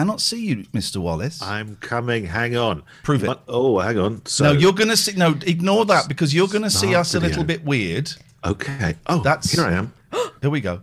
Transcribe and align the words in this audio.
cannot 0.00 0.20
see 0.22 0.46
you, 0.46 0.56
Mr. 0.72 0.96
Wallace. 0.96 1.42
I'm 1.42 1.76
coming. 1.76 2.24
Hang 2.24 2.56
on. 2.56 2.82
Prove 3.02 3.22
it. 3.22 3.38
Oh, 3.46 3.80
hang 3.80 3.98
on. 3.98 4.24
So 4.24 4.44
no, 4.44 4.52
you're 4.52 4.72
going 4.72 4.88
to 4.88 4.96
see. 4.96 5.12
No, 5.12 5.36
ignore 5.46 5.84
that 5.84 6.08
because 6.08 6.34
you're 6.34 6.48
going 6.48 6.62
to 6.62 6.70
see 6.70 6.94
us 6.94 7.14
a 7.14 7.20
little 7.20 7.44
bit 7.44 7.64
weird. 7.64 8.10
okay. 8.42 8.94
Oh, 9.06 9.20
That's- 9.22 9.52
here 9.52 9.64
I 9.64 9.72
am. 9.72 9.92
There 10.40 10.50
we 10.50 10.62
go. 10.62 10.80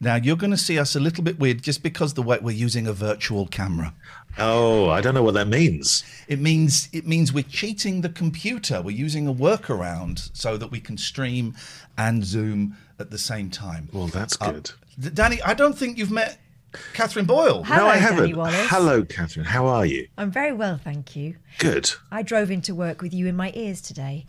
Now 0.00 0.14
you're 0.14 0.36
going 0.36 0.52
to 0.52 0.56
see 0.56 0.78
us 0.78 0.94
a 0.94 1.00
little 1.00 1.24
bit 1.24 1.40
weird 1.40 1.62
just 1.62 1.82
because 1.82 2.14
the 2.14 2.22
way 2.22 2.38
we're 2.40 2.52
using 2.56 2.86
a 2.86 2.92
virtual 2.92 3.46
camera. 3.48 3.92
Oh, 4.38 4.88
I 4.88 5.00
don't 5.00 5.14
know 5.14 5.22
what 5.24 5.34
that 5.34 5.48
means. 5.48 6.04
It 6.28 6.38
means 6.38 6.88
it 6.92 7.06
means 7.08 7.32
we're 7.32 7.42
cheating 7.60 8.00
the 8.02 8.08
computer. 8.08 8.80
We're 8.80 8.96
using 8.96 9.26
a 9.26 9.34
workaround 9.34 10.30
so 10.32 10.56
that 10.56 10.70
we 10.70 10.80
can 10.80 10.96
stream 10.96 11.56
and 11.98 12.24
zoom 12.24 12.76
at 13.00 13.10
the 13.10 13.18
same 13.18 13.50
time. 13.50 13.88
Well, 13.92 14.06
that's 14.06 14.40
uh, 14.40 14.52
good. 14.52 14.70
D- 14.98 15.10
Danny, 15.10 15.42
I 15.42 15.54
don't 15.54 15.76
think 15.76 15.98
you've 15.98 16.12
met 16.12 16.38
Catherine 16.94 17.24
Boyle. 17.26 17.62
Hello, 17.64 17.80
no, 17.84 17.86
I 17.88 17.96
haven't. 17.96 18.36
Wallace. 18.36 18.68
Hello, 18.68 19.04
Catherine. 19.04 19.46
How 19.46 19.66
are 19.66 19.84
you? 19.86 20.06
I'm 20.18 20.30
very 20.30 20.52
well, 20.52 20.78
thank 20.82 21.16
you. 21.16 21.36
Good. 21.58 21.90
I 22.10 22.22
drove 22.22 22.50
into 22.50 22.74
work 22.74 23.02
with 23.02 23.12
you 23.14 23.26
in 23.26 23.36
my 23.36 23.52
ears 23.54 23.80
today. 23.80 24.26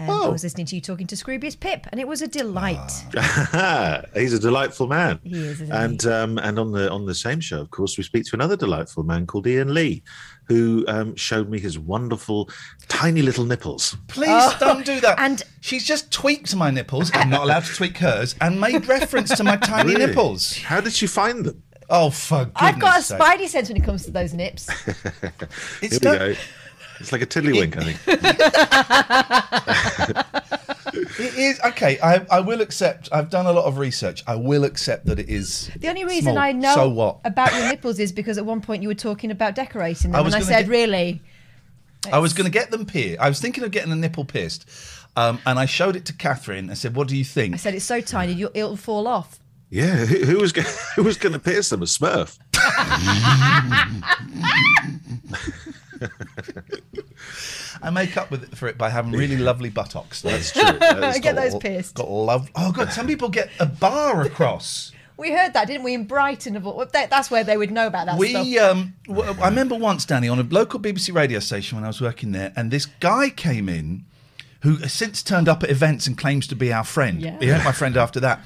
Um, 0.00 0.08
I 0.08 0.12
Oh. 0.12 0.30
was 0.32 0.42
listening 0.42 0.64
to 0.66 0.74
you 0.74 0.80
talking 0.80 1.06
to 1.08 1.14
Scroobius 1.16 1.58
Pip, 1.60 1.86
and 1.92 2.00
it 2.00 2.08
was 2.08 2.22
a 2.22 2.26
delight. 2.26 2.90
He's 4.14 4.32
a 4.32 4.38
delightful 4.38 4.86
man. 4.86 5.20
He 5.22 5.34
is, 5.34 5.60
isn't 5.60 5.70
and 5.72 6.06
um, 6.06 6.38
and 6.38 6.58
on 6.58 6.72
the 6.72 6.90
on 6.90 7.04
the 7.04 7.14
same 7.14 7.40
show, 7.40 7.60
of 7.60 7.70
course, 7.70 7.98
we 7.98 8.02
speak 8.04 8.24
to 8.24 8.30
another 8.34 8.56
delightful 8.56 9.02
man 9.02 9.26
called 9.26 9.46
Iain 9.46 9.74
Lee, 9.74 10.02
who 10.44 10.84
um, 10.88 11.14
showed 11.16 11.50
me 11.50 11.60
his 11.60 11.78
wonderful 11.78 12.48
tiny 12.88 13.20
little 13.20 13.44
nipples. 13.44 13.96
Please 14.08 14.54
don't 14.58 14.86
do 14.86 14.98
that. 15.02 15.18
Oh, 15.18 15.22
and- 15.22 15.42
she's 15.60 15.84
just 15.86 16.10
tweaked 16.10 16.56
my 16.56 16.70
nipples. 16.70 17.10
I'm 17.12 17.28
not 17.28 17.42
allowed 17.42 17.64
to 17.64 17.74
tweak 17.74 17.98
hers, 17.98 18.34
and 18.40 18.58
made 18.58 18.86
reference 18.88 19.36
to 19.36 19.44
my 19.44 19.56
tiny 19.56 19.92
Really? 19.94 20.06
nipples. 20.06 20.56
How 20.62 20.80
did 20.80 20.94
she 20.94 21.06
find 21.06 21.44
them? 21.44 21.62
Oh, 21.94 22.08
for 22.10 22.46
goodness 22.46 22.52
I've 22.56 22.80
got 22.80 22.98
a 22.98 23.02
sake. 23.02 23.20
spidey 23.20 23.48
sense 23.48 23.68
when 23.68 23.76
it 23.76 23.84
comes 23.84 24.04
to 24.06 24.10
those 24.10 24.32
nips. 24.34 24.68
It's 25.82 25.98
Here 25.98 26.12
we 26.12 26.18
no- 26.18 26.18
go. 26.18 26.34
It's 27.00 27.12
like 27.12 27.22
a 27.22 27.26
tiddlywink, 27.26 27.76
I 27.76 27.92
think. 27.92 27.98
It 31.18 31.34
is 31.36 31.60
okay. 31.60 31.98
I, 32.02 32.24
I 32.30 32.40
will 32.40 32.60
accept. 32.60 33.08
I've 33.12 33.30
done 33.30 33.46
a 33.46 33.52
lot 33.52 33.64
of 33.64 33.78
research. 33.78 34.22
I 34.26 34.34
will 34.36 34.64
accept 34.64 35.06
that 35.06 35.18
it 35.18 35.28
is. 35.28 35.70
The 35.78 35.88
only 35.88 36.04
reason 36.04 36.32
small. 36.34 36.38
I 36.38 36.52
know 36.52 36.74
So 36.74 36.88
what? 36.88 37.18
about 37.24 37.52
your 37.54 37.68
nipples 37.68 37.98
is 37.98 38.12
because 38.12 38.38
at 38.38 38.44
one 38.46 38.60
point 38.60 38.82
you 38.82 38.88
were 38.88 38.94
talking 38.94 39.30
about 39.30 39.54
decorating 39.54 40.10
them, 40.12 40.22
I 40.22 40.24
and 40.26 40.34
I 40.34 40.40
said, 40.40 40.62
get- 40.66 40.68
"Really?" 40.70 41.20
I 42.12 42.18
was 42.18 42.32
going 42.32 42.46
to 42.46 42.50
get 42.50 42.70
them 42.70 42.84
pierced. 42.86 43.20
I 43.20 43.28
was 43.28 43.40
thinking 43.40 43.62
of 43.64 43.70
getting 43.70 43.92
a 43.92 43.96
nipple 43.96 44.24
pierced, 44.24 44.68
um, 45.16 45.38
and 45.46 45.58
I 45.58 45.66
showed 45.66 45.96
it 45.96 46.04
to 46.06 46.12
Catherine. 46.12 46.70
I 46.70 46.74
said, 46.74 46.94
"What 46.94 47.08
do 47.08 47.16
you 47.16 47.24
think?" 47.24 47.54
I 47.54 47.58
said, 47.58 47.74
"It's 47.74 47.84
so 47.84 48.00
tiny, 48.00 48.32
you'll, 48.32 48.50
it'll 48.54 48.76
fall 48.76 49.06
off." 49.06 49.38
Yeah, 49.74 50.04
who, 50.04 50.18
who 50.26 50.36
was 50.38 50.52
go- 50.52 50.60
who 50.96 51.02
was 51.02 51.16
going 51.16 51.32
to 51.32 51.38
pierce 51.38 51.70
them? 51.70 51.80
A 51.80 51.86
Smurf. 51.86 52.38
I 57.82 57.90
make 57.90 58.16
up 58.16 58.30
with 58.30 58.44
it 58.44 58.56
for 58.56 58.68
it 58.68 58.78
by 58.78 58.90
having 58.90 59.12
really 59.12 59.36
lovely 59.36 59.70
buttocks. 59.70 60.22
That's 60.22 60.52
true. 60.52 60.62
That 60.62 61.16
is 61.16 61.20
Get 61.20 61.34
cool. 61.34 61.42
those 61.50 61.56
pierced. 61.58 61.94
Got 61.94 62.10
love. 62.10 62.50
Oh 62.54 62.72
god, 62.72 62.92
some 62.92 63.06
people 63.06 63.28
get 63.28 63.50
a 63.58 63.66
bar 63.66 64.22
across. 64.22 64.92
We 65.16 65.30
heard 65.30 65.52
that, 65.54 65.66
didn't 65.68 65.84
we, 65.84 65.94
in 65.94 66.04
Brighton? 66.04 66.56
Of 66.56 66.66
all, 66.66 66.84
that, 66.84 67.10
that's 67.10 67.30
where 67.30 67.44
they 67.44 67.56
would 67.56 67.70
know 67.70 67.86
about 67.86 68.06
that 68.06 68.18
We, 68.18 68.30
stuff. 68.30 68.70
um, 68.76 68.94
w- 69.06 69.34
I 69.40 69.48
remember 69.48 69.74
once, 69.76 70.04
Danny, 70.04 70.28
on 70.28 70.38
a 70.38 70.42
local 70.42 70.80
BBC 70.80 71.14
radio 71.14 71.38
station 71.38 71.76
when 71.76 71.84
I 71.84 71.88
was 71.88 72.00
working 72.00 72.32
there, 72.32 72.52
and 72.56 72.70
this 72.70 72.86
guy 72.86 73.28
came 73.30 73.68
in 73.68 74.04
who 74.62 74.76
has 74.76 74.92
since 74.92 75.22
turned 75.22 75.48
up 75.48 75.62
at 75.62 75.70
events 75.70 76.06
and 76.06 76.16
claims 76.18 76.46
to 76.48 76.56
be 76.56 76.72
our 76.72 76.82
friend. 76.84 77.20
Yeah. 77.20 77.38
He 77.40 77.50
ain't 77.50 77.64
my 77.64 77.72
friend 77.72 77.96
after 77.96 78.20
that. 78.20 78.40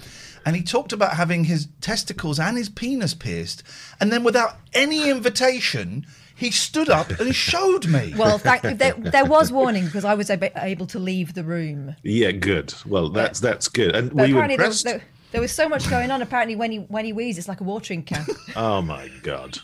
And 0.46 0.54
he 0.54 0.62
talked 0.62 0.92
about 0.92 1.16
having 1.16 1.44
his 1.44 1.66
testicles 1.80 2.38
and 2.38 2.56
his 2.56 2.68
penis 2.68 3.14
pierced, 3.14 3.64
and 4.00 4.12
then 4.12 4.22
without 4.22 4.58
any 4.72 5.10
invitation, 5.10 6.06
he 6.36 6.52
stood 6.52 6.88
up 6.88 7.10
and 7.18 7.34
showed 7.48 7.88
me. 7.88 8.14
Well, 8.16 8.38
thank, 8.38 8.62
there, 8.62 8.92
there 8.92 9.24
was 9.24 9.50
warning 9.50 9.86
because 9.86 10.04
I 10.04 10.14
was 10.14 10.30
able 10.30 10.86
to 10.86 10.98
leave 11.00 11.34
the 11.34 11.42
room. 11.42 11.96
Yeah, 12.04 12.30
good. 12.30 12.72
Well, 12.86 13.08
that's 13.08 13.40
that's 13.40 13.66
good. 13.68 13.96
And 13.96 14.10
But 14.10 14.16
were 14.16 14.26
you 14.26 14.34
apparently 14.36 14.56
there 14.58 14.68
was, 14.68 14.82
there, 14.84 15.02
there 15.32 15.40
was 15.40 15.50
so 15.50 15.68
much 15.68 15.90
going 15.90 16.12
on. 16.12 16.22
Apparently, 16.22 16.54
when 16.54 16.70
he 16.70 16.78
when 16.78 17.04
he 17.04 17.12
wheezes, 17.12 17.38
it's 17.38 17.48
like 17.48 17.60
a 17.60 17.64
watering 17.64 18.04
can. 18.04 18.24
Oh 18.54 18.80
my 18.82 19.10
god! 19.22 19.58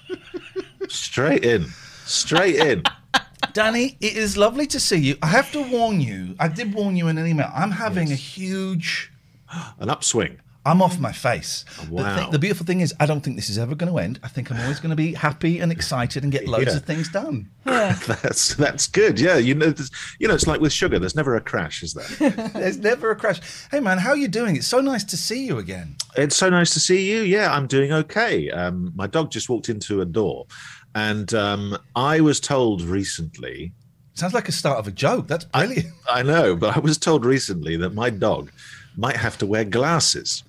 Straight 0.88 1.44
in, 1.44 1.66
straight 2.06 2.56
in. 2.56 2.82
Danny, 3.52 3.96
it 4.00 4.16
is 4.16 4.36
lovely 4.36 4.66
to 4.66 4.80
see 4.80 4.98
you. 4.98 5.16
I 5.22 5.26
have 5.26 5.52
to 5.52 5.62
warn 5.62 6.00
you. 6.00 6.34
I 6.40 6.48
did 6.48 6.74
warn 6.74 6.96
you 6.96 7.06
in 7.08 7.18
an 7.18 7.26
email. 7.26 7.50
I'm 7.54 7.70
having 7.70 8.10
a 8.10 8.16
huge. 8.16 9.12
An 9.78 9.90
upswing. 9.90 10.40
I'm 10.64 10.80
off 10.80 10.98
my 11.00 11.10
face. 11.12 11.64
The, 11.86 11.92
Wow. 11.92 12.30
the 12.30 12.38
beautiful 12.38 12.64
thing 12.64 12.80
is, 12.80 12.94
I 13.00 13.06
don't 13.06 13.20
think 13.20 13.34
this 13.34 13.50
is 13.50 13.58
ever 13.58 13.74
going 13.74 13.90
to 13.92 13.98
end. 13.98 14.20
I 14.22 14.28
think 14.28 14.50
I'm 14.50 14.60
always 14.60 14.78
going 14.78 14.90
to 14.90 14.96
be 14.96 15.12
happy 15.14 15.58
and 15.58 15.72
excited 15.72 16.22
and 16.22 16.30
get 16.30 16.46
loads 16.46 16.66
Yeah. 16.68 16.76
of 16.76 16.84
things 16.84 17.08
done. 17.10 17.48
That's 17.64 18.54
that's 18.54 18.86
good. 18.86 19.18
Yeah, 19.20 19.36
you 19.38 19.54
know, 19.54 19.72
you 20.18 20.28
know, 20.28 20.34
it's 20.34 20.46
like 20.46 20.60
with 20.60 20.72
sugar. 20.72 20.98
There's 20.98 21.16
never 21.16 21.34
a 21.36 21.40
crash, 21.40 21.82
is 21.82 21.94
there? 21.94 22.30
There's 22.54 22.78
never 22.78 23.10
a 23.10 23.16
crash. 23.16 23.40
Hey, 23.70 23.80
man, 23.80 23.98
how 23.98 24.10
are 24.10 24.16
you 24.16 24.28
doing? 24.28 24.56
It's 24.56 24.66
so 24.66 24.80
nice 24.80 25.04
to 25.04 25.16
see 25.16 25.46
you 25.46 25.58
again. 25.58 25.96
it's 26.16 26.36
so 26.36 26.48
nice 26.48 26.72
to 26.74 26.80
see 26.80 27.10
you. 27.10 27.22
Yeah, 27.22 27.52
I'm 27.52 27.66
doing 27.66 27.92
okay. 27.92 28.50
Um, 28.50 28.92
my 28.94 29.06
dog 29.06 29.30
just 29.30 29.48
walked 29.48 29.68
into 29.68 30.00
a 30.00 30.04
door, 30.04 30.46
and 30.94 31.32
um, 31.34 31.76
I 31.96 32.20
was 32.20 32.38
told 32.40 32.82
recently. 32.82 33.72
Sounds 34.14 34.34
like 34.34 34.48
a 34.48 34.52
start 34.52 34.78
of 34.78 34.86
a 34.86 34.92
joke. 34.92 35.26
That's 35.26 35.44
brilliant. 35.46 35.86
I 36.08 36.22
know, 36.22 36.54
but 36.54 36.76
I 36.76 36.80
was 36.80 36.98
told 36.98 37.24
recently 37.24 37.76
that 37.78 37.94
my 37.94 38.10
dog 38.10 38.50
might 38.96 39.16
have 39.16 39.38
to 39.38 39.46
wear 39.46 39.64
glasses. 39.64 40.42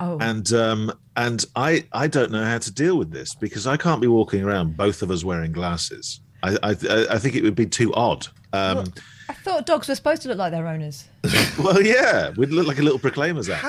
Oh, 0.00 0.18
and 0.20 0.52
um, 0.52 0.92
and 1.16 1.44
I 1.56 1.84
I 1.92 2.06
don't 2.06 2.30
know 2.30 2.44
how 2.44 2.58
to 2.58 2.72
deal 2.72 2.96
with 2.96 3.10
this 3.10 3.34
because 3.34 3.66
I 3.66 3.76
can't 3.76 4.00
be 4.00 4.06
walking 4.06 4.42
around 4.42 4.76
both 4.76 5.02
of 5.02 5.10
us 5.10 5.24
wearing 5.24 5.52
glasses. 5.52 6.20
I 6.42 6.56
I, 6.62 6.70
I 7.10 7.18
think 7.18 7.34
it 7.36 7.42
would 7.42 7.54
be 7.54 7.66
too 7.66 7.92
odd. 7.94 8.26
Um, 8.52 8.84
I 9.28 9.32
thought 9.32 9.66
dogs 9.66 9.88
were 9.88 9.94
supposed 9.94 10.22
to 10.22 10.28
look 10.28 10.38
like 10.38 10.52
their 10.52 10.66
owners. 10.66 11.08
well, 11.58 11.82
yeah, 11.82 12.30
we'd 12.36 12.50
look 12.50 12.66
like 12.66 12.78
a 12.78 12.82
little 12.82 12.98
Proclaimers 12.98 13.48
act. 13.48 13.64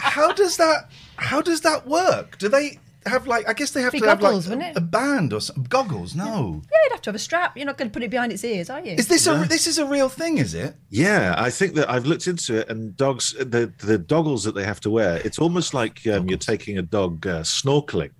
how 0.00 0.32
does 0.32 0.56
that? 0.56 0.90
How 1.16 1.40
does 1.42 1.60
that 1.62 1.86
work? 1.86 2.38
Do 2.38 2.48
they 2.48 2.78
have 3.06 3.26
like? 3.26 3.48
I 3.48 3.52
guess 3.52 3.70
they 3.72 3.82
have 3.82 3.92
Be 3.92 4.00
to 4.00 4.06
have 4.06 4.20
goggles, 4.20 4.48
like 4.48 4.76
a, 4.76 4.78
a 4.78 4.80
band 4.80 5.32
or 5.32 5.40
some 5.40 5.64
goggles. 5.64 6.14
No. 6.14 6.62
Yeah, 6.70 6.78
you'd 6.84 6.92
have 6.92 7.02
to 7.02 7.08
have 7.10 7.14
a 7.14 7.18
strap. 7.18 7.56
You're 7.56 7.66
not 7.66 7.78
going 7.78 7.90
to 7.90 7.92
put 7.92 8.02
it 8.02 8.10
behind 8.10 8.32
its 8.32 8.44
ears, 8.44 8.70
are 8.70 8.80
you? 8.80 8.92
Is 8.92 9.08
this 9.08 9.26
a 9.26 9.44
this 9.48 9.66
is 9.66 9.78
a 9.78 9.86
real 9.86 10.08
thing? 10.08 10.38
Is 10.38 10.54
it? 10.54 10.76
Yeah, 10.90 11.34
I 11.38 11.50
think 11.50 11.74
that 11.74 11.90
I've 11.90 12.06
looked 12.06 12.26
into 12.26 12.60
it, 12.60 12.68
and 12.68 12.96
dogs 12.96 13.32
the 13.38 13.72
the 13.78 13.98
goggles 13.98 14.44
that 14.44 14.54
they 14.54 14.64
have 14.64 14.80
to 14.80 14.90
wear. 14.90 15.20
It's 15.24 15.38
almost 15.38 15.74
like 15.74 16.06
um, 16.06 16.28
you're 16.28 16.38
taking 16.38 16.78
a 16.78 16.82
dog 16.82 17.26
uh, 17.26 17.40
snorkeling, 17.42 18.10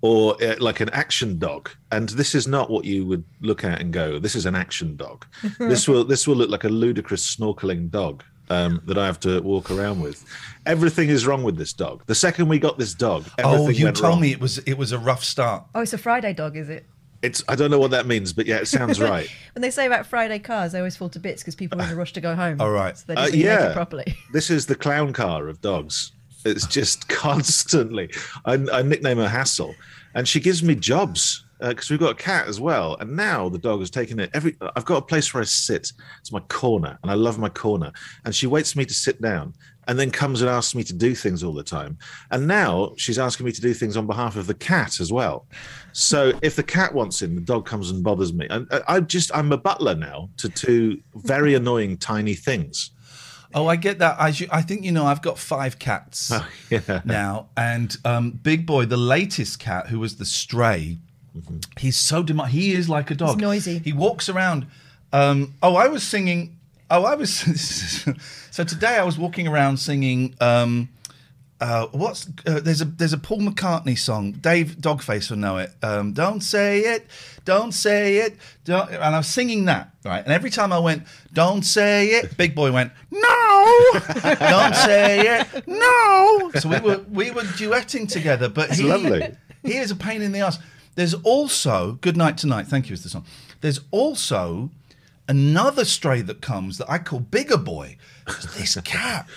or 0.00 0.42
uh, 0.42 0.56
like 0.58 0.80
an 0.80 0.90
action 0.90 1.38
dog. 1.38 1.70
And 1.90 2.08
this 2.10 2.34
is 2.34 2.46
not 2.46 2.70
what 2.70 2.84
you 2.84 3.06
would 3.06 3.24
look 3.40 3.64
at 3.64 3.80
and 3.80 3.92
go, 3.92 4.18
"This 4.18 4.34
is 4.34 4.46
an 4.46 4.54
action 4.54 4.96
dog." 4.96 5.26
this 5.58 5.88
will 5.88 6.04
this 6.04 6.26
will 6.26 6.36
look 6.36 6.50
like 6.50 6.64
a 6.64 6.68
ludicrous 6.68 7.36
snorkeling 7.36 7.90
dog. 7.90 8.24
Um, 8.50 8.80
that 8.86 8.96
I 8.96 9.04
have 9.06 9.20
to 9.20 9.40
walk 9.42 9.70
around 9.70 10.00
with. 10.00 10.24
Everything 10.64 11.10
is 11.10 11.26
wrong 11.26 11.42
with 11.42 11.56
this 11.58 11.72
dog. 11.74 12.02
The 12.06 12.14
second 12.14 12.48
we 12.48 12.58
got 12.58 12.78
this 12.78 12.94
dog, 12.94 13.26
everything 13.36 13.66
Oh, 13.66 13.68
you 13.68 13.84
went 13.84 13.96
told 13.98 14.12
wrong. 14.14 14.20
me 14.22 14.32
it 14.32 14.40
was 14.40 14.56
it 14.58 14.74
was 14.78 14.92
a 14.92 14.98
rough 14.98 15.22
start. 15.22 15.64
Oh, 15.74 15.80
it's 15.80 15.92
a 15.92 15.98
Friday 15.98 16.32
dog, 16.32 16.56
is 16.56 16.68
it? 16.70 16.86
It's 17.20 17.42
I 17.48 17.56
don't 17.56 17.70
know 17.70 17.78
what 17.78 17.90
that 17.90 18.06
means, 18.06 18.32
but 18.32 18.46
yeah, 18.46 18.56
it 18.56 18.66
sounds 18.68 19.00
right. 19.12 19.28
When 19.54 19.60
they 19.62 19.70
say 19.70 19.84
about 19.86 20.06
Friday 20.06 20.38
cars, 20.38 20.72
they 20.72 20.78
always 20.78 20.96
fall 20.96 21.08
to 21.10 21.18
bits 21.18 21.42
because 21.42 21.56
people 21.56 21.80
are 21.80 21.84
in 21.84 21.92
a 21.92 21.96
rush 21.96 22.12
to 22.14 22.20
go 22.22 22.34
home. 22.34 22.60
All 22.60 22.70
right. 22.70 22.96
So 22.96 23.04
they 23.08 23.14
Uh, 23.16 23.24
didn't 23.26 23.40
really 23.40 23.48
make 23.50 23.60
yeah. 23.60 23.70
it 23.70 23.74
properly. 23.74 24.14
This 24.32 24.48
is 24.50 24.66
the 24.66 24.74
clown 24.76 25.12
car 25.12 25.48
of 25.48 25.60
dogs. 25.60 26.12
It's 26.44 26.66
just 26.66 27.08
constantly. 27.48 28.10
I, 28.46 28.54
I 28.72 28.82
nickname 28.82 29.18
her 29.18 29.28
Hassel, 29.28 29.74
and 30.14 30.26
she 30.28 30.40
gives 30.40 30.62
me 30.62 30.74
jobs 30.74 31.44
because 31.60 31.90
we've 31.90 31.98
got 31.98 32.12
a 32.12 32.22
cat 32.22 32.46
as 32.46 32.60
well. 32.60 32.96
And 33.00 33.16
now 33.16 33.48
the 33.48 33.58
dog 33.58 33.80
has 33.80 33.90
taken 33.90 34.20
it. 34.20 34.30
Every 34.34 34.56
I've 34.76 34.84
got 34.84 34.96
a 34.98 35.02
place 35.06 35.32
where 35.32 35.40
I 35.42 35.44
sit. 35.46 35.92
It's 36.20 36.32
my 36.32 36.40
corner, 36.40 36.98
and 37.02 37.10
I 37.10 37.14
love 37.14 37.38
my 37.38 37.48
corner. 37.48 37.92
And 38.24 38.34
she 38.34 38.46
waits 38.46 38.72
for 38.72 38.78
me 38.78 38.84
to 38.84 38.94
sit 38.94 39.20
down, 39.20 39.54
and 39.88 39.98
then 39.98 40.10
comes 40.10 40.40
and 40.42 40.50
asks 40.50 40.74
me 40.74 40.84
to 40.84 40.92
do 40.94 41.14
things 41.14 41.42
all 41.42 41.52
the 41.52 41.62
time. 41.64 41.98
And 42.30 42.46
now 42.46 42.92
she's 42.96 43.18
asking 43.18 43.46
me 43.46 43.52
to 43.52 43.60
do 43.60 43.74
things 43.74 43.96
on 43.96 44.06
behalf 44.06 44.36
of 44.36 44.46
the 44.46 44.54
cat 44.54 45.00
as 45.00 45.12
well. 45.12 45.46
So 45.92 46.32
if 46.42 46.54
the 46.56 46.62
cat 46.62 46.94
wants 46.94 47.22
in, 47.22 47.34
the 47.34 47.40
dog 47.40 47.66
comes 47.66 47.90
and 47.90 48.04
bothers 48.04 48.32
me. 48.32 48.46
And 48.50 48.66
I, 48.70 48.82
I 48.88 49.00
just 49.00 49.34
I'm 49.34 49.50
a 49.52 49.56
butler 49.56 49.94
now 49.94 50.30
to 50.38 50.48
two 50.48 51.00
very 51.14 51.54
annoying 51.54 51.96
tiny 51.96 52.34
things. 52.34 52.90
Oh, 53.54 53.66
I 53.66 53.76
get 53.76 53.98
that. 54.00 54.20
I, 54.20 54.28
I 54.50 54.60
think 54.60 54.84
you 54.84 54.92
know 54.92 55.06
I've 55.06 55.22
got 55.22 55.38
five 55.38 55.78
cats 55.78 56.30
Oh, 56.34 56.46
yeah. 56.68 57.00
now, 57.06 57.48
and 57.56 57.96
um, 58.04 58.32
Big 58.32 58.66
Boy, 58.66 58.84
the 58.84 58.98
latest 58.98 59.58
cat, 59.58 59.86
who 59.86 59.98
was 59.98 60.16
the 60.16 60.26
stray, 60.26 60.98
he's 61.78 61.96
so 61.96 62.22
demi- 62.22 62.48
He 62.48 62.72
is 62.72 62.88
like 62.88 63.10
a 63.10 63.14
dog. 63.14 63.40
noisy. 63.40 63.78
He 63.78 63.92
walks 63.92 64.28
around. 64.28 64.66
Um, 65.12 65.54
oh, 65.62 65.76
I 65.76 65.88
was 65.88 66.02
singing. 66.02 66.58
Oh, 66.90 67.04
I 67.04 67.14
was. 67.14 67.30
so 68.50 68.64
today 68.64 68.96
I 68.96 69.04
was 69.04 69.18
walking 69.18 69.48
around 69.48 69.78
singing. 69.78 70.34
Um, 70.40 70.88
uh, 71.60 71.86
what's 71.88 72.28
uh, 72.46 72.60
there's 72.60 72.80
a 72.80 72.84
there's 72.84 73.12
a 73.12 73.18
Paul 73.18 73.40
McCartney 73.40 73.98
song. 73.98 74.32
Dave 74.32 74.76
Dogface 74.80 75.28
will 75.30 75.38
know 75.38 75.58
it. 75.58 75.72
Um, 75.82 76.12
don't 76.12 76.40
say 76.40 76.80
it, 76.80 77.06
don't 77.44 77.72
say 77.72 78.18
it, 78.18 78.36
don't. 78.64 78.88
And 78.90 79.02
I 79.02 79.18
was 79.18 79.26
singing 79.26 79.64
that 79.64 79.90
right. 80.04 80.22
And 80.22 80.32
every 80.32 80.50
time 80.50 80.72
I 80.72 80.78
went, 80.78 81.02
don't 81.32 81.62
say 81.62 82.10
it, 82.10 82.36
Big 82.36 82.54
Boy 82.54 82.70
went, 82.70 82.92
no, 83.10 83.90
don't 84.22 84.74
say 84.76 85.40
it, 85.40 85.66
no. 85.66 86.50
So 86.60 86.68
we 86.68 86.78
were 86.78 86.98
we 87.10 87.30
were 87.32 87.42
duetting 87.42 88.08
together. 88.08 88.48
But 88.48 88.70
he, 88.70 88.84
lovely. 88.84 89.34
he 89.64 89.78
is 89.78 89.90
a 89.90 89.96
pain 89.96 90.22
in 90.22 90.30
the 90.30 90.40
ass. 90.40 90.60
There's 90.98 91.14
also 91.14 91.92
Good 92.00 92.16
Night 92.16 92.36
Tonight. 92.36 92.66
Thank 92.66 92.88
you 92.88 92.94
is 92.94 93.04
the 93.04 93.08
song. 93.08 93.24
There's 93.60 93.78
also 93.92 94.70
another 95.28 95.84
stray 95.84 96.22
that 96.22 96.40
comes 96.40 96.76
that 96.78 96.90
I 96.90 96.98
call 96.98 97.20
Bigger 97.20 97.56
Boy. 97.56 97.96
'Cause 98.24 98.52
This 98.56 98.76
cat 98.82 99.28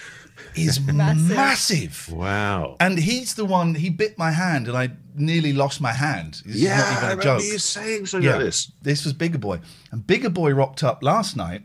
is 0.56 0.80
Massive. 1.02 1.36
massive. 1.36 2.10
Wow. 2.12 2.78
And 2.80 2.98
he's 2.98 3.36
the 3.36 3.46
one. 3.46 3.76
He 3.76 3.92
bit 3.92 4.18
my 4.18 4.32
hand, 4.32 4.68
and 4.70 4.76
I 4.76 4.90
nearly 5.14 5.54
lost 5.54 5.80
my 5.82 5.94
hand. 5.94 6.42
This 6.48 6.56
is 6.56 6.62
yeah, 6.64 6.78
not 6.78 6.88
even 6.88 6.98
a 6.98 7.02
remember 7.02 7.24
joke. 7.24 7.44
you 7.44 7.60
saying 7.60 8.08
something 8.08 8.28
like 8.32 8.40
this. 8.40 8.72
This 8.82 9.04
was 9.06 9.14
Bigger 9.14 9.38
Boy, 9.38 9.60
and 9.92 10.08
Bigger 10.08 10.32
Boy 10.32 10.56
rocked 10.56 10.84
up 10.84 11.04
last 11.04 11.38
night. 11.38 11.62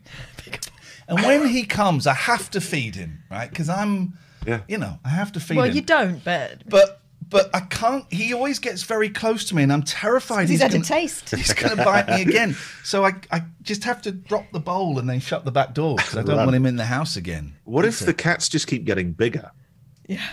And 1.08 1.22
when 1.24 1.48
he 1.48 1.64
comes, 1.64 2.06
I 2.06 2.12
have 2.12 2.50
to 2.50 2.60
feed 2.60 2.96
him, 2.96 3.22
right? 3.30 3.48
Because 3.48 3.70
I'm, 3.70 4.18
Yeah. 4.46 4.60
you 4.68 4.76
know, 4.76 4.98
I 5.06 5.08
have 5.08 5.32
to 5.32 5.40
feed 5.40 5.56
well, 5.56 5.64
him. 5.64 5.70
Well, 5.70 5.76
you 5.76 5.82
don't, 5.82 6.22
but 6.22 6.68
But 6.68 6.95
but 7.28 7.50
I 7.54 7.60
can't. 7.60 8.10
He 8.12 8.32
always 8.32 8.58
gets 8.58 8.82
very 8.82 9.08
close 9.08 9.44
to 9.46 9.56
me, 9.56 9.62
and 9.62 9.72
I'm 9.72 9.82
terrified. 9.82 10.48
he's 10.48 10.62
had 10.62 10.70
gonna, 10.70 10.82
a 10.82 10.86
taste. 10.86 11.30
He's 11.34 11.52
going 11.52 11.76
to 11.76 11.84
bite 11.84 12.08
me 12.08 12.22
again. 12.22 12.56
So 12.84 13.04
I 13.04 13.14
I 13.30 13.42
just 13.62 13.84
have 13.84 14.02
to 14.02 14.12
drop 14.12 14.46
the 14.52 14.60
bowl 14.60 14.98
and 14.98 15.08
then 15.08 15.20
shut 15.20 15.44
the 15.44 15.52
back 15.52 15.74
door 15.74 15.96
because 15.96 16.16
I 16.16 16.22
don't 16.22 16.36
want 16.36 16.54
him 16.54 16.66
in 16.66 16.76
the 16.76 16.86
house 16.86 17.16
again. 17.16 17.54
What 17.64 17.84
if 17.84 17.98
the 17.98 18.14
cats 18.14 18.48
just 18.48 18.66
keep 18.66 18.84
getting 18.84 19.12
bigger? 19.12 19.50
yeah, 20.08 20.28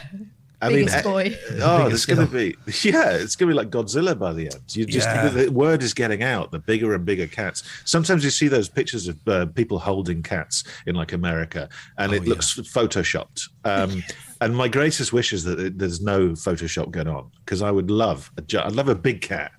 I 0.63 0.69
biggest 0.69 0.95
mean, 0.95 1.03
boy. 1.03 1.37
Oh, 1.61 1.87
it's 1.87 2.05
going 2.05 2.25
to 2.25 2.31
be 2.31 2.55
yeah, 2.87 3.11
it's 3.11 3.35
going 3.35 3.49
to 3.49 3.53
be 3.53 3.57
like 3.57 3.69
Godzilla 3.69 4.17
by 4.17 4.33
the 4.33 4.45
end. 4.45 4.75
You 4.75 4.85
just 4.85 5.07
Yeah. 5.07 5.29
the 5.29 5.51
word 5.51 5.83
is 5.83 5.93
getting 5.93 6.23
out. 6.23 6.51
The 6.51 6.59
bigger 6.59 6.93
and 6.93 7.05
bigger 7.05 7.27
cats. 7.27 7.63
Sometimes 7.85 8.23
you 8.23 8.29
see 8.29 8.47
those 8.47 8.69
pictures 8.69 9.07
of 9.07 9.27
uh, 9.27 9.45
people 9.47 9.79
holding 9.79 10.23
cats 10.23 10.63
in 10.85 10.95
like 10.95 11.13
America, 11.13 11.69
and 11.97 12.13
it 12.13 12.23
yeah. 12.23 12.29
looks 12.29 12.53
photoshopped. 12.55 13.49
Um, 13.63 14.03
and 14.41 14.55
my 14.55 14.67
greatest 14.67 15.13
wish 15.13 15.33
is 15.33 15.43
that 15.43 15.59
it, 15.59 15.77
there's 15.77 16.01
no 16.01 16.29
Photoshop 16.29 16.91
going 16.91 17.07
on 17.07 17.29
because 17.45 17.61
I 17.61 17.71
would 17.71 17.89
love 17.91 18.31
a 18.37 18.41
gi- 18.41 18.57
I'd 18.57 18.73
love 18.73 18.89
a 18.89 18.95
big 18.95 19.21
cat, 19.21 19.51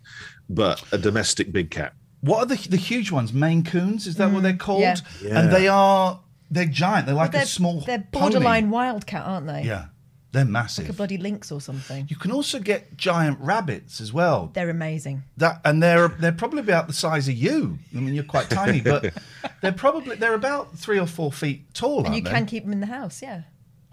but 0.48 0.82
a 0.92 0.98
domestic 0.98 1.52
big 1.52 1.70
cat. 1.70 1.94
What 2.20 2.38
are 2.38 2.46
the 2.46 2.68
the 2.68 2.76
huge 2.76 3.10
ones? 3.10 3.32
Maine 3.32 3.64
Coons? 3.64 4.06
Is 4.06 4.16
that 4.16 4.30
what 4.32 4.42
they're 4.42 4.56
called? 4.56 4.80
yeah. 4.80 4.96
Yeah. 5.22 5.40
And 5.40 5.52
they 5.52 5.68
are 5.68 6.20
they're 6.50 6.66
giant. 6.66 7.06
They're 7.06 7.14
like 7.14 7.32
they're, 7.32 7.42
a 7.42 7.46
small. 7.46 7.80
they're 7.80 8.06
pony. 8.12 8.32
borderline 8.32 8.70
wildcat, 8.70 9.26
aren't 9.26 9.46
they? 9.46 9.62
Yeah, 9.64 9.86
they're 10.34 10.44
massive. 10.44 10.84
like 10.84 10.92
a 10.92 10.96
bloody 10.96 11.16
lynx 11.16 11.50
or 11.50 11.60
something. 11.60 12.06
you 12.10 12.16
can 12.16 12.30
also 12.30 12.58
get 12.58 12.96
giant 12.96 13.38
rabbits 13.40 14.00
as 14.00 14.12
well. 14.12 14.50
They're 14.52 14.68
amazing. 14.68 15.22
That 15.38 15.60
and 15.64 15.82
they're 15.82 16.08
they're 16.08 16.32
probably 16.32 16.60
about 16.60 16.86
the 16.88 16.92
size 16.92 17.28
of 17.28 17.34
you. 17.34 17.78
I 17.96 18.00
mean, 18.00 18.14
you're 18.14 18.24
quite 18.24 18.50
tiny, 18.50 18.80
but 18.80 19.14
they're 19.62 19.72
probably 19.72 20.16
they're 20.16 20.34
about 20.34 20.76
three 20.76 20.98
or 20.98 21.06
four 21.06 21.32
feet 21.32 21.72
tall. 21.72 21.98
And 21.98 22.08
aren't 22.08 22.16
you 22.16 22.22
they? 22.22 22.30
can 22.30 22.46
keep 22.46 22.64
them 22.64 22.72
in 22.72 22.80
the 22.80 22.86
house, 22.86 23.22
yeah. 23.22 23.42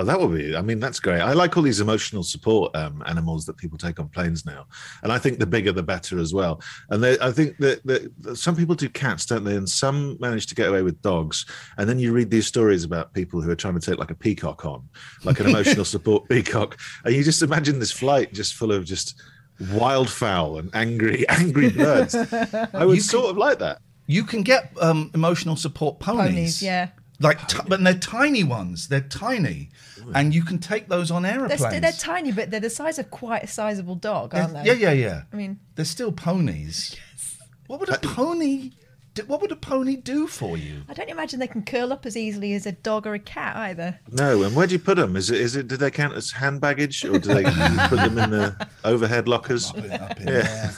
Oh, 0.01 0.03
that 0.03 0.19
would 0.19 0.35
be. 0.35 0.55
I 0.55 0.61
mean, 0.63 0.79
that's 0.79 0.99
great. 0.99 1.21
I 1.21 1.33
like 1.33 1.55
all 1.55 1.61
these 1.61 1.79
emotional 1.79 2.23
support 2.23 2.75
um, 2.75 3.03
animals 3.05 3.45
that 3.45 3.55
people 3.55 3.77
take 3.77 3.99
on 3.99 4.07
planes 4.09 4.47
now, 4.47 4.65
and 5.03 5.11
I 5.11 5.19
think 5.19 5.37
the 5.37 5.45
bigger 5.45 5.71
the 5.71 5.83
better 5.83 6.17
as 6.17 6.33
well. 6.33 6.59
And 6.89 7.03
they, 7.03 7.19
I 7.19 7.31
think 7.31 7.57
that, 7.59 7.85
that, 7.85 8.11
that 8.23 8.37
some 8.37 8.55
people 8.55 8.73
do 8.73 8.89
cats, 8.89 9.27
don't 9.27 9.43
they? 9.43 9.55
And 9.55 9.69
some 9.69 10.17
manage 10.19 10.47
to 10.47 10.55
get 10.55 10.69
away 10.69 10.81
with 10.81 10.99
dogs. 11.03 11.45
And 11.77 11.87
then 11.87 11.99
you 11.99 12.13
read 12.13 12.31
these 12.31 12.47
stories 12.47 12.83
about 12.83 13.13
people 13.13 13.41
who 13.41 13.51
are 13.51 13.55
trying 13.55 13.79
to 13.79 13.79
take 13.79 13.99
like 13.99 14.09
a 14.09 14.15
peacock 14.15 14.65
on, 14.65 14.89
like 15.23 15.39
an 15.39 15.45
emotional 15.49 15.85
support 15.85 16.27
peacock, 16.27 16.79
and 17.05 17.13
you 17.13 17.23
just 17.23 17.43
imagine 17.43 17.77
this 17.77 17.91
flight 17.91 18.33
just 18.33 18.55
full 18.55 18.71
of 18.71 18.83
just 18.85 19.21
wildfowl 19.61 20.57
and 20.57 20.71
angry, 20.73 21.25
angry 21.29 21.69
birds. 21.69 22.15
I 22.73 22.85
would 22.85 22.95
You 22.95 23.01
sort 23.01 23.29
of 23.29 23.37
like 23.37 23.59
that. 23.59 23.79
You 24.07 24.23
can 24.23 24.41
get 24.41 24.75
um, 24.81 25.11
emotional 25.13 25.55
support 25.55 25.99
ponies. 25.99 26.25
Ponies, 26.25 26.63
yeah. 26.63 26.89
Like, 27.21 27.47
t- 27.47 27.59
but 27.67 27.83
they're 27.83 27.93
tiny 27.93 28.43
ones. 28.43 28.87
They're 28.87 28.99
tiny, 29.01 29.69
and 30.15 30.33
you 30.33 30.43
can 30.43 30.57
take 30.59 30.87
those 30.89 31.11
on 31.11 31.21
They're, 31.23 31.33
aeroplanes. 31.33 31.61
st- 31.61 31.81
they're 31.81 31.91
tiny, 31.91 32.31
but 32.31 32.51
they're 32.51 32.59
the 32.59 32.69
size 32.69 32.97
of 32.99 33.11
quite 33.11 33.43
a 33.43 33.47
sizable 33.47 33.95
dog, 33.95 34.33
aren't 34.35 34.53
they? 34.53 34.63
Yeah, 34.65 34.73
yeah, 34.73 34.91
yeah. 34.91 35.21
I 35.31 35.35
mean- 35.35 35.59
they're 35.75 35.85
still 35.85 36.11
ponies. 36.11 36.95
Yes. 37.11 37.37
what 37.67 37.79
would 37.79 37.89
a 37.89 37.97
pony? 37.99 38.71
Do, 39.13 39.23
what 39.25 39.41
would 39.41 39.51
a 39.51 39.57
pony 39.57 39.97
do 39.97 40.25
for 40.25 40.57
you? 40.57 40.83
I 40.87 40.93
don't 40.93 41.09
imagine 41.09 41.39
they 41.41 41.47
can 41.47 41.63
curl 41.63 41.91
up 41.91 42.05
as 42.05 42.15
easily 42.15 42.53
as 42.53 42.65
a 42.65 42.71
dog 42.71 43.05
or 43.05 43.13
a 43.13 43.19
cat 43.19 43.57
either. 43.57 43.99
No, 44.09 44.41
and 44.43 44.55
where 44.55 44.65
do 44.67 44.71
you 44.73 44.79
put 44.79 44.95
them? 44.95 45.17
Is 45.17 45.29
it 45.29 45.41
is 45.41 45.57
it? 45.57 45.67
Do 45.67 45.75
they 45.75 45.91
count 45.91 46.13
as 46.15 46.31
hand 46.31 46.61
baggage, 46.61 47.03
or 47.03 47.19
do 47.19 47.33
they 47.33 47.43
put 47.89 47.97
them 47.97 48.17
in 48.17 48.29
the 48.29 48.67
overhead 48.85 49.27
lockers? 49.27 49.69
Up 49.71 49.77
in- 49.79 49.91
up 49.91 50.17
in 50.19 50.25
there. 50.27 50.73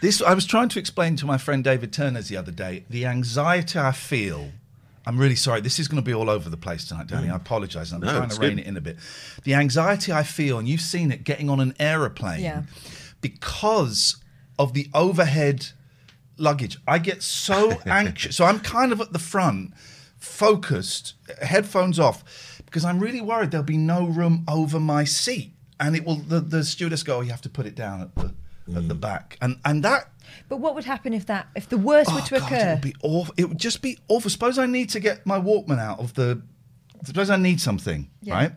This 0.00 0.22
I 0.22 0.32
was 0.34 0.46
trying 0.46 0.68
to 0.70 0.78
explain 0.78 1.16
to 1.16 1.26
my 1.26 1.38
friend 1.38 1.64
David 1.64 1.92
Turners 1.92 2.28
the 2.28 2.36
other 2.36 2.52
day. 2.52 2.84
The 2.88 3.04
anxiety 3.06 3.78
I 3.80 3.90
feel. 3.92 4.50
I'm 5.06 5.18
really 5.18 5.36
sorry. 5.36 5.60
This 5.60 5.78
is 5.78 5.86
going 5.86 6.02
to 6.02 6.04
be 6.04 6.12
all 6.12 6.28
over 6.28 6.50
the 6.50 6.56
place 6.56 6.84
tonight, 6.88 7.06
Danny. 7.06 7.28
Mm. 7.28 7.32
I 7.32 7.36
apologise. 7.36 7.92
I'm 7.92 8.00
No, 8.00 8.10
trying 8.16 8.28
to 8.28 8.40
rein 8.40 8.56
good. 8.56 8.58
it 8.60 8.66
in 8.66 8.76
a 8.76 8.80
bit. 8.80 8.96
The 9.44 9.54
anxiety 9.54 10.12
I 10.12 10.24
feel, 10.24 10.58
and 10.58 10.66
you've 10.66 10.80
seen 10.80 11.12
it, 11.12 11.22
getting 11.22 11.48
on 11.48 11.60
an 11.60 11.74
aeroplane 11.78 12.40
Yeah. 12.42 12.62
because 13.20 14.16
of 14.58 14.74
the 14.74 14.88
overhead 14.94 15.68
luggage. 16.36 16.78
I 16.88 16.98
get 16.98 17.22
so 17.22 17.80
anxious. 17.86 18.36
So 18.36 18.44
I'm 18.44 18.58
kind 18.60 18.90
of 18.92 19.00
at 19.00 19.12
the 19.12 19.18
front, 19.18 19.74
focused, 20.18 21.14
headphones 21.40 21.98
off, 21.98 22.60
because 22.66 22.84
I'm 22.84 22.98
really 22.98 23.20
worried 23.20 23.50
there'll 23.52 23.64
be 23.64 23.76
no 23.76 24.06
room 24.06 24.44
over 24.48 24.80
my 24.80 25.04
seat, 25.04 25.52
and 25.78 25.94
it 25.96 26.04
will. 26.04 26.16
The, 26.16 26.40
the 26.40 26.64
stewardess 26.64 27.02
go, 27.02 27.18
oh, 27.18 27.20
"You 27.20 27.30
have 27.30 27.42
to 27.42 27.48
put 27.50 27.66
it 27.66 27.74
down 27.74 28.00
at 28.02 28.14
the 28.14 28.34
at 28.76 28.88
the 28.88 28.94
mm. 28.94 29.00
back," 29.00 29.38
and 29.40 29.58
and 29.64 29.82
that. 29.84 30.10
But 30.48 30.58
what 30.58 30.74
would 30.74 30.84
happen 30.84 31.12
if 31.12 31.26
that 31.26 31.48
if 31.54 31.68
the 31.68 31.78
worst 31.78 32.12
were 32.12 32.20
Oh, 32.20 32.24
to 32.26 32.38
God, 32.40 32.52
occur? 32.52 32.56
it 32.68 32.72
would 32.74 32.80
be 32.80 32.96
awful. 33.02 33.34
It 33.36 33.48
would 33.48 33.58
just 33.58 33.82
be 33.82 33.98
awful. 34.08 34.30
Suppose 34.30 34.58
I 34.58 34.66
need 34.66 34.90
to 34.90 35.00
get 35.00 35.26
my 35.26 35.38
Walkman 35.38 35.78
out 35.78 35.98
of 36.00 36.14
the. 36.14 36.42
Suppose 37.04 37.30
I 37.30 37.36
need 37.36 37.60
something, 37.60 38.10
Yeah. 38.22 38.34
right? 38.34 38.52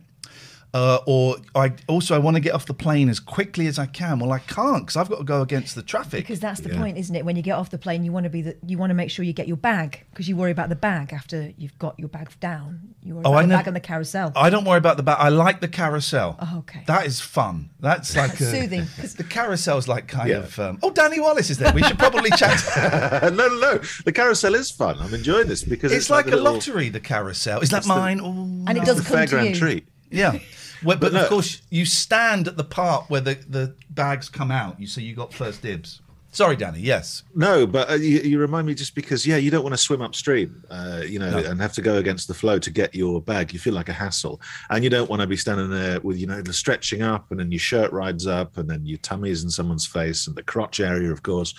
Uh, 0.71 0.99
or 1.07 1.38
I 1.55 1.73
also 1.88 2.13
I 2.13 2.19
want 2.19 2.35
to 2.35 2.39
get 2.39 2.53
off 2.53 2.67
the 2.67 2.75
plane 2.75 3.09
as 3.09 3.19
quickly 3.19 3.65
as 3.65 3.79
I 3.79 3.88
can. 3.88 4.19
Well, 4.19 4.31
I 4.31 4.38
can't 4.38 4.85
because 4.85 4.97
I've 4.97 5.09
got 5.09 5.17
to 5.17 5.23
go 5.23 5.41
against 5.41 5.73
the 5.73 5.81
traffic. 5.81 6.21
because 6.21 6.39
that's 6.39 6.59
the 6.59 6.69
Yeah. 6.69 6.77
point, 6.79 6.97
isn't 6.99 7.15
it? 7.15 7.25
When 7.25 7.35
you 7.35 7.41
get 7.41 7.53
off 7.53 7.71
the 7.71 7.79
plane, 7.79 8.03
you 8.03 8.11
want 8.11 8.25
to 8.25 8.29
be 8.29 8.43
the, 8.43 8.55
you 8.67 8.77
want 8.77 8.91
to 8.91 8.93
make 8.93 9.09
sure 9.09 9.25
you 9.25 9.33
get 9.33 9.47
your 9.47 9.57
bag 9.57 10.05
because 10.11 10.29
you 10.29 10.35
worry 10.35 10.51
about 10.51 10.69
the 10.69 10.75
bag 10.75 11.11
after 11.11 11.51
you've 11.57 11.75
got 11.79 11.97
your 11.99 12.07
bag 12.09 12.29
down. 12.39 12.93
You 13.01 13.15
worry 13.15 13.23
Oh, 13.25 13.31
about 13.31 13.39
I 13.39 13.41
the 13.41 13.47
nev- 13.47 13.57
bag 13.59 13.67
on 13.69 13.73
the 13.73 13.79
carousel. 13.79 14.31
I 14.35 14.51
don't 14.51 14.63
worry 14.63 14.77
about 14.77 14.97
the 14.97 15.01
bag. 15.03 15.17
I 15.19 15.29
like 15.29 15.59
the 15.59 15.67
carousel. 15.67 16.38
Oh, 16.39 16.59
okay. 16.59 16.83
That 16.85 17.07
is 17.07 17.19
fun. 17.19 17.71
That's 17.79 18.15
like 18.15 18.33
a, 18.39 18.43
Soothing, 18.43 18.85
'cause- 18.95 19.15
The 19.19 19.23
carousel's 19.23 19.88
like 19.88 20.07
kind 20.07 20.29
Yeah. 20.29 20.35
of. 20.38 20.59
Um, 20.59 20.77
oh, 20.83 20.91
Danny 20.91 21.19
Wallace 21.19 21.49
is 21.49 21.57
there. 21.57 21.73
We 21.73 21.81
should 21.81 21.97
probably 21.97 22.29
chat. 22.31 22.61
no, 23.23 23.29
no, 23.47 23.57
no. 23.59 23.79
The 24.05 24.11
carousel 24.11 24.53
is 24.53 24.69
fun. 24.69 24.97
I'm 24.99 25.15
enjoying 25.15 25.47
this 25.47 25.63
because 25.63 25.91
it's, 25.91 26.01
it's, 26.03 26.09
like, 26.11 26.27
a 26.27 26.29
little- 26.29 26.43
lottery. 26.53 26.89
The 26.89 26.99
carousel 26.99 27.61
is 27.61 27.69
that 27.71 27.77
It's 27.77 27.88
the- 27.88 27.95
mine? 27.95 28.21
Oh, 28.21 28.65
and 28.67 28.77
it 28.77 28.85
does 28.85 28.97
the 28.97 29.03
come 29.03 29.25
to 29.25 29.35
fairground 29.35 29.49
you. 29.49 29.55
treat. 29.55 29.88
Yeah. 30.11 30.38
Well, 30.83 30.98
but 30.98 31.13
no. 31.13 31.21
of 31.24 31.29
course, 31.29 31.62
you 31.69 31.86
stand 31.86 32.48
at 32.48 32.57
the 32.57 32.63
part 32.63 33.09
where 33.09 33.21
the, 33.21 33.36
the 33.48 33.75
bags 33.89 34.29
come 34.29 34.51
out. 34.51 34.79
You 34.79 34.88
so 34.88 35.01
you 35.01 35.15
got 35.15 35.33
first 35.33 35.62
dibs. 35.62 36.01
Sorry, 36.31 36.55
Danny. 36.55 36.79
Yes. 36.79 37.24
No, 37.33 37.65
but 37.65 37.89
uh, 37.89 37.95
you, 37.95 38.19
you 38.19 38.39
remind 38.39 38.67
me 38.67 38.75
just 38.75 38.93
because, 38.93 39.25
yeah, 39.25 39.38
you 39.38 39.50
don't 39.50 39.63
want 39.63 39.74
to 39.74 39.77
swim 39.77 40.01
upstream, 40.03 40.63
uh, 40.69 41.01
you 41.05 41.17
know, 41.17 41.31
No. 41.31 41.38
and 41.50 41.59
have 41.59 41.74
to 41.74 41.81
go 41.81 41.98
against 41.98 42.27
the 42.27 42.36
flow 42.36 42.59
to 42.59 42.69
get 42.69 42.93
your 42.93 43.19
bag. 43.19 43.51
You 43.51 43.57
feel 43.57 43.74
like 43.74 43.89
a 43.89 43.93
hassle, 43.93 44.39
and 44.69 44.83
you 44.83 44.91
don't 44.91 45.09
want 45.09 45.21
to 45.24 45.27
be 45.27 45.36
standing 45.36 45.71
there 45.71 46.00
with, 46.01 46.17
you 46.17 46.27
know, 46.27 46.41
the 46.43 46.53
stretching 46.53 47.01
up, 47.01 47.31
and 47.31 47.39
then 47.39 47.51
your 47.51 47.59
shirt 47.59 47.91
rides 47.91 48.27
up, 48.27 48.57
and 48.59 48.69
then 48.69 48.86
your 48.86 49.00
tummy's 49.00 49.43
in 49.43 49.50
someone's 49.50 49.88
face, 49.88 50.27
and 50.27 50.36
the 50.36 50.43
crotch 50.43 50.79
area, 50.79 51.12
of 51.12 51.24
course. 51.24 51.53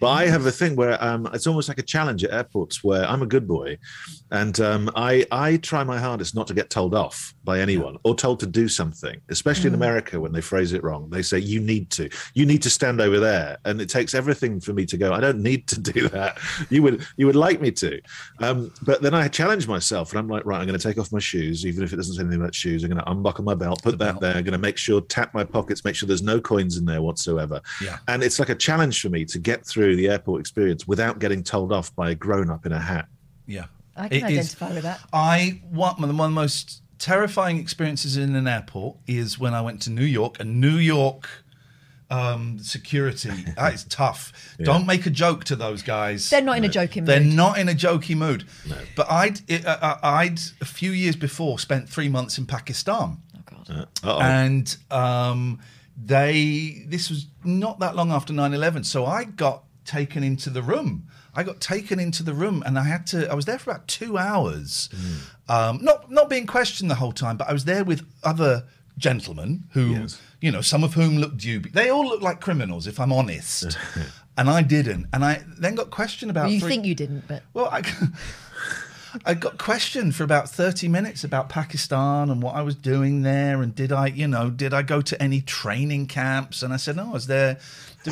But 0.00 0.08
I 0.08 0.26
have 0.26 0.46
a 0.46 0.50
thing 0.52 0.74
where 0.74 1.02
um, 1.04 1.28
it's 1.34 1.46
almost 1.46 1.68
like 1.68 1.78
a 1.78 1.82
challenge 1.82 2.24
at 2.24 2.32
airports, 2.32 2.82
where 2.82 3.04
I'm 3.04 3.20
a 3.20 3.26
good 3.26 3.46
boy, 3.46 3.76
and 4.30 4.58
um, 4.60 4.90
I 4.96 5.26
I 5.30 5.58
try 5.58 5.84
my 5.84 5.98
hardest 5.98 6.34
not 6.34 6.46
to 6.46 6.54
get 6.54 6.70
told 6.70 6.94
off 6.94 7.34
by 7.44 7.60
anyone 7.60 7.98
or 8.04 8.14
told 8.14 8.40
to 8.40 8.46
do 8.46 8.68
something, 8.68 9.20
especially 9.28 9.68
in 9.68 9.74
America 9.74 10.18
when 10.18 10.32
they 10.32 10.40
phrase 10.40 10.72
it 10.72 10.82
wrong. 10.82 11.10
They 11.10 11.20
say 11.22 11.38
you 11.40 11.60
need 11.60 11.90
to, 11.90 12.08
you 12.32 12.46
need 12.46 12.62
to 12.62 12.70
stand 12.70 13.02
over 13.02 13.20
there, 13.20 13.58
and 13.66 13.80
it 13.82 13.90
takes 13.90 14.13
everything 14.14 14.60
for 14.60 14.72
me 14.72 14.86
to 14.86 14.96
go. 14.96 15.12
I 15.12 15.20
don't 15.20 15.40
need 15.42 15.66
to 15.68 15.80
do 15.80 16.08
that. 16.08 16.38
You 16.70 16.82
would 16.82 17.06
you 17.16 17.26
would 17.26 17.36
like 17.36 17.60
me 17.60 17.70
to, 17.72 18.00
um, 18.40 18.72
but 18.82 19.02
then 19.02 19.14
I 19.14 19.28
challenge 19.28 19.66
myself, 19.68 20.10
and 20.12 20.18
I'm 20.18 20.28
like, 20.28 20.44
right, 20.46 20.60
I'm 20.60 20.66
going 20.66 20.78
to 20.78 20.88
take 20.88 20.98
off 20.98 21.12
my 21.12 21.18
shoes, 21.18 21.64
even 21.66 21.82
if 21.82 21.92
it 21.92 21.96
doesn't 21.96 22.14
say 22.14 22.20
anything 22.22 22.40
about 22.40 22.54
shoes. 22.54 22.84
I'm 22.84 22.90
going 22.90 23.02
to 23.02 23.10
unbuckle 23.10 23.44
my 23.44 23.54
belt, 23.54 23.82
put 23.82 23.98
that 23.98 24.12
belt. 24.12 24.20
there. 24.20 24.36
I'm 24.36 24.44
going 24.44 24.52
to 24.52 24.58
make 24.58 24.76
sure 24.78 25.00
tap 25.02 25.34
my 25.34 25.44
pockets, 25.44 25.84
make 25.84 25.94
sure 25.96 26.06
there's 26.06 26.22
no 26.22 26.40
coins 26.40 26.76
in 26.76 26.84
there 26.84 27.02
whatsoever. 27.02 27.60
Yeah. 27.82 27.98
And 28.08 28.22
it's 28.22 28.38
like 28.38 28.48
a 28.48 28.54
challenge 28.54 29.00
for 29.02 29.08
me 29.08 29.24
to 29.26 29.38
get 29.38 29.64
through 29.66 29.96
the 29.96 30.08
airport 30.08 30.40
experience 30.40 30.86
without 30.88 31.18
getting 31.18 31.42
told 31.42 31.72
off 31.72 31.94
by 31.96 32.10
a 32.10 32.14
grown 32.14 32.50
up 32.50 32.66
in 32.66 32.72
a 32.72 32.80
hat. 32.80 33.06
Yeah. 33.46 33.66
I 33.96 34.08
can 34.08 34.16
It 34.18 34.22
is- 34.22 34.38
identify 34.56 34.72
with 34.74 34.82
that. 34.84 35.00
I 35.12 35.60
one 35.70 35.94
one 35.96 36.02
of 36.04 36.08
the 36.16 36.28
most 36.28 36.82
terrifying 36.98 37.58
experiences 37.58 38.16
in 38.16 38.34
an 38.34 38.48
airport 38.48 38.96
is 39.06 39.38
when 39.38 39.52
I 39.52 39.60
went 39.60 39.82
to 39.82 39.90
New 39.90 40.04
York 40.04 40.40
and 40.40 40.60
New 40.60 40.76
York 40.76 41.28
um, 42.14 42.58
security. 42.58 43.30
That 43.56 43.74
is 43.74 43.84
tough. 43.84 44.32
Don't 44.58 44.86
make 44.86 45.06
a 45.06 45.10
joke 45.10 45.44
to 45.44 45.56
those 45.56 45.82
guys. 45.82 46.28
They're 46.30 46.42
not 46.50 46.56
in 46.58 46.64
a 46.64 46.68
joking 46.68 47.04
They're 47.04 47.20
mood. 47.20 47.34
not 47.34 47.58
in 47.58 47.68
a 47.68 47.74
jokey 47.74 48.16
mood. 48.16 48.44
But 48.96 49.06
I'd 49.10 49.40
it, 49.48 49.64
uh, 49.66 49.78
uh, 49.80 49.98
I'd 50.02 50.38
a 50.60 50.64
few 50.64 50.90
years 50.92 51.16
before 51.16 51.58
spent 51.58 51.88
three 51.88 52.08
months 52.08 52.38
in 52.38 52.46
Pakistan, 52.46 53.18
Oh 53.36 53.40
God. 53.46 53.88
Uh-oh. 54.02 54.20
and 54.20 54.76
um, 54.90 55.60
they 55.96 56.84
this 56.88 57.08
was 57.10 57.26
not 57.44 57.78
that 57.80 57.94
long 57.96 58.10
after 58.10 58.32
9-11 58.32 58.84
so 58.84 59.06
I 59.06 59.24
got 59.24 59.64
taken 59.84 60.22
into 60.24 60.50
the 60.50 60.62
room. 60.62 61.08
I 61.36 61.42
got 61.42 61.60
taken 61.60 61.98
into 61.98 62.22
the 62.22 62.32
room, 62.32 62.62
and 62.64 62.78
I 62.78 62.84
had 62.84 63.08
to. 63.08 63.28
I 63.28 63.34
was 63.34 63.44
there 63.44 63.58
for 63.58 63.70
about 63.72 63.88
two 63.88 64.16
hours, 64.16 64.88
um, 65.48 65.78
not 65.82 66.08
not 66.10 66.30
being 66.30 66.46
questioned 66.46 66.88
the 66.90 66.94
whole 66.94 67.12
time, 67.12 67.36
but 67.36 67.48
I 67.48 67.52
was 67.52 67.64
there 67.64 67.82
with 67.84 68.02
other 68.22 68.64
gentlemen 68.98 69.64
who, 69.70 69.86
Yes. 69.94 70.20
You 70.40 70.50
know, 70.50 70.60
some 70.60 70.84
of 70.84 70.94
whom 70.94 71.18
looked 71.18 71.38
dubious. 71.38 71.74
They 71.74 71.90
all 71.90 72.06
looked 72.06 72.22
like 72.22 72.40
criminals, 72.40 72.86
if 72.86 72.98
I'm 73.00 73.12
honest, 73.12 73.76
and 74.36 74.48
I 74.50 74.62
didn't. 74.62 75.06
And 75.12 75.24
I 75.24 75.42
then 75.58 75.74
got 75.74 75.90
questioned 75.90 76.30
about. 76.30 76.44
Well, 76.44 76.52
you 76.52 76.60
three- 76.60 76.68
think 76.70 76.84
you 76.86 76.94
didn't, 76.94 77.26
but 77.28 77.42
well, 77.52 77.66
I, 77.66 77.82
I 79.24 79.34
got 79.34 79.58
questioned 79.58 80.14
for 80.14 80.24
about 80.24 80.48
30 80.48 80.88
minutes 80.88 81.22
about 81.24 81.48
Pakistan 81.48 82.30
and 82.30 82.42
what 82.42 82.56
I 82.56 82.62
was 82.62 82.74
doing 82.74 83.22
there. 83.22 83.62
And 83.62 83.74
did 83.74 83.92
I, 83.92 84.06
you 84.06 84.26
know, 84.26 84.50
did 84.50 84.74
I 84.74 84.82
go 84.82 85.00
to 85.02 85.22
any 85.22 85.40
training 85.40 86.06
camps? 86.06 86.62
And 86.62 86.72
I 86.72 86.76
said, 86.76 86.96
no, 86.96 87.10
I 87.10 87.12
was 87.12 87.26
there. 87.26 87.58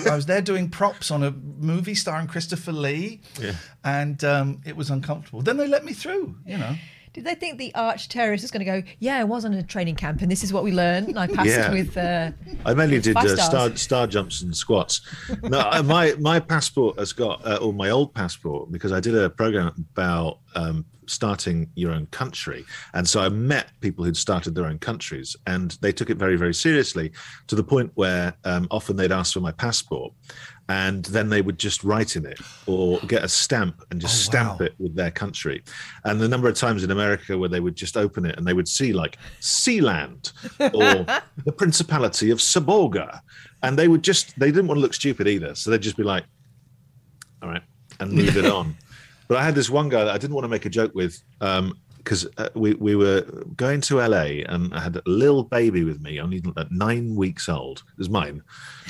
I 0.09 0.15
was 0.15 0.27
there 0.27 0.41
doing 0.41 0.71
props 0.71 1.11
on 1.11 1.23
a 1.23 1.31
movie 1.33 1.95
starring 1.95 2.27
Christopher 2.27 2.73
Lee. 2.73 3.21
Yeah. 3.41 3.57
And 3.85 4.23
um, 4.25 4.61
it 4.65 4.77
was 4.77 4.91
uncomfortable. 4.91 5.43
Then 5.43 5.57
they 5.57 5.67
let 5.67 5.85
me 5.85 5.93
through, 5.93 6.37
you 6.47 6.57
know. 6.59 6.77
Did 7.13 7.25
they 7.25 7.35
think 7.35 7.59
the 7.59 7.75
arch 7.75 8.09
terrorist 8.09 8.43
is 8.43 8.51
going 8.51 8.65
to 8.65 8.81
go? 8.81 8.89
Yeah, 8.99 9.19
I 9.19 9.25
was 9.25 9.45
on 9.45 9.53
a 9.53 9.63
training 9.63 9.97
camp, 9.97 10.23
and 10.23 10.31
this 10.31 10.43
is 10.43 10.53
what 10.53 10.65
we 10.65 10.73
learned. 10.73 11.09
And 11.09 11.19
I 11.19 11.27
passed 11.27 11.49
Yeah. 11.49 11.71
it 11.71 11.73
with. 11.73 11.97
Uh, 11.97 12.31
I 12.65 12.75
mainly 12.75 13.01
did 13.01 13.17
uh, 13.17 13.37
star 13.37 13.77
star 13.77 14.07
jumps 14.07 14.43
and 14.43 14.57
squats. 14.57 15.03
No, 15.43 15.83
my 15.83 16.15
my 16.19 16.41
passport 16.41 16.99
has 16.99 17.13
got, 17.13 17.45
uh, 17.47 17.59
or 17.61 17.73
my 17.73 17.91
old 17.91 18.15
passport, 18.15 18.73
because 18.73 18.93
I 18.93 19.01
did 19.01 19.15
a 19.15 19.29
program 19.29 19.73
about 19.95 20.39
um, 20.55 20.85
starting 21.07 21.69
your 21.75 21.93
own 21.93 22.07
country, 22.07 22.65
and 22.95 23.07
so 23.07 23.21
I 23.21 23.29
met 23.29 23.73
people 23.81 24.05
who'd 24.05 24.17
started 24.17 24.55
their 24.55 24.67
own 24.67 24.79
countries, 24.79 25.37
and 25.47 25.73
they 25.83 25.93
took 25.93 26.09
it 26.11 26.17
very 26.17 26.37
very 26.37 26.55
seriously 26.55 27.13
to 27.49 27.55
the 27.57 27.65
point 27.65 27.91
where 27.95 28.35
um, 28.45 28.67
often 28.71 28.97
they'd 28.97 29.13
ask 29.13 29.35
for 29.35 29.41
my 29.41 29.53
passport. 29.53 30.13
And 30.69 31.05
then 31.07 31.29
they 31.29 31.43
would 31.43 31.59
just 31.59 31.85
write 31.85 32.17
in 32.17 32.25
it 32.25 32.39
or 32.67 32.99
get 33.01 33.25
a 33.25 33.29
stamp 33.29 33.83
and 33.91 34.01
just 34.01 34.15
Oh, 34.15 34.31
stamp 34.31 34.61
wow. 34.61 34.67
it 34.67 34.75
with 34.79 34.95
their 34.95 35.11
country. 35.11 35.63
And 36.05 36.21
the 36.21 36.29
number 36.29 36.49
of 36.49 36.55
times 36.55 36.83
in 36.85 36.91
America 36.91 37.37
where 37.37 37.49
they 37.49 37.61
would 37.61 37.75
just 37.77 37.97
open 37.97 38.25
it 38.25 38.37
and 38.39 38.47
they 38.47 38.53
would 38.55 38.69
see 38.69 38.93
like 38.93 39.19
Sealand 39.41 40.33
or 40.61 41.05
the 41.45 41.53
Principality 41.53 42.31
of 42.31 42.39
Seborga. 42.39 43.21
And 43.63 43.79
they 43.79 43.89
would 43.89 44.03
just, 44.03 44.39
they 44.39 44.47
didn't 44.51 44.69
want 44.69 44.79
to 44.79 44.83
look 44.83 44.95
stupid 44.95 45.27
either. 45.29 45.55
So 45.55 45.71
they'd 45.71 45.83
just 45.83 45.97
be 45.97 46.05
like, 46.05 46.25
all 47.43 47.49
right, 47.49 47.63
and 48.01 48.13
move 48.13 48.37
it 48.37 48.47
on. 48.59 48.77
But 49.29 49.39
I 49.39 49.45
had 49.45 49.55
this 49.55 49.69
one 49.71 49.89
guy 49.89 50.05
that 50.05 50.15
I 50.15 50.19
didn't 50.19 50.35
want 50.35 50.45
to 50.45 50.49
make 50.49 50.65
a 50.67 50.71
joke 50.71 50.95
with 50.95 51.21
um, 51.41 51.79
because 52.03 52.27
uh, 52.39 52.49
we, 52.55 52.75
we 52.75 52.97
were 52.97 53.23
going 53.57 53.81
to 53.83 53.97
LA 53.97 54.43
and 54.47 54.75
I 54.75 54.81
had 54.81 54.97
a 54.97 55.03
little 55.07 55.45
baby 55.45 55.85
with 55.85 56.01
me, 56.01 56.21
only 56.21 56.41
like 56.57 56.71
nine 56.71 57.15
weeks 57.15 57.49
old. 57.49 57.85
It 57.93 57.99
was 57.99 58.11
mine 58.11 58.43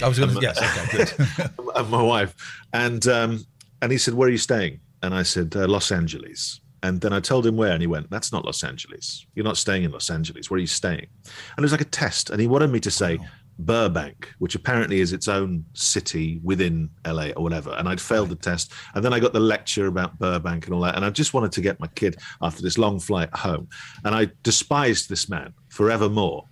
I 0.02 0.08
was 0.08 0.18
going 0.18 0.34
to, 0.34 0.40
yes, 0.40 0.58
okay, 0.58 1.04
good. 1.36 1.50
of 1.74 1.90
my 1.90 2.02
wife, 2.02 2.34
and 2.72 3.06
um, 3.08 3.44
and 3.80 3.92
he 3.92 3.98
said, 3.98 4.14
"Where 4.14 4.28
are 4.28 4.32
you 4.32 4.38
staying?" 4.38 4.80
And 5.02 5.14
I 5.14 5.22
said, 5.22 5.54
uh, 5.56 5.68
"Los 5.68 5.92
Angeles." 5.92 6.60
And 6.84 7.00
then 7.00 7.12
I 7.12 7.20
told 7.20 7.46
him 7.46 7.56
where, 7.56 7.72
and 7.72 7.80
he 7.80 7.86
went, 7.86 8.10
"That's 8.10 8.32
not 8.32 8.44
Los 8.44 8.64
Angeles. 8.64 9.26
You're 9.34 9.44
not 9.44 9.56
staying 9.56 9.84
in 9.84 9.92
Los 9.92 10.10
Angeles. 10.10 10.50
Where 10.50 10.56
are 10.56 10.60
you 10.60 10.66
staying?" 10.66 11.06
And 11.24 11.58
it 11.58 11.62
was 11.62 11.72
like 11.72 11.80
a 11.80 11.86
test, 11.86 12.30
and 12.30 12.40
he 12.40 12.46
wanted 12.46 12.70
me 12.70 12.80
to 12.80 12.90
say 12.90 13.18
Burbank, 13.66 14.32
which 14.38 14.54
apparently 14.54 15.00
is 15.00 15.12
its 15.12 15.28
own 15.28 15.64
city 15.74 16.40
within 16.42 16.90
LA 17.06 17.30
or 17.36 17.42
whatever. 17.42 17.70
And 17.72 17.88
I'd 17.88 18.00
failed 18.00 18.28
the 18.28 18.36
test, 18.36 18.72
and 18.94 19.04
then 19.04 19.12
I 19.12 19.20
got 19.20 19.32
the 19.32 19.40
lecture 19.40 19.86
about 19.86 20.18
Burbank 20.18 20.66
and 20.66 20.74
all 20.74 20.80
that, 20.82 20.96
and 20.96 21.04
I 21.04 21.10
just 21.10 21.34
wanted 21.34 21.52
to 21.52 21.60
get 21.60 21.80
my 21.80 21.88
kid 21.88 22.16
after 22.40 22.62
this 22.62 22.78
long 22.78 23.00
flight 23.00 23.34
home, 23.34 23.68
and 24.04 24.14
I 24.14 24.30
despised 24.42 25.08
this 25.08 25.28
man 25.28 25.54
forevermore. 25.68 26.46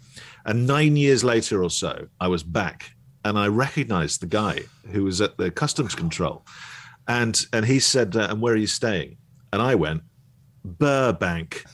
And 0.47 0.67
nine 0.67 0.97
years 0.97 1.23
later 1.23 1.63
or 1.63 1.71
so, 1.71 2.09
I 2.19 2.29
was 2.29 2.43
back 2.43 2.93
and 3.25 3.39
I 3.39 3.49
recognized 3.49 4.21
the 4.21 4.27
guy 4.27 4.63
who 4.91 5.05
was 5.05 5.21
at 5.21 5.37
the 5.37 5.51
customs 5.51 5.95
control. 5.95 6.47
And 7.09 7.45
and 7.53 7.67
he 7.67 7.81
said, 7.81 8.17
uh, 8.17 8.29
"And 8.31 8.41
where 8.41 8.55
are 8.55 8.59
you 8.59 8.67
staying?" 8.67 9.17
And 9.53 9.61
I 9.61 9.75
went, 9.75 10.03
"Burbank." 10.65 11.65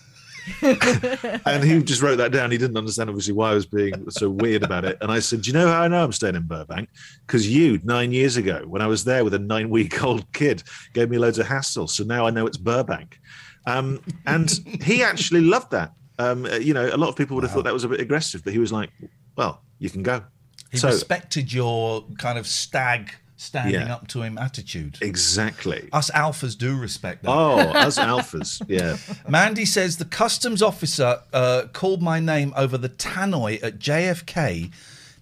And 0.63 1.65
he 1.65 1.83
just 1.83 2.03
wrote 2.03 2.17
that 2.17 2.33
down. 2.33 2.51
He 2.51 2.59
didn't 2.59 2.77
understand 2.77 3.11
obviously 3.11 3.33
why 3.33 3.51
I 3.51 3.55
was 3.55 3.67
being 3.67 4.11
so 4.11 4.31
weird 4.31 4.63
about 4.63 4.85
it. 4.85 4.99
And 5.01 5.11
I 5.11 5.19
said, 5.19 5.43
"Do 5.43 5.51
you 5.51 5.55
know 5.55 5.69
how 5.69 5.83
I 5.83 5.89
know 5.89 6.05
I'm 6.05 6.13
staying 6.13 6.37
in 6.37 6.47
Burbank? 6.47 6.89
Because 7.27 7.49
you 7.49 7.81
nine 7.85 8.13
years 8.13 8.37
ago, 8.37 8.65
when 8.67 8.83
I 8.83 8.87
was 8.87 9.05
there 9.05 9.25
with 9.25 9.35
a 9.35 9.39
nine-week-old 9.39 10.33
kid, 10.33 10.63
gave 10.93 11.11
me 11.11 11.19
loads 11.19 11.39
of 11.39 11.47
hassle. 11.47 11.89
So 11.89 12.05
now 12.05 12.27
I 12.27 12.31
know 12.31 12.47
it's 12.47 12.57
Burbank." 12.57 13.19
Um, 13.67 14.01
and 14.27 14.51
he 14.83 15.03
actually 15.03 15.41
loved 15.41 15.73
that. 15.73 15.93
Um, 16.19 16.47
uh, 16.47 16.57
you 16.57 16.73
know, 16.73 16.87
a 16.87 16.97
lot 16.97 17.09
of 17.09 17.17
people 17.17 17.35
would 17.35 17.45
have 17.45 17.53
thought 17.53 17.65
that 17.65 17.75
was 17.75 17.85
a 17.85 17.89
bit 17.89 18.01
aggressive, 18.01 18.43
but 18.45 18.53
he 18.53 18.59
was 18.59 18.73
like, 18.73 18.91
"Well, 19.37 19.63
you 19.79 19.91
can 19.91 20.03
go." 20.03 20.23
He 20.71 20.79
so 20.79 20.89
respected 20.89 21.53
your 21.53 22.05
kind 22.19 22.39
of 22.39 22.47
stag 22.47 23.13
standing 23.37 23.75
Yeah. 23.83 23.95
up 23.95 24.09
to 24.09 24.23
him 24.23 24.39
attitude. 24.39 24.99
exactly. 25.03 25.89
Us 25.93 26.11
alphas 26.13 26.57
do 26.57 26.77
respect 26.77 27.23
that. 27.23 27.31
Oh, 27.31 27.59
us 27.59 27.99
alphas, 27.99 28.63
yeah. 28.69 28.97
Mandy 29.29 29.65
says 29.65 29.99
the 29.99 30.05
customs 30.07 30.63
officer 30.63 31.21
uh, 31.33 31.65
called 31.73 32.01
my 32.03 32.19
name 32.21 32.53
over 32.57 32.79
the 32.79 32.89
tannoy 32.89 33.63
at 33.63 33.79
JFK 33.79 34.73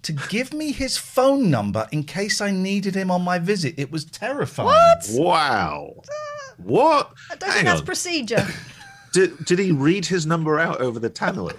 to 0.02 0.12
give 0.12 0.52
me 0.52 0.70
his 0.72 0.96
phone 0.98 1.50
number 1.50 1.88
in 1.90 2.04
case 2.04 2.40
I 2.40 2.50
needed 2.50 2.94
him 2.94 3.10
on 3.10 3.22
my 3.22 3.38
visit. 3.38 3.74
It 3.78 3.90
was 3.90 4.04
terrifying. 4.04 4.66
what? 4.68 5.06
Wow. 5.10 5.94
What? 6.58 7.10
I 7.30 7.36
don't 7.36 7.48
Hang 7.48 7.54
think 7.56 7.66
that's 7.66 7.80
on. 7.80 7.86
procedure. 7.86 8.46
Did, 9.12 9.44
did 9.44 9.60
he 9.60 9.70
read 9.70 10.06
his 10.06 10.26
number 10.26 10.58
out 10.58 10.80
over 10.80 10.98
the 10.98 11.08
tannoy? 11.08 11.54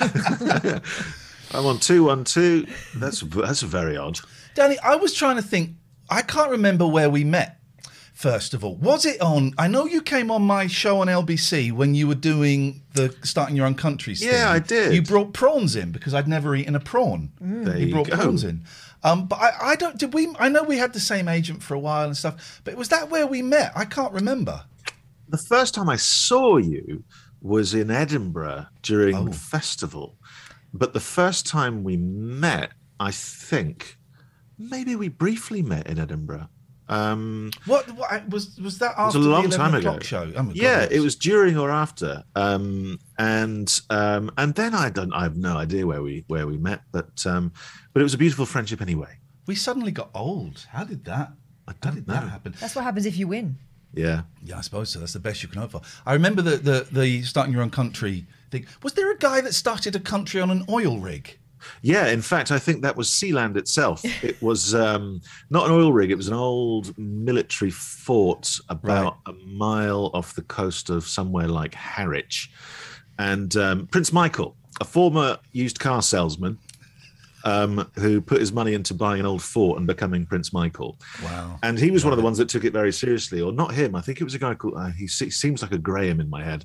I'm 1.52 1.66
on 1.66 1.78
two 1.78 2.04
one 2.04 2.24
two. 2.24 2.66
That's 2.96 3.20
that's 3.20 3.60
very 3.62 3.96
odd. 3.98 4.18
Danny, 4.54 4.78
I 4.80 4.96
was 4.96 5.12
trying 5.14 5.36
to 5.36 5.42
think. 5.42 5.70
I 6.10 6.22
can't 6.22 6.50
remember 6.50 6.86
where 6.86 7.10
we 7.10 7.24
met. 7.24 7.58
First 8.14 8.54
of 8.54 8.64
all, 8.64 8.76
was 8.76 9.04
it 9.04 9.20
on? 9.20 9.52
I 9.58 9.68
know 9.68 9.84
you 9.84 10.00
came 10.00 10.30
on 10.30 10.40
my 10.42 10.66
show 10.68 11.00
on 11.00 11.06
LBC 11.06 11.70
when 11.72 11.94
you 11.94 12.08
were 12.08 12.14
doing 12.14 12.80
the 12.94 13.14
starting 13.22 13.56
your 13.56 13.66
own 13.66 13.74
countries. 13.74 14.24
Yeah, 14.24 14.30
thing. 14.30 14.46
I 14.46 14.58
did. 14.60 14.94
You 14.94 15.02
brought 15.02 15.34
prawns 15.34 15.76
in 15.76 15.92
because 15.92 16.14
I'd 16.14 16.26
never 16.26 16.56
eaten 16.56 16.74
a 16.74 16.80
prawn. 16.80 17.30
There 17.40 17.76
you 17.76 17.86
you 17.88 17.92
brought 17.92 18.06
go. 18.08 18.16
prawns 18.16 18.42
in. 18.42 18.64
Um, 19.04 19.26
but 19.26 19.36
I, 19.38 19.72
I 19.72 19.76
don't. 19.76 19.98
Did 19.98 20.14
we? 20.14 20.34
I 20.38 20.48
know 20.48 20.62
we 20.62 20.78
had 20.78 20.94
the 20.94 21.00
same 21.00 21.28
agent 21.28 21.62
for 21.62 21.74
a 21.74 21.78
while 21.78 22.06
and 22.06 22.16
stuff. 22.16 22.62
But 22.64 22.76
was 22.76 22.88
that 22.88 23.10
where 23.10 23.26
we 23.26 23.42
met? 23.42 23.72
I 23.76 23.84
can't 23.84 24.14
remember. 24.14 24.64
The 25.28 25.36
first 25.38 25.74
time 25.74 25.90
I 25.90 25.96
saw 25.96 26.56
you 26.56 27.04
was 27.42 27.74
in 27.74 27.90
Edinburgh 27.90 28.66
during 28.82 29.14
Oh. 29.14 29.24
the 29.24 29.32
festival, 29.34 30.16
but 30.72 30.94
the 30.94 31.00
first 31.00 31.46
time 31.46 31.84
we 31.84 31.98
met, 31.98 32.70
I 32.98 33.10
think 33.10 33.98
maybe 34.58 34.96
we 34.96 35.08
briefly 35.08 35.62
met 35.62 35.86
in 35.86 35.98
Edinburgh. 35.98 36.48
Um, 36.88 37.50
What, 37.64 37.90
what 37.96 38.28
was 38.28 38.58
was 38.60 38.78
that 38.78 38.92
it 38.96 39.02
was 39.02 39.14
a 39.16 39.18
long 39.18 39.48
the 39.48 39.56
time 39.56 39.74
ago. 39.74 39.98
show? 40.00 40.30
Oh 40.36 40.42
God, 40.44 40.54
yeah, 40.56 40.82
yes. 40.82 40.90
it 40.92 41.00
was 41.00 41.16
during 41.16 41.58
or 41.58 41.70
after, 41.70 42.22
um, 42.36 43.00
and 43.18 43.80
um, 43.90 44.30
and 44.38 44.54
then 44.54 44.72
I 44.72 44.90
don't. 44.90 45.12
I 45.12 45.24
have 45.24 45.36
no 45.36 45.56
idea 45.56 45.84
where 45.84 46.00
we 46.00 46.24
where 46.28 46.46
we 46.46 46.58
met, 46.58 46.82
but 46.92 47.26
um, 47.26 47.52
but 47.92 48.00
it 48.00 48.04
was 48.04 48.14
a 48.14 48.18
beautiful 48.18 48.46
friendship 48.46 48.80
anyway. 48.80 49.18
We 49.46 49.56
suddenly 49.56 49.90
got 49.90 50.10
old. 50.14 50.66
How 50.70 50.84
did 50.84 51.04
that? 51.06 51.32
I 51.66 51.72
How 51.72 51.76
don't 51.80 51.94
did 51.96 52.06
know. 52.06 52.14
that 52.14 52.28
happen? 52.28 52.54
That's 52.60 52.76
what 52.76 52.84
happens 52.84 53.06
if 53.06 53.16
you 53.18 53.26
win. 53.28 53.58
Yeah, 53.94 54.22
Yeah, 54.44 54.58
I 54.58 54.60
suppose 54.60 54.90
so. 54.90 54.98
That's 55.00 55.14
the 55.14 55.20
best 55.20 55.42
you 55.42 55.48
can 55.48 55.60
hope 55.62 55.70
for. 55.72 55.80
I 56.04 56.12
remember 56.12 56.42
the 56.42 56.56
the, 56.58 56.86
the 56.92 57.22
starting 57.22 57.52
your 57.52 57.62
own 57.62 57.70
country 57.70 58.26
thing. 58.50 58.66
Was 58.82 58.92
there 58.92 59.10
a 59.10 59.16
guy 59.18 59.40
that 59.40 59.54
started 59.54 59.96
a 59.96 60.00
country 60.00 60.40
on 60.40 60.50
an 60.50 60.64
oil 60.68 61.00
rig? 61.00 61.38
Yeah. 61.82 62.08
In 62.08 62.22
fact, 62.22 62.50
I 62.50 62.58
think 62.58 62.82
that 62.82 62.96
was 62.96 63.08
Sealand 63.08 63.56
itself. 63.56 64.02
It 64.22 64.40
was 64.42 64.74
um, 64.74 65.20
not 65.50 65.66
an 65.66 65.72
oil 65.72 65.92
rig. 65.92 66.10
It 66.10 66.16
was 66.16 66.28
an 66.28 66.34
old 66.34 66.96
military 66.98 67.70
fort 67.70 68.58
about 68.68 69.18
a 69.26 69.32
mile 69.32 70.10
off 70.14 70.34
the 70.34 70.42
coast 70.42 70.90
of 70.90 71.06
somewhere 71.06 71.46
like 71.46 71.74
Harwich, 71.74 72.50
and 73.18 73.56
um, 73.56 73.86
Prince 73.86 74.12
Michael, 74.12 74.56
a 74.80 74.84
former 74.84 75.38
used 75.52 75.78
car 75.78 76.02
salesman. 76.02 76.58
Um, 77.44 77.88
who 77.94 78.20
put 78.20 78.40
his 78.40 78.52
money 78.52 78.74
into 78.74 78.92
buying 78.92 79.20
an 79.20 79.26
old 79.26 79.40
fort 79.40 79.78
and 79.78 79.86
becoming 79.86 80.26
Prince 80.26 80.52
Michael? 80.52 80.98
Wow. 81.22 81.60
And 81.62 81.78
he 81.78 81.92
was 81.92 82.04
one 82.04 82.12
of 82.12 82.16
the 82.16 82.24
ones 82.24 82.38
that 82.38 82.48
took 82.48 82.64
it 82.64 82.72
very 82.72 82.92
seriously, 82.92 83.40
or 83.40 83.52
not 83.52 83.72
him. 83.72 83.94
I 83.94 84.00
think 84.00 84.20
it 84.20 84.24
was 84.24 84.34
a 84.34 84.38
guy 84.40 84.54
called, 84.54 84.74
uh, 84.76 84.90
he 84.90 85.06
seems 85.06 85.62
like 85.62 85.70
a 85.70 85.78
Graham 85.78 86.18
in 86.18 86.28
my 86.28 86.42
head, 86.42 86.64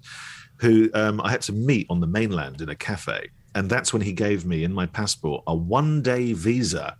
who 0.57 0.89
um, 0.95 1.21
I 1.21 1.29
had 1.29 1.41
to 1.43 1.53
meet 1.53 1.85
on 1.91 1.99
the 1.99 2.07
mainland 2.07 2.61
in 2.61 2.69
a 2.69 2.75
cafe. 2.75 3.29
And 3.55 3.69
that's 3.69 3.93
when 3.93 4.01
he 4.01 4.13
gave 4.13 4.45
me 4.45 4.63
in 4.63 4.73
my 4.73 4.85
passport 4.85 5.43
a 5.47 5.55
one 5.55 6.01
day 6.01 6.33
visa 6.33 6.95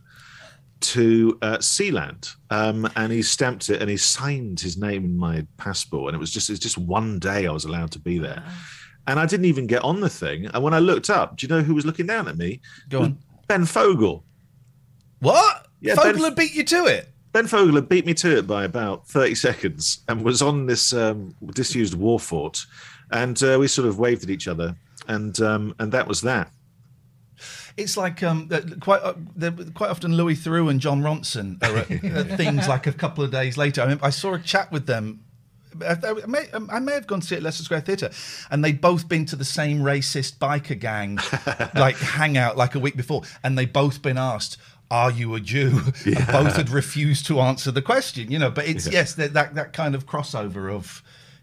to 0.81 1.38
uh, 1.41 1.58
Sealand. 1.58 2.36
Um, 2.50 2.89
and 2.96 3.12
he 3.12 3.22
stamped 3.22 3.70
it 3.70 3.81
and 3.81 3.89
he 3.89 3.98
signed 3.98 4.60
his 4.60 4.77
name 4.77 5.05
in 5.05 5.17
my 5.17 5.46
passport. 5.58 6.10
And 6.10 6.15
it 6.15 6.20
was 6.20 6.31
just, 6.31 6.50
it's 6.50 6.60
just 6.60 6.77
one 6.77 7.20
day 7.20 7.48
I 7.48 7.51
was 7.51 7.65
allowed 7.65 7.91
to 7.91 8.00
be 8.00 8.17
there. 8.17 8.43
And 9.08 9.20
I 9.20 9.25
didn't 9.25 9.46
even 9.46 9.67
get 9.67 9.84
on 9.84 10.00
the 10.00 10.10
thing. 10.10 10.48
And 10.48 10.63
when 10.63 10.74
I 10.74 10.79
looked 10.79 11.10
up, 11.10 11.38
do 11.38 11.46
you 11.46 11.53
know 11.53 11.62
who 11.62 11.74
was 11.74 11.86
looking 11.86 12.05
down 12.05 12.27
at 12.27 12.38
me? 12.38 12.62
Go 12.89 13.03
on. 13.03 13.17
Ben 13.48 13.65
Fogle. 13.65 14.24
What? 15.20 15.67
Yeah, 15.81 15.96
Fogle 15.96 16.13
Ben- 16.13 16.24
had 16.24 16.36
beat 16.36 16.53
you 16.53 16.63
to 16.63 16.86
it. 16.86 17.10
Ben 17.31 17.48
Fogle 17.48 17.75
had 17.75 17.88
beat 17.88 18.05
me 18.05 18.13
to 18.15 18.38
it 18.38 18.46
by 18.48 18.65
about 18.65 19.08
30 19.08 19.36
seconds 19.36 20.03
and 20.08 20.24
was 20.24 20.41
on 20.41 20.65
this 20.65 20.93
um, 20.93 21.34
disused 21.53 21.96
war 21.96 22.20
fort. 22.20 22.65
And 23.12 23.41
uh, 23.43 23.58
we 23.60 23.67
sort 23.67 23.88
of 23.88 24.00
waved 24.00 24.24
at 24.24 24.29
each 24.29 24.48
other. 24.48 24.75
And 25.08 25.39
um, 25.41 25.75
and 25.79 25.91
that 25.91 26.08
was 26.08 26.22
that. 26.22 26.51
It's 27.77 27.98
like 27.98 28.22
um, 28.24 28.50
quite 28.79 29.01
uh, 29.01 29.13
quite 29.74 29.89
often 29.89 30.15
Louis 30.15 30.36
Theroux 30.36 30.70
and 30.70 30.79
Jon 30.79 31.01
Ronson 31.01 31.62
are 31.63 31.77
at, 32.17 32.38
things 32.38 32.67
like 32.67 32.88
a 32.88 32.93
couple 32.93 33.24
of 33.24 33.31
days 33.31 33.58
later. 33.58 33.81
I, 33.81 33.88
mean, 33.88 34.00
I 34.01 34.10
saw 34.10 34.34
a 34.34 34.39
chat 34.39 34.72
with 34.72 34.86
them. 34.86 35.24
I, 35.81 35.96
I 36.03 36.25
may, 36.27 36.46
I 36.53 36.79
may 36.79 36.93
have 36.93 37.08
gone 37.08 37.22
to 37.22 37.27
see 37.27 37.36
it 37.36 37.39
at 37.39 37.43
Leicester 37.43 37.63
Square 37.63 37.81
Theatre, 37.81 38.12
and 38.50 38.63
they'd 38.63 38.81
both 38.81 39.08
been 39.08 39.25
to 39.27 39.36
the 39.36 39.46
same 39.46 39.79
racist 39.79 40.38
biker 40.38 40.77
gang, 40.77 41.17
like 41.75 41.96
hangout, 41.98 42.58
like 42.58 42.75
a 42.75 42.79
week 42.79 42.98
before, 42.98 43.24
and 43.43 43.58
they 43.58 43.65
both 43.65 44.01
been 44.01 44.17
asked, 44.17 44.58
"Are 44.89 45.12
you 45.12 45.34
a 45.36 45.39
Jew?" 45.39 45.81
And 46.05 46.27
both 46.27 46.58
had 46.58 46.70
refused 46.70 47.25
to 47.27 47.39
answer 47.39 47.72
the 47.72 47.81
question. 47.81 48.29
You 48.29 48.39
know, 48.39 48.51
but 48.51 48.67
it's 48.67 48.91
yes, 48.91 49.13
that 49.15 49.34
that, 49.34 49.55
that 49.55 49.74
kind 49.74 49.96
of 49.96 50.05
crossover 50.05 50.72
of 50.72 51.01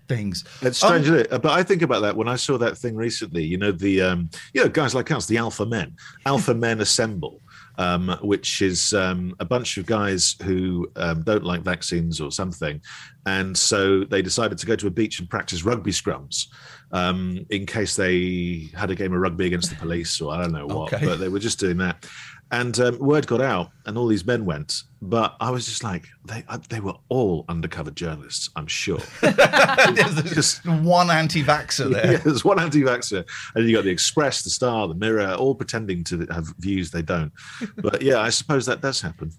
things. 0.09 0.45
It's 0.63 0.83
Um, 0.83 0.89
strange, 0.89 1.05
isn't 1.07 1.33
it? 1.33 1.43
But 1.43 1.53
I 1.53 1.63
think 1.63 1.83
about 1.83 2.03
that 2.03 2.17
when 2.17 2.29
I 2.29 2.37
saw 2.37 2.59
that 2.59 2.77
thing 2.79 2.97
recently. 2.97 3.45
You 3.45 3.59
know, 3.59 3.73
the 3.73 4.01
um, 4.03 4.31
you 4.55 4.63
know 4.63 4.69
guys 4.69 4.95
like 4.95 5.11
us, 5.11 5.27
the 5.27 5.37
Alpha 5.39 5.67
Men, 5.67 5.95
Alpha 6.27 6.55
Men 6.55 6.81
Assemble, 6.81 7.41
um, 7.77 8.17
which 8.23 8.63
is 8.63 8.93
um, 8.95 9.35
a 9.39 9.45
bunch 9.45 9.77
of 9.77 9.87
guys 9.87 10.35
who 10.43 10.91
um, 10.97 11.23
don't 11.23 11.45
like 11.45 11.63
vaccines 11.63 12.21
or 12.21 12.31
something, 12.33 12.81
and 13.27 13.57
so 13.57 14.05
they 14.05 14.23
decided 14.23 14.59
to 14.59 14.67
go 14.67 14.77
to 14.77 14.87
a 14.87 14.91
beach 14.91 15.21
and 15.21 15.29
practice 15.31 15.65
rugby 15.65 15.93
scrums. 15.93 16.47
Um, 16.91 17.45
in 17.51 17.67
case 17.67 17.97
they 17.97 18.71
had 18.75 18.91
a 18.91 18.95
game 18.95 19.13
of 19.13 19.21
rugby 19.21 19.47
against 19.47 19.69
the 19.69 19.77
police, 19.77 20.21
or 20.23 20.33
I 20.33 20.41
don't 20.41 20.53
know 20.53 20.67
what, 20.67 20.93
Okay. 20.93 21.05
but 21.05 21.17
they 21.19 21.29
were 21.29 21.39
just 21.39 21.59
doing 21.61 21.77
that. 21.79 22.07
And 22.51 22.81
um, 22.81 22.99
word 22.99 23.27
got 23.27 23.43
out, 23.43 23.71
and 23.85 23.99
all 23.99 24.07
these 24.07 24.25
men 24.25 24.47
went. 24.47 24.85
But 25.03 25.37
I 25.39 25.51
was 25.51 25.67
just 25.67 25.85
like, 25.85 26.07
they 26.25 26.43
uh, 26.49 26.57
they 26.71 26.81
were 26.81 26.95
all 27.11 27.45
undercover 27.51 27.91
journalists, 27.91 28.49
I'm 28.57 28.67
sure. 28.67 29.01
There's 29.21 30.33
Just- 30.35 30.67
one 30.67 31.11
anti-vaxxer 31.11 31.93
there. 31.93 32.13
Yeah, 32.13 32.19
there's 32.19 32.45
one 32.45 32.59
anti-vaxxer, 32.59 33.25
and 33.55 33.69
you 33.69 33.77
got 33.77 33.85
the 33.85 33.91
Express, 33.91 34.43
the 34.43 34.51
Star, 34.51 34.89
the 34.89 34.95
Mirror, 34.95 35.35
all 35.35 35.55
pretending 35.55 36.05
to 36.05 36.27
have 36.31 36.47
views 36.59 36.91
they 36.91 37.03
don't. 37.03 37.33
But 37.77 38.01
yeah, 38.03 38.21
I 38.21 38.31
suppose 38.31 38.65
that 38.67 38.81
does 38.81 39.01
happen. 39.01 39.31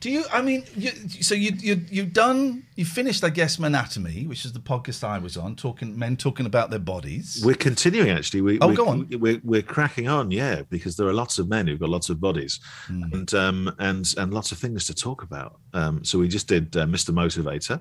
Do 0.00 0.10
you? 0.10 0.24
I 0.32 0.42
mean, 0.42 0.64
you, 0.76 0.90
so 1.20 1.34
you 1.34 1.50
you 1.58 1.80
you've 1.90 2.12
done 2.12 2.64
you 2.76 2.84
finished, 2.84 3.24
I 3.24 3.30
guess, 3.30 3.58
Anatomy, 3.58 4.26
which 4.28 4.44
is 4.44 4.52
the 4.52 4.60
podcast 4.60 5.02
I 5.02 5.18
was 5.18 5.36
on, 5.36 5.56
talking 5.56 5.98
men 5.98 6.16
talking 6.16 6.46
about 6.46 6.70
their 6.70 6.78
bodies. 6.78 7.42
We're 7.44 7.56
continuing 7.56 8.10
actually. 8.10 8.42
We, 8.42 8.58
Oh, 8.60 8.68
we, 8.68 8.76
go 8.76 8.86
on. 8.88 9.08
We're, 9.18 9.40
we're 9.42 9.62
cracking 9.62 10.06
on, 10.08 10.30
yeah, 10.30 10.62
because 10.70 10.96
there 10.96 11.08
are 11.08 11.12
lots 11.12 11.38
of 11.40 11.48
men 11.48 11.66
who've 11.66 11.80
got 11.80 11.88
lots 11.88 12.10
of 12.10 12.20
bodies, 12.20 12.60
Hmm. 12.86 13.02
and 13.12 13.34
um 13.34 13.74
and 13.80 14.06
and 14.16 14.32
lots 14.32 14.52
of 14.52 14.58
things 14.58 14.86
to 14.86 14.94
talk 14.94 15.22
about. 15.22 15.58
Um, 15.74 16.04
so 16.04 16.18
we 16.20 16.28
just 16.28 16.46
did 16.46 16.76
uh, 16.76 16.86
Mr. 16.86 17.10
Motivator. 17.12 17.80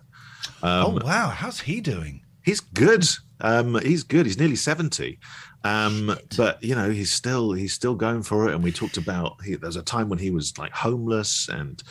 oh 0.63 0.99
wow, 1.03 1.29
how's 1.29 1.59
he 1.59 1.81
doing? 1.81 2.21
He's 2.43 2.61
good. 2.61 3.05
Um, 3.41 3.79
he's 3.81 4.03
good. 4.03 4.25
He's 4.25 4.39
nearly 4.39 4.55
seventy, 4.55 5.19
um, 5.67 6.17
but 6.35 6.63
you 6.63 6.75
know 6.75 6.89
he's 6.89 7.11
still 7.11 7.51
he's 7.51 7.73
still 7.73 7.95
going 7.95 8.23
for 8.23 8.47
it. 8.47 8.55
And 8.55 8.63
we 8.63 8.71
talked 8.71 8.97
about 8.97 9.41
he, 9.43 9.55
there's 9.55 9.75
a 9.75 9.83
time 9.83 10.09
when 10.09 10.19
he 10.19 10.31
was 10.31 10.57
like 10.57 10.71
homeless, 10.71 11.49
and 11.49 11.81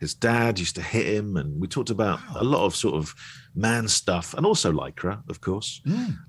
his 0.00 0.14
dad 0.14 0.58
used 0.58 0.76
to 0.76 0.82
hit 0.82 1.06
him, 1.06 1.36
and 1.36 1.60
we 1.60 1.68
talked 1.68 1.90
about 1.90 2.20
a 2.34 2.44
lot 2.44 2.64
of 2.64 2.74
sort 2.74 2.94
of 2.94 3.14
man 3.54 3.88
stuff, 3.88 4.34
and 4.34 4.46
also 4.46 4.72
lycra, 4.72 5.22
of 5.28 5.40
course. 5.40 5.82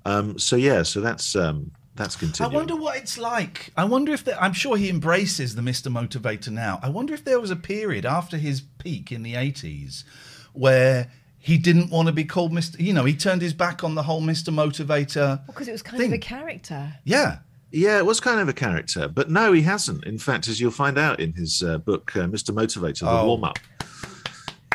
Um, 0.04 0.38
so 0.38 0.56
yeah, 0.56 0.82
so 0.82 1.00
that's 1.00 1.34
um, 1.34 1.70
that's 1.94 2.40
I 2.40 2.46
wonder 2.46 2.76
what 2.76 2.96
it's 2.96 3.18
like. 3.18 3.72
I 3.76 3.84
wonder 3.84 4.12
if 4.12 4.26
I'm 4.40 4.52
sure 4.52 4.76
he 4.76 4.88
embraces 4.88 5.54
the 5.54 5.62
Mr. 5.62 5.90
Motivator 5.90 6.50
now. 6.50 6.78
I 6.82 6.88
wonder 6.90 7.12
if 7.12 7.24
there 7.24 7.40
was 7.40 7.50
a 7.50 7.56
period 7.56 8.06
after 8.06 8.36
his 8.36 8.60
peak 8.60 9.10
in 9.10 9.22
the 9.22 9.34
80s 9.34 10.04
where 10.52 11.10
he 11.38 11.58
didn't 11.58 11.90
want 11.90 12.06
to 12.06 12.12
be 12.12 12.24
called 12.24 12.52
Mr. 12.52 12.78
You 12.78 12.92
know, 12.92 13.04
he 13.04 13.14
turned 13.14 13.42
his 13.42 13.52
back 13.54 13.84
on 13.84 13.94
the 13.94 14.02
whole 14.02 14.20
Mr. 14.20 14.52
Motivator. 14.52 15.44
Because 15.46 15.68
it 15.68 15.72
was 15.72 15.82
kind 15.82 15.98
thing. 15.98 16.10
of 16.10 16.14
a 16.14 16.18
character. 16.18 16.92
Yeah. 17.04 17.38
Yeah, 17.70 17.98
it 17.98 18.06
was 18.06 18.18
kind 18.18 18.40
of 18.40 18.48
a 18.48 18.54
character, 18.54 19.08
but 19.08 19.30
no, 19.30 19.52
he 19.52 19.60
hasn't. 19.60 20.04
In 20.04 20.16
fact, 20.16 20.48
as 20.48 20.58
you'll 20.58 20.70
find 20.70 20.96
out 20.96 21.20
in 21.20 21.34
his 21.34 21.62
uh, 21.62 21.76
book, 21.76 22.16
uh, 22.16 22.20
Mr. 22.20 22.50
Motivator, 22.50 23.00
the 23.00 23.10
Oh, 23.10 23.26
warm 23.26 23.44
up. 23.44 23.58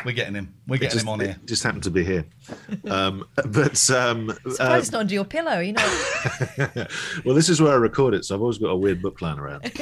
We're 0.04 0.12
getting 0.12 0.34
him. 0.34 0.54
We're 0.68 0.76
getting 0.76 0.92
just, 0.92 1.04
him 1.04 1.08
on 1.08 1.20
here. 1.20 1.36
just 1.46 1.62
happened 1.62 1.84
to 1.84 1.90
be 1.90 2.04
here. 2.04 2.26
Um, 2.88 3.26
but 3.34 3.90
um, 3.90 4.28
Surprised 4.30 4.60
uh, 4.60 4.76
it's 4.78 4.92
not 4.92 5.00
under 5.00 5.14
your 5.14 5.24
pillow, 5.24 5.60
you 5.60 5.72
know. 5.72 5.98
well, 7.24 7.34
this 7.34 7.48
is 7.48 7.60
where 7.60 7.72
I 7.72 7.76
record 7.76 8.12
it, 8.12 8.24
so 8.26 8.34
I've 8.34 8.42
always 8.42 8.58
got 8.58 8.68
a 8.68 8.76
weird 8.76 9.00
book 9.00 9.22
lying 9.22 9.38
around. 9.38 9.72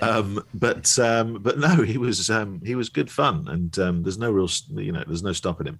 um, 0.00 0.42
but 0.54 0.98
um, 0.98 1.38
but 1.42 1.58
no, 1.58 1.82
he 1.82 1.98
was 1.98 2.30
um, 2.30 2.62
he 2.64 2.74
was 2.74 2.88
good 2.88 3.10
fun, 3.10 3.46
and 3.48 3.78
um, 3.78 4.02
there's 4.02 4.18
no 4.18 4.30
real 4.30 4.48
you 4.70 4.90
know 4.90 5.04
there's 5.06 5.22
no 5.22 5.32
stopping 5.32 5.66
him. 5.66 5.78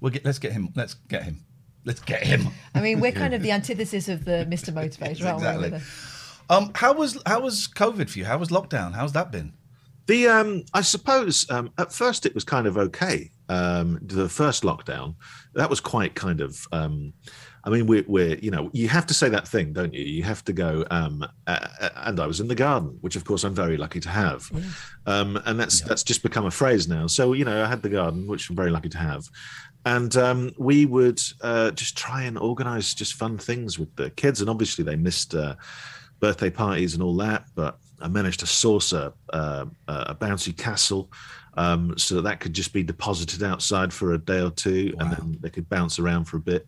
We'll 0.00 0.12
get, 0.12 0.24
let's 0.24 0.38
get 0.38 0.52
him. 0.52 0.70
Let's 0.74 0.94
get 0.94 1.22
him. 1.22 1.44
Let's 1.84 2.00
get 2.00 2.22
him. 2.22 2.48
I 2.74 2.80
mean, 2.80 3.00
we're 3.00 3.12
kind 3.22 3.34
of 3.34 3.42
the 3.42 3.52
antithesis 3.52 4.08
of 4.08 4.24
the 4.24 4.46
Mr. 4.48 4.72
Motivator, 4.72 5.26
aren't 5.26 5.60
we? 5.60 5.66
Exactly. 5.66 5.70
with 5.70 6.44
Um, 6.50 6.70
how 6.74 6.92
was 6.92 7.18
how 7.26 7.40
was 7.40 7.68
COVID 7.68 8.10
for 8.10 8.18
you? 8.18 8.24
How 8.24 8.38
was 8.38 8.48
lockdown? 8.48 8.94
How's 8.94 9.12
that 9.12 9.30
been? 9.30 9.52
The 10.06 10.26
um, 10.26 10.64
I 10.72 10.80
suppose 10.80 11.48
um, 11.50 11.70
at 11.76 11.92
first 11.92 12.24
it 12.24 12.34
was 12.34 12.42
kind 12.42 12.66
of 12.66 12.78
okay. 12.78 13.30
Um, 13.50 13.98
the 14.02 14.28
first 14.28 14.62
lockdown, 14.62 15.14
that 15.54 15.70
was 15.70 15.80
quite 15.80 16.14
kind 16.14 16.40
of. 16.40 16.66
Um, 16.72 17.12
I 17.64 17.70
mean, 17.70 17.86
we're, 17.86 18.04
we're 18.06 18.36
you 18.38 18.50
know 18.50 18.70
you 18.72 18.88
have 18.88 19.06
to 19.06 19.14
say 19.14 19.28
that 19.28 19.46
thing, 19.46 19.74
don't 19.74 19.92
you? 19.92 20.02
You 20.02 20.22
have 20.22 20.42
to 20.46 20.54
go. 20.54 20.86
Um, 20.90 21.26
uh, 21.46 21.68
and 21.96 22.18
I 22.20 22.26
was 22.26 22.40
in 22.40 22.48
the 22.48 22.54
garden, 22.54 22.96
which 23.02 23.16
of 23.16 23.24
course 23.24 23.44
I'm 23.44 23.54
very 23.54 23.76
lucky 23.76 24.00
to 24.00 24.08
have, 24.08 24.50
um, 25.04 25.38
and 25.44 25.60
that's 25.60 25.82
that's 25.82 26.02
just 26.02 26.22
become 26.22 26.46
a 26.46 26.50
phrase 26.50 26.88
now. 26.88 27.06
So 27.06 27.34
you 27.34 27.44
know, 27.44 27.62
I 27.62 27.68
had 27.68 27.82
the 27.82 27.90
garden, 27.90 28.26
which 28.26 28.48
I'm 28.48 28.56
very 28.56 28.70
lucky 28.70 28.88
to 28.88 28.98
have, 28.98 29.28
and 29.84 30.16
um, 30.16 30.52
we 30.58 30.86
would 30.86 31.20
uh, 31.40 31.70
just 31.72 31.96
try 31.96 32.24
and 32.24 32.38
organise 32.38 32.94
just 32.94 33.14
fun 33.14 33.38
things 33.38 33.78
with 33.78 33.94
the 33.96 34.10
kids, 34.10 34.40
and 34.40 34.50
obviously 34.50 34.84
they 34.84 34.96
missed. 34.96 35.34
Uh, 35.34 35.54
birthday 36.20 36.50
parties 36.50 36.94
and 36.94 37.02
all 37.02 37.16
that, 37.16 37.44
but 37.54 37.78
I 38.00 38.08
managed 38.08 38.40
to 38.40 38.46
source 38.46 38.92
a, 38.92 39.12
uh, 39.32 39.66
a 39.86 40.14
bouncy 40.14 40.56
castle 40.56 41.10
um, 41.54 41.96
so 41.96 42.16
that, 42.16 42.22
that 42.22 42.40
could 42.40 42.52
just 42.52 42.72
be 42.72 42.82
deposited 42.82 43.42
outside 43.42 43.92
for 43.92 44.12
a 44.12 44.18
day 44.18 44.40
or 44.40 44.50
two 44.50 44.94
and 44.98 45.10
then 45.12 45.38
they 45.40 45.50
could 45.50 45.68
bounce 45.68 45.98
around 45.98 46.24
for 46.24 46.36
a 46.36 46.40
bit. 46.40 46.66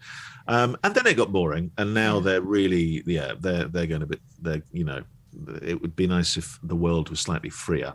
Um, 0.48 0.76
and 0.82 0.94
then 0.94 1.06
it 1.06 1.16
got 1.16 1.32
boring. 1.32 1.70
And 1.78 1.94
now 1.94 2.18
they're 2.18 2.42
really, 2.42 3.02
yeah, 3.06 3.34
they're, 3.38 3.64
they're 3.64 3.86
going 3.86 4.00
to 4.00 4.06
be, 4.06 4.18
they're, 4.40 4.62
you 4.72 4.84
know, 4.84 5.02
it 5.62 5.80
would 5.80 5.94
be 5.94 6.08
nice 6.08 6.36
if 6.36 6.58
the 6.64 6.74
world 6.74 7.08
was 7.08 7.20
slightly 7.20 7.50
freer. 7.50 7.94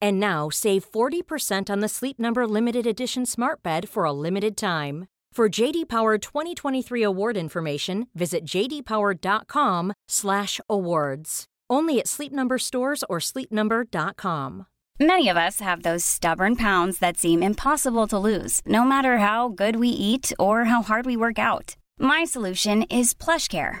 And 0.00 0.20
now 0.20 0.50
save 0.50 0.90
40% 0.90 1.70
on 1.70 1.80
the 1.80 1.88
Sleep 1.88 2.18
Number 2.18 2.46
limited 2.46 2.86
edition 2.86 3.26
Smart 3.26 3.62
Bed 3.62 3.88
for 3.88 4.04
a 4.04 4.12
limited 4.12 4.56
time. 4.56 5.06
For 5.32 5.48
JD 5.48 5.88
Power 5.88 6.18
2023 6.18 7.02
award 7.02 7.36
information, 7.36 8.06
visit 8.14 8.44
jdpower.com/awards. 8.44 11.44
Only 11.70 11.98
at 11.98 12.06
Sleep 12.06 12.32
Number 12.32 12.58
stores 12.58 13.02
or 13.08 13.18
sleepnumber.com. 13.18 14.66
Many 15.00 15.28
of 15.28 15.36
us 15.36 15.58
have 15.58 15.82
those 15.82 16.04
stubborn 16.04 16.54
pounds 16.54 17.00
that 17.00 17.16
seem 17.16 17.42
impossible 17.42 18.06
to 18.06 18.18
lose, 18.18 18.60
no 18.64 18.84
matter 18.84 19.18
how 19.18 19.48
good 19.48 19.74
we 19.74 19.88
eat 19.88 20.32
or 20.38 20.66
how 20.66 20.82
hard 20.82 21.04
we 21.04 21.16
work 21.16 21.38
out. 21.38 21.74
My 21.98 22.22
solution 22.22 22.84
is 22.84 23.12
PlushCare. 23.12 23.80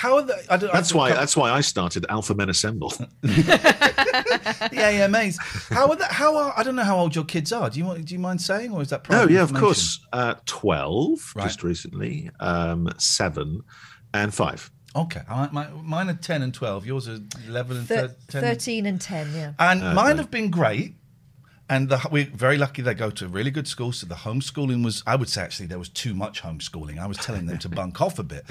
How 0.00 0.16
are 0.16 0.22
they? 0.22 0.40
I 0.48 0.56
don't, 0.56 0.72
That's 0.72 0.92
I, 0.94 0.96
why. 0.96 1.10
That's 1.10 1.36
why 1.36 1.50
I 1.50 1.60
started 1.60 2.06
Alpha 2.08 2.34
Men 2.34 2.48
Assemble. 2.48 2.88
the 3.20 4.70
AMAs. 4.74 5.36
How 5.68 5.90
are 5.90 5.96
that? 5.96 6.10
How 6.10 6.36
are? 6.38 6.54
I 6.56 6.62
don't 6.62 6.74
know 6.74 6.84
how 6.84 6.98
old 6.98 7.14
your 7.14 7.24
kids 7.24 7.52
are. 7.52 7.68
Do 7.68 7.78
you 7.78 7.84
want? 7.84 8.04
Do 8.06 8.14
you 8.14 8.18
mind 8.20 8.40
saying, 8.40 8.72
or 8.72 8.80
is 8.80 8.88
that? 8.88 9.08
No, 9.10 9.28
yeah, 9.28 9.42
of 9.42 9.52
course. 9.52 10.00
Uh, 10.12 10.36
Twelve 10.46 11.32
Right. 11.34 11.44
just 11.44 11.62
recently, 11.62 12.30
um, 12.40 12.88
seven, 12.96 13.62
and 14.14 14.32
five. 14.32 14.70
Okay, 14.96 15.20
I, 15.28 15.48
my, 15.52 15.68
mine 15.68 16.08
are 16.08 16.14
ten 16.14 16.40
and 16.42 16.54
twelve. 16.54 16.86
Yours 16.86 17.06
are 17.06 17.18
eleven 17.46 17.76
and 17.76 17.86
Thir- 17.86 18.08
thir- 18.08 18.40
10. 18.40 18.42
13 18.42 18.86
and 18.86 19.00
10, 19.00 19.32
yeah. 19.34 19.52
And 19.58 19.82
Uh, 19.82 19.92
mine 19.94 20.06
right. 20.06 20.16
have 20.16 20.30
been 20.30 20.50
great. 20.50 20.94
And 21.70 21.88
the, 21.88 22.06
we're 22.10 22.26
very 22.26 22.58
lucky 22.58 22.82
they 22.82 22.94
go 22.94 23.10
to 23.10 23.28
really 23.28 23.52
good 23.52 23.68
schools. 23.68 23.98
So 23.98 24.06
the 24.06 24.16
homeschooling 24.16 24.84
was, 24.84 25.02
I 25.06 25.14
would 25.14 25.28
say 25.28 25.40
actually, 25.42 25.66
there 25.66 25.78
was 25.78 25.88
too 25.88 26.14
much 26.14 26.42
homeschooling. 26.42 26.98
I 26.98 27.06
was 27.06 27.16
telling 27.16 27.46
them 27.46 27.58
to 27.60 27.68
bunk 27.80 28.00
off 28.00 28.18
a 28.18 28.24
bit. 28.24 28.44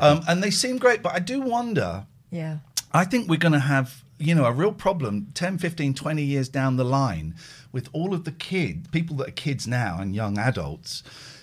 Um, 0.00 0.20
and 0.28 0.42
they 0.42 0.50
seem 0.50 0.76
great. 0.78 1.00
But 1.02 1.14
I 1.14 1.20
do 1.20 1.40
wonder, 1.40 2.06
Yeah. 2.30 2.58
I 2.92 3.04
think 3.04 3.28
we're 3.28 3.38
going 3.38 3.52
to 3.52 3.58
have, 3.60 4.04
you 4.18 4.34
know, 4.34 4.44
a 4.46 4.52
real 4.52 4.72
problem 4.72 5.28
10, 5.34 5.58
15, 5.58 5.94
20 5.94 6.22
years 6.22 6.48
down 6.48 6.76
the 6.76 6.84
line 6.84 7.34
with 7.72 7.88
all 7.92 8.12
of 8.12 8.24
the 8.24 8.32
kid, 8.32 8.90
people 8.90 9.16
that 9.16 9.28
are 9.28 9.32
kids 9.32 9.66
now 9.66 9.98
and 10.00 10.14
young 10.14 10.36
adults, 10.38 11.02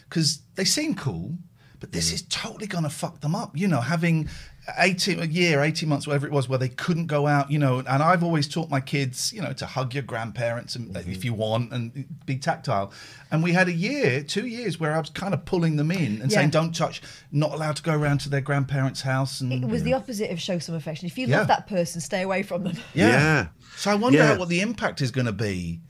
because 0.10 0.42
they 0.56 0.66
seem 0.66 0.94
cool, 0.96 1.38
but 1.80 1.92
this 1.92 2.12
is 2.12 2.22
totally 2.24 2.68
going 2.68 2.84
to 2.86 2.90
fuck 2.90 3.22
them 3.22 3.36
up. 3.36 3.56
You 3.58 3.68
know, 3.68 3.82
having 3.82 4.30
18, 4.78 5.20
a 5.22 5.26
year, 5.26 5.62
18 5.62 5.90
months, 5.90 6.08
whatever 6.08 6.26
it 6.26 6.32
was, 6.32 6.48
where 6.48 6.58
they 6.58 6.70
couldn't 6.70 7.08
go 7.08 7.28
out, 7.28 7.52
you 7.52 7.60
know, 7.60 7.80
and 7.80 7.88
I've 7.90 8.24
always 8.24 8.48
taught 8.48 8.70
my 8.70 8.80
kids, 8.80 9.34
you 9.34 9.42
know, 9.42 9.52
to 9.54 9.66
hug 9.66 9.94
your 9.94 10.04
grandparents 10.04 10.76
and, 10.78 10.96
if 10.96 11.26
you 11.26 11.34
want 11.34 11.74
and 11.74 12.06
be 12.26 12.38
tactile. 12.38 12.94
And 13.30 13.44
we 13.44 13.52
had 13.52 13.68
a 13.68 13.74
year, 13.74 14.24
two 14.24 14.48
years 14.48 14.80
where 14.80 14.94
I 14.94 15.00
was 15.00 15.10
kind 15.10 15.34
of 15.34 15.44
pulling 15.44 15.76
them 15.76 15.92
in 15.92 16.22
and 16.22 16.32
Yeah. 16.32 16.38
saying, 16.38 16.52
don't 16.52 16.74
touch, 16.74 17.02
not 17.32 17.52
allowed 17.52 17.76
to 17.76 17.84
go 17.84 17.94
around 17.94 18.20
to 18.20 18.30
their 18.30 18.40
grandparents' 18.42 19.02
house. 19.02 19.42
And, 19.42 19.52
It 19.52 19.68
was 19.68 19.84
the 19.84 19.94
opposite 19.94 20.32
of 20.32 20.40
show 20.40 20.60
some 20.60 20.76
affection. 20.76 21.08
If 21.08 21.18
you 21.18 21.28
Yeah. 21.28 21.40
love 21.40 21.48
that 21.48 21.68
person, 21.68 22.00
stay 22.00 22.22
away 22.22 22.44
from 22.44 22.64
them. 22.64 22.78
Yeah. 22.94 23.08
Yeah. 23.10 23.48
So 23.76 23.92
I 23.92 23.96
wonder 23.96 24.20
Yeah. 24.20 24.28
how, 24.28 24.40
what 24.40 24.48
the 24.50 24.62
impact 24.62 25.02
is 25.02 25.12
going 25.12 25.26
to 25.26 25.34
be 25.34 25.82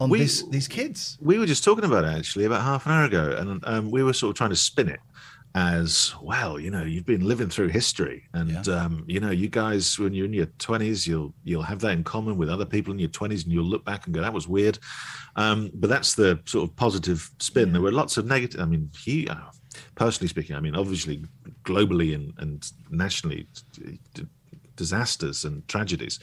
on 0.00 0.10
We- 0.10 0.18
this, 0.18 0.42
these 0.50 0.68
kids. 0.68 1.16
We 1.22 1.38
were 1.38 1.46
just 1.46 1.64
talking 1.64 1.84
about 1.84 2.04
it 2.04 2.08
actually 2.18 2.44
about 2.44 2.60
half 2.62 2.84
an 2.84 2.92
hour 2.92 3.04
ago, 3.04 3.34
and 3.38 3.64
um, 3.66 3.90
we 3.90 4.02
were 4.02 4.12
sort 4.12 4.30
of 4.32 4.36
trying 4.36 4.50
to 4.50 4.56
spin 4.56 4.90
it 4.90 5.00
as 5.56 6.14
well. 6.20 6.60
You 6.60 6.70
know, 6.70 6.84
you've 6.84 7.06
been 7.06 7.26
living 7.26 7.48
through 7.48 7.68
history, 7.68 8.24
and 8.34 8.68
um, 8.68 9.04
you 9.08 9.20
know, 9.20 9.30
you 9.30 9.48
guys, 9.48 9.98
when 9.98 10.12
you're 10.12 10.26
in 10.26 10.34
your 10.34 10.46
twenties, 10.58 11.06
you'll 11.06 11.34
you'll 11.44 11.62
have 11.62 11.80
that 11.80 11.92
in 11.92 12.04
common 12.04 12.36
with 12.36 12.50
other 12.50 12.66
people 12.66 12.92
in 12.92 12.98
your 12.98 13.08
twenties, 13.08 13.44
and 13.44 13.52
you'll 13.52 13.64
look 13.64 13.84
back 13.84 14.04
and 14.04 14.14
go, 14.14 14.20
"That 14.20 14.34
was 14.34 14.46
weird." 14.46 14.78
Um, 15.34 15.70
but 15.74 15.88
that's 15.88 16.14
the 16.14 16.38
sort 16.44 16.68
of 16.68 16.76
positive 16.76 17.30
spin. 17.40 17.72
There 17.72 17.80
were 17.80 17.90
lots 17.90 18.18
of 18.18 18.26
negative. 18.26 18.60
I 18.60 18.66
mean, 18.66 18.90
he, 19.02 19.26
uh, 19.28 19.36
personally 19.94 20.28
speaking, 20.28 20.56
I 20.56 20.60
mean, 20.60 20.76
obviously, 20.76 21.24
globally 21.64 22.14
and 22.14 22.34
and 22.36 22.70
nationally. 22.90 23.48
Disasters 24.76 25.44
and 25.44 25.66
tragedies 25.68 26.18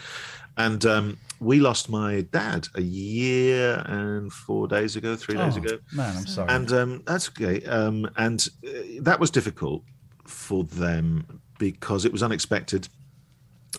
and 0.57 0.85
um, 0.85 1.17
we 1.39 1.59
lost 1.59 1.89
my 1.89 2.21
dad 2.31 2.67
a 2.75 2.81
year 2.81 3.83
and 3.87 4.31
four 4.31 4.67
days 4.67 4.95
ago 4.95 5.15
three 5.15 5.35
days 5.35 5.55
Oh, 5.57 5.61
ago 5.61 5.79
Man, 5.91 6.15
I'm 6.17 6.27
sorry. 6.27 6.49
and 6.49 6.71
um, 6.71 7.01
that's 7.07 7.27
okay. 7.29 7.63
Um, 7.65 8.07
and 8.17 8.47
uh, 8.65 8.69
that 9.01 9.19
was 9.19 9.31
difficult 9.31 9.83
for 10.25 10.63
them 10.65 11.41
because 11.57 12.05
it 12.05 12.11
was 12.11 12.21
unexpected. 12.21 12.87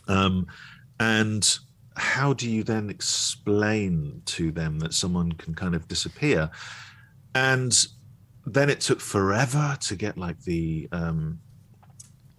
Um, 0.09 0.47
and 0.99 1.59
how 1.97 2.33
do 2.33 2.51
you 2.51 2.65
then 2.65 2.91
explain 2.91 4.23
to 4.27 4.51
them 4.51 4.81
that 4.81 4.93
someone 4.95 5.33
can 5.33 5.55
kind 5.55 5.75
of 5.77 5.87
disappear? 5.89 6.51
And 7.37 7.73
then 8.47 8.69
it 8.69 8.81
took 8.81 9.01
forever 9.01 9.77
to 9.83 9.97
get 9.97 10.19
like 10.19 10.41
the 10.43 10.89
um, 10.93 11.39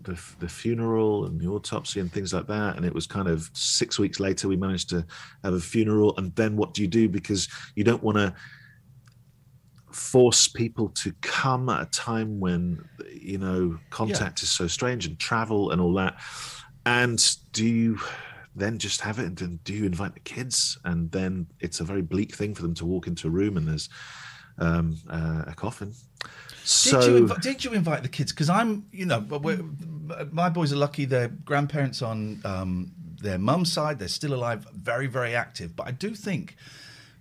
the, 0.05 0.19
the 0.39 0.47
funeral 0.47 1.25
and 1.25 1.39
the 1.39 1.47
autopsy 1.47 1.99
and 1.99 2.11
things 2.11 2.33
like 2.33 2.47
that. 2.47 2.77
And 2.77 2.85
it 2.85 2.93
was 2.93 3.07
kind 3.07 3.27
of 3.27 3.49
six 3.53 3.99
weeks 3.99 4.19
later 4.19 4.47
we 4.47 4.55
managed 4.55 4.89
to 4.89 5.05
have 5.43 5.53
a 5.53 5.59
funeral. 5.59 6.15
And 6.17 6.33
then 6.35 6.55
what 6.55 6.73
do 6.73 6.81
you 6.81 6.87
do? 6.87 7.09
Because 7.09 7.47
you 7.75 7.83
don't 7.83 8.03
want 8.03 8.17
to 8.17 8.33
force 9.91 10.47
people 10.47 10.89
to 10.89 11.13
come 11.21 11.69
at 11.69 11.81
a 11.81 11.85
time 11.85 12.39
when 12.39 12.83
you 13.09 13.37
know 13.37 13.79
contact 13.89 14.43
is 14.43 14.51
so 14.51 14.67
strange 14.67 15.05
and 15.05 15.17
travel 15.19 15.71
and 15.71 15.79
all 15.79 15.93
that 15.93 16.17
and 16.85 17.37
do 17.53 17.65
you 17.65 17.97
then 18.57 18.77
just 18.77 18.99
have 18.99 19.19
it 19.19 19.25
and 19.25 19.37
then 19.37 19.59
do 19.63 19.73
you 19.73 19.85
invite 19.85 20.13
the 20.13 20.19
kids 20.19 20.77
and 20.83 21.09
then 21.11 21.47
it's 21.61 21.79
a 21.79 21.83
very 21.85 22.01
bleak 22.01 22.35
thing 22.35 22.53
for 22.53 22.61
them 22.61 22.73
to 22.73 22.85
walk 22.85 23.07
into 23.07 23.27
a 23.27 23.29
room 23.29 23.55
and 23.55 23.65
there's 23.65 23.87
um, 24.57 24.97
uh, 25.09 25.43
a 25.47 25.53
coffin 25.55 25.93
so 26.65 27.01
did, 27.01 27.29
you 27.29 27.35
did 27.41 27.65
you 27.65 27.73
invite 27.73 28.03
the 28.03 28.09
kids? 28.09 28.31
Because 28.31 28.49
I'm, 28.49 28.85
you 28.91 29.05
know, 29.05 29.19
we're, 29.19 29.61
my 30.31 30.49
boys 30.49 30.73
are 30.73 30.77
lucky. 30.77 31.05
Their 31.05 31.27
grandparents 31.29 32.01
on 32.01 32.41
um, 32.45 32.91
their 33.21 33.37
mum's 33.37 33.71
side, 33.71 33.99
they're 33.99 34.07
still 34.07 34.33
alive, 34.33 34.65
very, 34.73 35.07
very 35.07 35.35
active. 35.35 35.75
But 35.75 35.87
I 35.87 35.91
do 35.91 36.13
think 36.15 36.55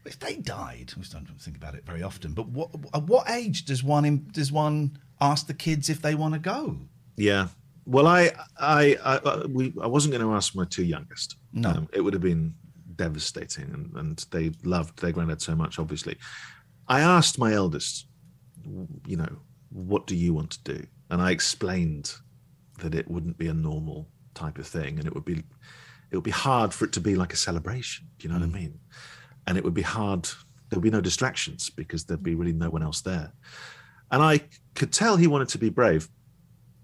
if 0.05 0.19
they 0.19 0.37
died, 0.37 0.93
we 0.97 1.05
don't 1.05 1.27
think 1.41 1.57
about 1.57 1.75
it 1.75 1.85
very 1.87 2.03
often. 2.03 2.33
But 2.33 2.49
what, 2.49 2.71
at 2.93 3.05
what 3.05 3.31
age 3.31 3.65
does 3.65 3.83
one 3.85 4.27
does 4.33 4.51
one 4.53 4.99
ask 5.21 5.47
the 5.47 5.55
kids 5.55 5.89
if 5.89 6.03
they 6.03 6.15
want 6.15 6.35
to 6.35 6.41
go? 6.41 6.77
Yeah. 7.17 7.49
Well, 7.87 8.07
I, 8.07 8.31
I, 8.59 8.97
I, 9.05 9.21
I- 9.25 9.47
we, 9.47 9.75
I 9.81 9.87
wasn't 9.87 10.13
going 10.13 10.25
to 10.27 10.35
ask 10.35 10.55
my 10.55 10.65
two 10.65 10.85
youngest. 10.85 11.37
No. 11.53 11.71
Um, 11.71 11.89
it 11.93 12.01
would 12.01 12.15
have 12.15 12.23
been 12.23 12.55
devastating, 12.97 13.65
and, 13.75 13.93
and 13.97 14.27
they 14.31 14.53
loved 14.63 15.01
their 15.01 15.13
granddad 15.13 15.43
so 15.43 15.55
much. 15.55 15.79
Obviously, 15.79 16.17
I 16.89 17.01
asked 17.01 17.39
my 17.39 17.53
eldest, 17.53 18.07
you 19.07 19.17
know, 19.17 19.37
what 19.71 20.07
do 20.07 20.17
you 20.17 20.35
want 20.35 20.51
to 20.53 20.75
do? 20.75 20.87
And 21.11 21.21
I 21.21 21.31
explained 21.31 22.13
that 22.81 22.95
it 22.95 23.11
wouldn't 23.11 23.39
be 23.39 23.49
a 23.49 23.55
normal 23.55 24.09
type 24.35 24.59
of 24.59 24.67
thing, 24.67 24.99
and 24.99 25.07
it 25.07 25.15
would 25.15 25.25
be, 25.25 25.43
it 26.11 26.17
would 26.17 26.25
be 26.25 26.31
hard 26.31 26.73
for 26.73 26.85
it 26.85 26.93
to 26.93 27.01
be 27.01 27.15
like 27.15 27.33
a 27.33 27.37
celebration. 27.37 28.07
Do 28.19 28.27
you 28.27 28.35
know 28.35 28.41
what 28.41 28.49
I 28.49 28.53
mean? 28.53 28.79
And 29.47 29.57
it 29.59 29.65
would 29.65 29.75
be 29.75 29.83
hard. 29.83 30.25
There 30.25 30.79
would 30.79 30.83
be 30.83 30.91
no 30.91 31.01
distractions 31.01 31.71
because 31.71 32.05
there'd 32.05 32.23
be 32.23 32.35
really 32.35 32.53
no 32.53 32.71
one 32.71 32.83
else 32.83 33.01
there. 33.01 33.33
And 34.11 34.23
I 34.23 34.41
could 34.75 34.93
tell 34.93 35.17
he 35.17 35.27
wanted 35.27 35.49
to 35.51 35.59
be 35.59 35.71
brave, 35.71 36.09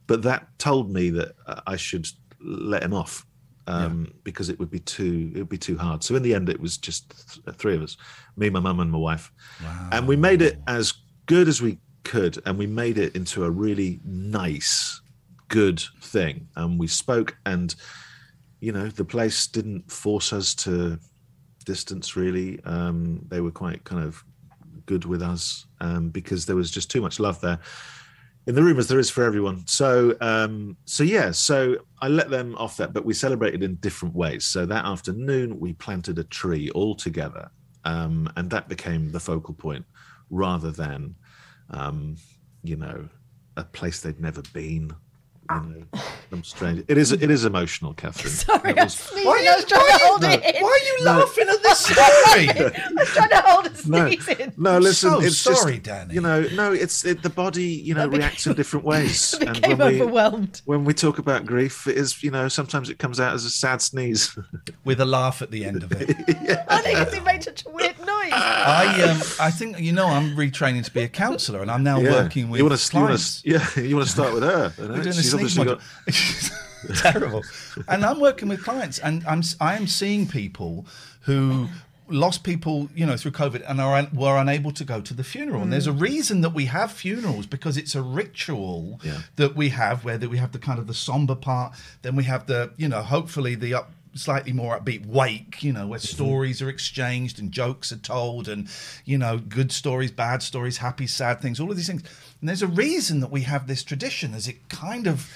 but 0.06 0.22
that 0.22 0.46
told 0.58 0.90
me 0.90 1.10
that 1.10 1.34
uh, 1.46 1.60
I 1.66 1.76
should 1.76 2.06
let 2.40 2.82
him 2.82 2.94
off 2.94 3.26
um, 3.66 4.12
because 4.24 4.48
it 4.48 4.58
would 4.58 4.70
be 4.70 4.80
too 4.80 5.30
it 5.34 5.38
would 5.38 5.48
be 5.48 5.58
too 5.58 5.78
hard. 5.78 6.02
So 6.02 6.16
in 6.16 6.22
the 6.22 6.34
end, 6.34 6.48
it 6.48 6.60
was 6.60 6.76
just 6.76 7.44
th- 7.44 7.56
three 7.56 7.74
of 7.74 7.82
us, 7.82 7.96
me, 8.36 8.50
my 8.50 8.60
mum, 8.60 8.80
and 8.80 8.90
my 8.90 8.98
wife, 8.98 9.32
and 9.92 10.08
we 10.08 10.16
made 10.16 10.42
it 10.42 10.58
as 10.66 10.92
good 11.30 11.46
as 11.46 11.62
we 11.62 11.78
could, 12.02 12.42
and 12.44 12.58
we 12.58 12.66
made 12.66 12.98
it 12.98 13.14
into 13.14 13.44
a 13.44 13.50
really 13.50 14.00
nice, 14.04 15.00
good 15.46 15.80
thing. 16.02 16.48
And 16.56 16.76
we 16.76 16.88
spoke, 16.88 17.36
and 17.46 17.72
you 18.58 18.72
know, 18.72 18.88
the 18.88 19.04
place 19.04 19.46
didn't 19.46 19.88
force 19.88 20.32
us 20.32 20.56
to 20.56 20.98
distance 21.64 22.16
really. 22.16 22.58
Um, 22.64 23.24
they 23.28 23.40
were 23.40 23.52
quite 23.52 23.84
kind 23.84 24.02
of 24.02 24.24
good 24.86 25.04
with 25.04 25.22
us 25.22 25.66
um, 25.80 26.10
because 26.10 26.46
there 26.46 26.56
was 26.56 26.68
just 26.68 26.90
too 26.90 27.00
much 27.00 27.20
love 27.20 27.40
there 27.40 27.60
in 28.48 28.56
the 28.56 28.62
room 28.64 28.80
as 28.80 28.88
there 28.88 28.98
is 28.98 29.08
for 29.08 29.22
everyone. 29.22 29.64
So, 29.68 30.16
um, 30.20 30.76
so 30.84 31.04
yeah, 31.04 31.30
so 31.30 31.76
I 32.00 32.08
let 32.08 32.28
them 32.28 32.56
off 32.56 32.76
that, 32.78 32.92
but 32.92 33.04
we 33.04 33.14
celebrated 33.14 33.62
in 33.62 33.76
different 33.76 34.16
ways. 34.16 34.46
So 34.46 34.66
that 34.66 34.84
afternoon, 34.84 35.60
we 35.60 35.74
planted 35.74 36.18
a 36.18 36.24
tree 36.24 36.70
all 36.70 36.96
together, 36.96 37.52
um, 37.84 38.28
and 38.36 38.50
that 38.50 38.68
became 38.68 39.10
the 39.10 39.20
focal 39.20 39.54
point, 39.54 39.84
rather 40.30 40.72
than, 40.72 41.14
um, 41.70 42.16
you 42.62 42.76
know, 42.76 43.08
a 43.56 43.64
place 43.64 44.00
they'd 44.00 44.20
never 44.20 44.42
been. 44.52 44.92
You 45.52 45.56
know, 45.92 46.00
some 46.30 46.44
strange. 46.44 46.84
It 46.86 46.96
is. 46.96 47.10
It 47.10 47.28
is 47.28 47.44
emotional, 47.44 47.92
Catherine. 47.94 48.32
Sorry, 48.32 48.70
It 48.70 48.78
I 48.78 48.84
was 48.84 48.96
was- 48.96 49.04
sneezing. 49.04 49.26
Why 49.26 49.32
are 49.32 49.38
you, 49.42 49.50
I 49.50 49.56
was 49.56 49.64
trying 49.64 49.86
to 49.86 49.98
hold 50.04 50.22
why, 50.22 50.32
it 50.34 50.54
in. 50.54 50.62
why 50.62 50.68
are 50.80 50.86
you 50.98 51.04
laughing 51.04 51.48
at 51.48 51.62
this 51.64 51.78
story? 51.80 52.72
I'm 52.86 53.06
trying 53.06 53.28
to 53.30 53.42
hold 53.44 53.66
a 53.66 53.70
no, 53.70 53.74
sneeze 54.08 54.28
in. 54.28 54.52
no. 54.56 54.78
Listen, 54.78 55.10
so 55.10 55.20
it's 55.20 55.38
sorry, 55.38 55.72
just, 55.78 55.82
Danny. 55.82 56.14
You 56.14 56.20
know, 56.20 56.46
no. 56.54 56.72
It's 56.72 57.04
it, 57.04 57.24
the 57.24 57.30
body. 57.30 57.64
You 57.64 57.94
know, 57.94 58.06
became- 58.06 58.20
reacts 58.20 58.46
in 58.46 58.54
different 58.54 58.84
ways. 58.86 59.34
I 59.40 59.44
became 59.54 59.80
overwhelmed. 59.80 60.62
when 60.66 60.84
we 60.84 60.94
talk 60.94 61.18
about 61.18 61.46
grief, 61.46 61.88
it 61.88 61.96
is 61.96 62.22
you 62.22 62.30
know 62.30 62.46
sometimes 62.46 62.88
it 62.88 63.00
comes 63.00 63.18
out 63.18 63.34
as 63.34 63.44
a 63.44 63.50
sad 63.50 63.82
sneeze. 63.82 64.38
With 64.84 65.00
a 65.00 65.04
laugh 65.04 65.42
at 65.42 65.50
the 65.50 65.64
end 65.64 65.82
of 65.82 65.90
it. 65.90 66.10
I 66.68 66.80
think 66.80 66.96
it's 67.00 67.12
it 67.14 67.24
made 67.24 67.42
such 67.42 67.66
a 67.66 67.70
weird 67.70 67.98
I 68.32 69.02
um, 69.02 69.20
I 69.40 69.50
think 69.50 69.78
you 69.80 69.92
know 69.92 70.06
I'm 70.06 70.36
retraining 70.36 70.84
to 70.84 70.92
be 70.92 71.02
a 71.02 71.08
counsellor, 71.08 71.60
and 71.62 71.70
I'm 71.70 71.82
now 71.82 72.00
Yeah. 72.00 72.10
working 72.22 72.50
with 72.50 72.58
you 72.58 72.64
want 72.66 72.78
to, 72.80 72.96
you 72.96 73.02
want 73.02 73.18
to, 73.18 73.50
yeah, 73.50 73.80
you 73.80 73.96
want 73.96 74.06
to 74.06 74.12
start 74.12 74.34
with 74.34 74.42
her. 74.42 74.72
you 74.78 74.88
know? 74.88 74.94
We're 74.94 75.02
doing 75.02 75.14
She's 75.14 75.30
sneeze 75.30 75.58
obviously 75.58 75.66
module. 75.66 77.00
terrible. 77.02 77.42
And 77.88 78.04
I'm 78.04 78.20
working 78.20 78.48
with 78.48 78.62
clients, 78.64 78.98
and 78.98 79.24
I'm 79.26 79.42
I 79.60 79.76
am 79.76 79.86
seeing 79.86 80.26
people 80.26 80.86
who 81.22 81.68
lost 82.08 82.42
people, 82.42 82.88
you 82.94 83.06
know, 83.06 83.16
through 83.16 83.30
COVID, 83.30 83.62
and 83.68 83.80
are 83.80 84.08
were 84.12 84.36
unable 84.36 84.72
to 84.72 84.84
go 84.84 85.00
to 85.00 85.14
the 85.14 85.22
funeral. 85.22 85.62
And 85.62 85.72
there's 85.72 85.86
a 85.86 85.92
reason 85.92 86.40
that 86.40 86.50
we 86.50 86.64
have 86.66 86.90
funerals 86.90 87.46
because 87.46 87.76
it's 87.76 87.94
a 87.94 88.02
ritual 88.02 89.00
Yeah. 89.04 89.18
that 89.36 89.54
we 89.54 89.68
have, 89.68 90.04
where 90.04 90.18
that 90.18 90.28
we 90.28 90.38
have 90.38 90.50
the 90.52 90.58
kind 90.58 90.78
of 90.78 90.86
the 90.88 90.94
somber 90.94 91.36
part, 91.36 91.72
then 92.02 92.16
we 92.16 92.24
have 92.24 92.46
the, 92.46 92.72
you 92.76 92.88
know, 92.88 93.02
hopefully 93.02 93.54
the 93.54 93.74
up 93.74 93.92
slightly 94.14 94.52
more 94.52 94.78
upbeat 94.78 95.06
wake 95.06 95.62
you 95.62 95.72
know 95.72 95.86
where 95.86 95.98
mm-hmm. 95.98 96.14
stories 96.14 96.60
are 96.60 96.68
exchanged 96.68 97.38
and 97.38 97.52
jokes 97.52 97.92
are 97.92 97.98
told 97.98 98.48
and 98.48 98.68
you 99.04 99.16
know 99.16 99.38
good 99.38 99.70
stories 99.70 100.10
bad 100.10 100.42
stories 100.42 100.78
happy 100.78 101.06
sad 101.06 101.40
things 101.40 101.60
all 101.60 101.70
of 101.70 101.76
these 101.76 101.86
things 101.86 102.02
and 102.40 102.48
there's 102.48 102.62
a 102.62 102.66
reason 102.66 103.20
that 103.20 103.30
we 103.30 103.42
have 103.42 103.66
this 103.66 103.82
tradition 103.84 104.34
as 104.34 104.48
it 104.48 104.68
kind 104.68 105.06
of 105.06 105.28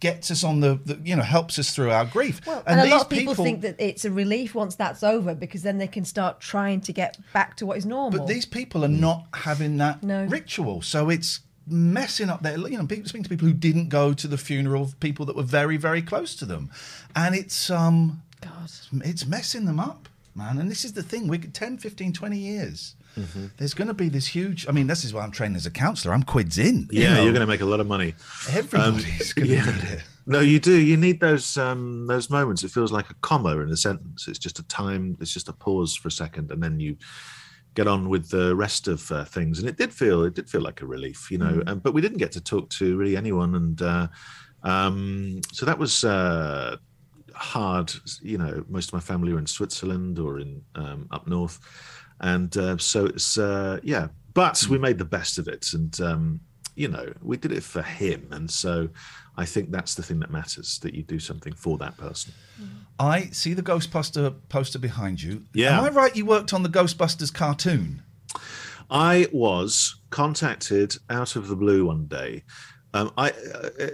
gets 0.00 0.32
us 0.32 0.42
on 0.42 0.58
the, 0.58 0.80
the 0.84 0.98
you 1.04 1.14
know 1.14 1.22
helps 1.22 1.60
us 1.60 1.72
through 1.74 1.90
our 1.90 2.04
grief 2.04 2.44
Well, 2.44 2.64
and, 2.66 2.80
a 2.80 2.82
these 2.82 2.92
lot 2.92 3.02
of 3.02 3.08
people, 3.08 3.34
think 3.34 3.60
that 3.60 3.76
it's 3.78 4.04
a 4.04 4.10
relief 4.10 4.52
once 4.52 4.74
that's 4.74 5.04
over 5.04 5.32
because 5.32 5.62
then 5.62 5.78
they 5.78 5.86
can 5.86 6.04
start 6.04 6.40
trying 6.40 6.80
to 6.80 6.92
get 6.92 7.16
back 7.32 7.56
to 7.58 7.66
what 7.66 7.76
is 7.78 7.86
normal. 7.86 8.18
but 8.18 8.26
these 8.26 8.44
people 8.44 8.84
are 8.84 8.88
not 8.88 9.26
having 9.32 9.76
that 9.76 10.02
No. 10.02 10.24
ritual 10.24 10.82
so 10.82 11.08
it's 11.08 11.40
messing 11.66 12.28
up 12.28 12.42
their 12.42 12.58
you 12.58 12.76
know 12.76 12.86
people 12.86 13.08
speaking 13.08 13.24
to 13.24 13.28
people 13.28 13.46
who 13.46 13.54
didn't 13.54 13.88
go 13.88 14.12
to 14.12 14.26
the 14.26 14.38
funeral 14.38 14.82
of 14.82 15.00
people 15.00 15.24
that 15.26 15.36
were 15.36 15.42
very 15.42 15.76
very 15.76 16.02
close 16.02 16.34
to 16.34 16.44
them 16.44 16.70
and 17.14 17.34
it's 17.34 17.70
um 17.70 18.22
God. 18.40 18.70
it's 19.04 19.26
messing 19.26 19.64
them 19.64 19.78
up 19.78 20.08
man 20.34 20.58
and 20.58 20.70
this 20.70 20.84
is 20.84 20.92
the 20.92 21.02
thing 21.02 21.28
we 21.28 21.38
10 21.38 21.78
15 21.78 22.12
20 22.12 22.36
years 22.38 22.94
there's 23.58 23.74
going 23.74 23.88
to 23.88 23.94
be 23.94 24.08
this 24.08 24.26
huge 24.26 24.66
i 24.68 24.72
mean 24.72 24.86
this 24.86 25.04
is 25.04 25.12
why 25.12 25.22
i'm 25.22 25.30
training 25.30 25.56
as 25.56 25.66
a 25.66 25.70
counselor 25.70 26.14
i'm 26.14 26.22
quids 26.22 26.58
in 26.58 26.88
you 26.90 27.02
yeah, 27.02 27.14
know. 27.14 27.22
you're 27.22 27.32
going 27.32 27.40
to 27.40 27.46
make 27.46 27.60
a 27.60 27.66
lot 27.66 27.78
of 27.78 27.86
money. 27.86 28.14
everybody's 28.50 29.32
going 29.34 29.48
to 29.48 29.54
yeah. 29.54 29.64
need 29.66 29.84
it 29.84 30.02
No, 30.24 30.38
you 30.38 30.60
do. 30.60 30.78
You 30.78 30.96
need 30.96 31.20
those 31.20 31.56
um, 31.56 32.06
those 32.06 32.30
moments. 32.30 32.62
It 32.62 32.70
feels 32.70 32.92
like 32.92 33.10
a 33.10 33.14
comma 33.14 33.58
in 33.58 33.70
a 33.70 33.76
sentence. 33.76 34.28
It's 34.28 34.38
just 34.38 34.58
a 34.58 34.62
time. 34.64 35.16
It's 35.20 35.32
just 35.32 35.48
a 35.48 35.52
pause 35.52 35.96
for 35.96 36.08
a 36.08 36.12
second, 36.12 36.52
and 36.52 36.62
then 36.62 36.78
you 36.78 36.96
get 37.74 37.86
on 37.86 38.08
with 38.08 38.28
the 38.28 38.54
rest 38.54 38.88
of 38.88 39.10
uh, 39.10 39.24
things. 39.24 39.58
And 39.58 39.68
it 39.68 39.76
did 39.76 39.92
feel 39.92 40.24
it 40.24 40.34
did 40.34 40.48
feel 40.48 40.60
like 40.60 40.82
a 40.82 40.86
relief, 40.86 41.30
you 41.30 41.38
know. 41.38 41.62
Um, 41.66 41.78
but 41.78 41.94
we 41.94 42.00
didn't 42.00 42.18
get 42.18 42.32
to 42.32 42.40
talk 42.40 42.70
to 42.70 42.96
really 42.96 43.16
anyone, 43.16 43.54
and 43.54 43.82
uh, 43.82 44.08
um, 44.62 45.40
so 45.52 45.66
that 45.66 45.78
was 45.78 46.04
uh, 46.04 46.76
hard. 47.34 47.92
You 48.20 48.38
know, 48.38 48.64
most 48.68 48.88
of 48.88 48.94
my 48.94 49.00
family 49.00 49.32
were 49.32 49.38
in 49.38 49.46
Switzerland 49.46 50.18
or 50.18 50.40
in 50.40 50.62
um, 50.74 51.08
up 51.10 51.26
north, 51.26 51.58
and 52.20 52.56
uh, 52.56 52.76
so 52.78 53.06
it's 53.06 53.38
uh, 53.38 53.78
yeah. 53.82 54.08
But 54.34 54.66
we 54.70 54.78
made 54.78 54.98
the 54.98 55.04
best 55.04 55.38
of 55.38 55.48
it, 55.48 55.72
and 55.74 56.00
um, 56.00 56.40
you 56.74 56.88
know, 56.88 57.12
we 57.22 57.36
did 57.36 57.52
it 57.52 57.62
for 57.62 57.82
him, 57.82 58.28
and 58.30 58.50
so 58.50 58.88
I 59.36 59.44
think 59.46 59.70
that's 59.70 59.94
the 59.94 60.02
thing 60.02 60.20
that 60.20 60.30
matters 60.30 60.78
that 60.80 60.94
you 60.94 61.02
do 61.02 61.18
something 61.18 61.54
for 61.54 61.78
that 61.78 61.96
person. 61.96 62.32
i 62.98 63.22
see 63.32 63.54
the 63.54 63.62
ghostbuster 63.62 64.34
poster 64.48 64.78
behind 64.78 65.22
you 65.22 65.44
Yeah. 65.54 65.78
am 65.78 65.84
i 65.84 65.88
right 65.90 66.14
you 66.14 66.26
worked 66.26 66.52
on 66.52 66.62
the 66.62 66.68
ghostbusters 66.68 67.32
cartoon 67.32 68.02
I 68.90 69.26
was 69.32 69.96
contacted 70.10 70.96
out 71.08 71.34
of 71.36 71.48
the 71.48 71.56
blue 71.56 71.86
one 71.86 72.04
day. 72.06 72.42
Um, 72.92 73.10
I, 73.16 73.30
uh, 73.30 73.86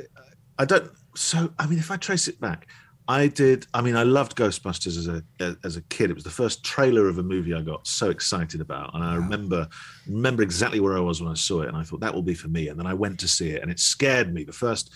I 0.58 0.64
don't. 0.64 0.90
So 1.14 1.52
I 1.58 1.66
mean, 1.66 1.78
if 1.78 1.90
I 1.92 1.96
trace 1.96 2.26
it 2.26 2.40
back, 2.40 2.66
I 3.06 3.28
did. 3.28 3.66
I 3.72 3.80
mean, 3.80 3.94
I 3.96 4.02
loved 4.02 4.36
Ghostbusters 4.36 4.96
as 4.98 5.06
a 5.06 5.22
as 5.62 5.76
a 5.76 5.82
kid. 5.82 6.10
It 6.10 6.14
was 6.14 6.24
the 6.24 6.30
first 6.30 6.64
trailer 6.64 7.08
of 7.08 7.18
a 7.18 7.22
movie 7.22 7.54
I 7.54 7.62
got 7.62 7.86
so 7.86 8.10
excited 8.10 8.60
about, 8.60 8.92
and 8.94 9.04
I 9.04 9.14
remember 9.14 9.68
remember 10.08 10.42
exactly 10.42 10.80
where 10.80 10.96
I 10.96 11.00
was 11.00 11.22
when 11.22 11.30
I 11.30 11.34
saw 11.34 11.62
it, 11.62 11.68
and 11.68 11.76
I 11.76 11.84
thought 11.84 12.00
that 12.00 12.12
will 12.14 12.22
be 12.22 12.34
for 12.34 12.48
me. 12.48 12.66
And 12.68 12.78
then 12.78 12.86
I 12.86 12.94
went 12.94 13.20
to 13.20 13.28
see 13.28 13.50
it, 13.50 13.62
and 13.62 13.70
it 13.70 13.78
scared 13.78 14.34
me. 14.34 14.42
The 14.42 14.52
first 14.52 14.92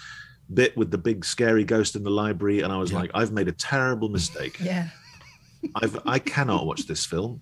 bit 0.54 0.76
with 0.76 0.90
the 0.90 0.98
big 0.98 1.24
scary 1.24 1.64
ghost 1.64 1.96
in 1.96 2.02
the 2.02 2.10
library, 2.10 2.60
and 2.60 2.72
I 2.72 2.78
was 2.78 2.92
like, 2.92 3.10
I've 3.14 3.32
made 3.32 3.48
a 3.48 3.52
terrible 3.52 4.08
mistake. 4.08 4.58
Yeah. 4.60 4.88
I've, 5.76 5.98
I 6.06 6.18
cannot 6.18 6.66
watch 6.66 6.86
this 6.86 7.06
film. 7.06 7.40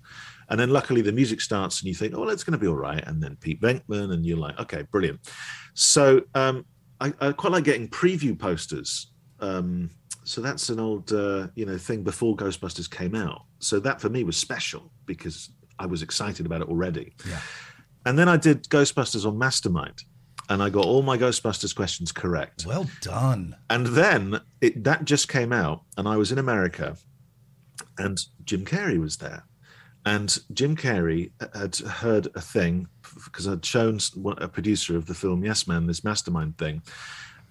And 0.50 0.58
then 0.58 0.70
luckily 0.70 1.00
the 1.00 1.12
music 1.12 1.40
starts 1.40 1.80
and 1.80 1.88
you 1.88 1.94
think, 1.94 2.12
oh, 2.14 2.20
well, 2.20 2.30
it's 2.30 2.42
going 2.42 2.52
to 2.52 2.58
be 2.58 2.66
all 2.66 2.74
right. 2.74 3.02
And 3.06 3.22
then 3.22 3.36
Pete 3.36 3.60
Venkman 3.60 4.12
and 4.12 4.26
you're 4.26 4.36
like, 4.36 4.58
okay, 4.58 4.82
brilliant. 4.90 5.20
So 5.74 6.22
um, 6.34 6.66
I, 7.00 7.14
I 7.20 7.32
quite 7.32 7.52
like 7.52 7.64
getting 7.64 7.88
preview 7.88 8.36
posters. 8.36 9.12
Um, 9.38 9.90
so 10.24 10.40
that's 10.40 10.68
an 10.68 10.80
old, 10.80 11.12
uh, 11.12 11.48
you 11.54 11.66
know, 11.66 11.78
thing 11.78 12.02
before 12.02 12.36
Ghostbusters 12.36 12.90
came 12.90 13.14
out. 13.14 13.42
So 13.60 13.78
that 13.80 14.00
for 14.00 14.08
me 14.08 14.24
was 14.24 14.36
special 14.36 14.92
because 15.06 15.50
I 15.78 15.86
was 15.86 16.02
excited 16.02 16.46
about 16.46 16.62
it 16.62 16.68
already. 16.68 17.14
Yeah. 17.26 17.40
And 18.04 18.18
then 18.18 18.28
I 18.28 18.36
did 18.36 18.64
Ghostbusters 18.64 19.24
on 19.24 19.38
Mastermind 19.38 20.02
and 20.50 20.62
I 20.62 20.68
got 20.68 20.84
all 20.84 21.02
my 21.02 21.16
Ghostbusters 21.16 21.74
questions 21.74 22.10
correct. 22.12 22.66
well 22.66 22.90
done 23.00 23.56
And 23.70 23.86
then 23.86 24.40
it, 24.60 24.84
that 24.84 25.04
just 25.04 25.28
came 25.28 25.52
out, 25.52 25.84
and 25.96 26.06
I 26.06 26.16
was 26.16 26.32
in 26.32 26.38
America, 26.38 26.96
and 27.96 28.18
Jim 28.44 28.66
Carrey 28.66 29.00
was 29.00 29.16
there. 29.16 29.44
And 30.04 30.36
Jim 30.52 30.76
Carrey 30.76 31.30
had 31.54 31.76
heard 31.76 32.28
a 32.34 32.40
thing 32.40 32.88
because 33.24 33.46
I'd 33.46 33.64
shown 33.64 33.98
a 34.38 34.48
producer 34.48 34.96
of 34.96 35.06
the 35.06 35.14
film 35.14 35.44
Yes 35.44 35.66
Man 35.68 35.86
this 35.86 36.02
Mastermind 36.02 36.58
thing, 36.58 36.82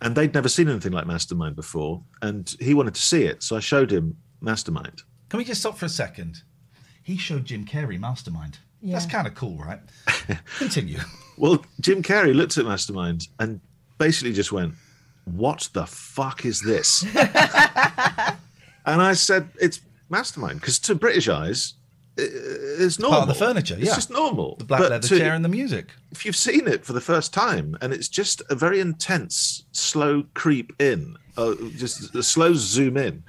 and 0.01 0.13
they'd 0.13 0.33
never 0.33 0.49
seen 0.49 0.67
anything 0.67 0.91
like 0.91 1.07
Mastermind 1.07 1.55
before, 1.55 2.03
and 2.21 2.53
he 2.59 2.73
wanted 2.73 2.95
to 2.95 3.01
see 3.01 3.23
it, 3.23 3.43
so 3.43 3.55
I 3.55 3.59
showed 3.59 3.91
him 3.91 4.17
Mastermind. 4.41 5.03
Can 5.29 5.38
we 5.38 5.45
just 5.45 5.62
stop 5.62 5.77
for 5.77 5.85
a 5.85 5.89
second? 5.89 6.43
He 7.01 7.17
showed 7.17 7.45
Jim 7.45 7.65
Carrey 7.65 7.99
Mastermind. 7.99 8.59
That's 8.83 9.05
kind 9.05 9.27
of 9.27 9.35
cool, 9.35 9.57
right? 9.57 9.79
Continue. 10.57 10.99
Well, 11.37 11.63
Jim 11.81 12.01
Carrey 12.03 12.33
looked 12.35 12.57
at 12.57 12.65
Mastermind 12.65 13.27
and 13.39 13.59
basically 13.97 14.33
just 14.33 14.51
went, 14.51 14.73
What 15.25 15.69
the 15.73 15.85
fuck 15.85 16.45
is 16.45 16.61
this? 16.61 17.03
and 17.15 19.01
I 19.01 19.13
said, 19.13 19.49
It's 19.61 19.81
Mastermind. 20.09 20.61
Because 20.61 20.79
to 20.79 20.95
British 20.95 21.27
eyes, 21.29 21.73
it's 22.17 22.99
normal. 22.99 23.19
Part 23.19 23.29
of 23.29 23.35
the 23.37 23.45
furniture, 23.45 23.75
It's 23.79 23.95
just 23.95 24.09
normal. 24.09 24.55
The 24.57 24.65
black 24.65 24.81
But 24.81 24.91
leather 24.91 25.07
to- 25.07 25.17
chair 25.17 25.33
and 25.33 25.43
the 25.45 25.49
music. 25.49 25.87
If 26.11 26.25
you've 26.25 26.35
seen 26.35 26.67
it 26.67 26.85
for 26.85 26.93
the 26.93 27.01
first 27.01 27.33
time 27.33 27.77
and 27.81 27.93
it's 27.93 28.07
just 28.09 28.41
a 28.49 28.55
very 28.55 28.79
intense, 28.79 29.63
slow 29.71 30.23
creep 30.33 30.73
in, 30.81 31.15
uh, 31.37 31.53
just 31.77 32.13
a 32.15 32.23
slow 32.23 32.53
zoom 32.53 32.97
in, 32.97 33.23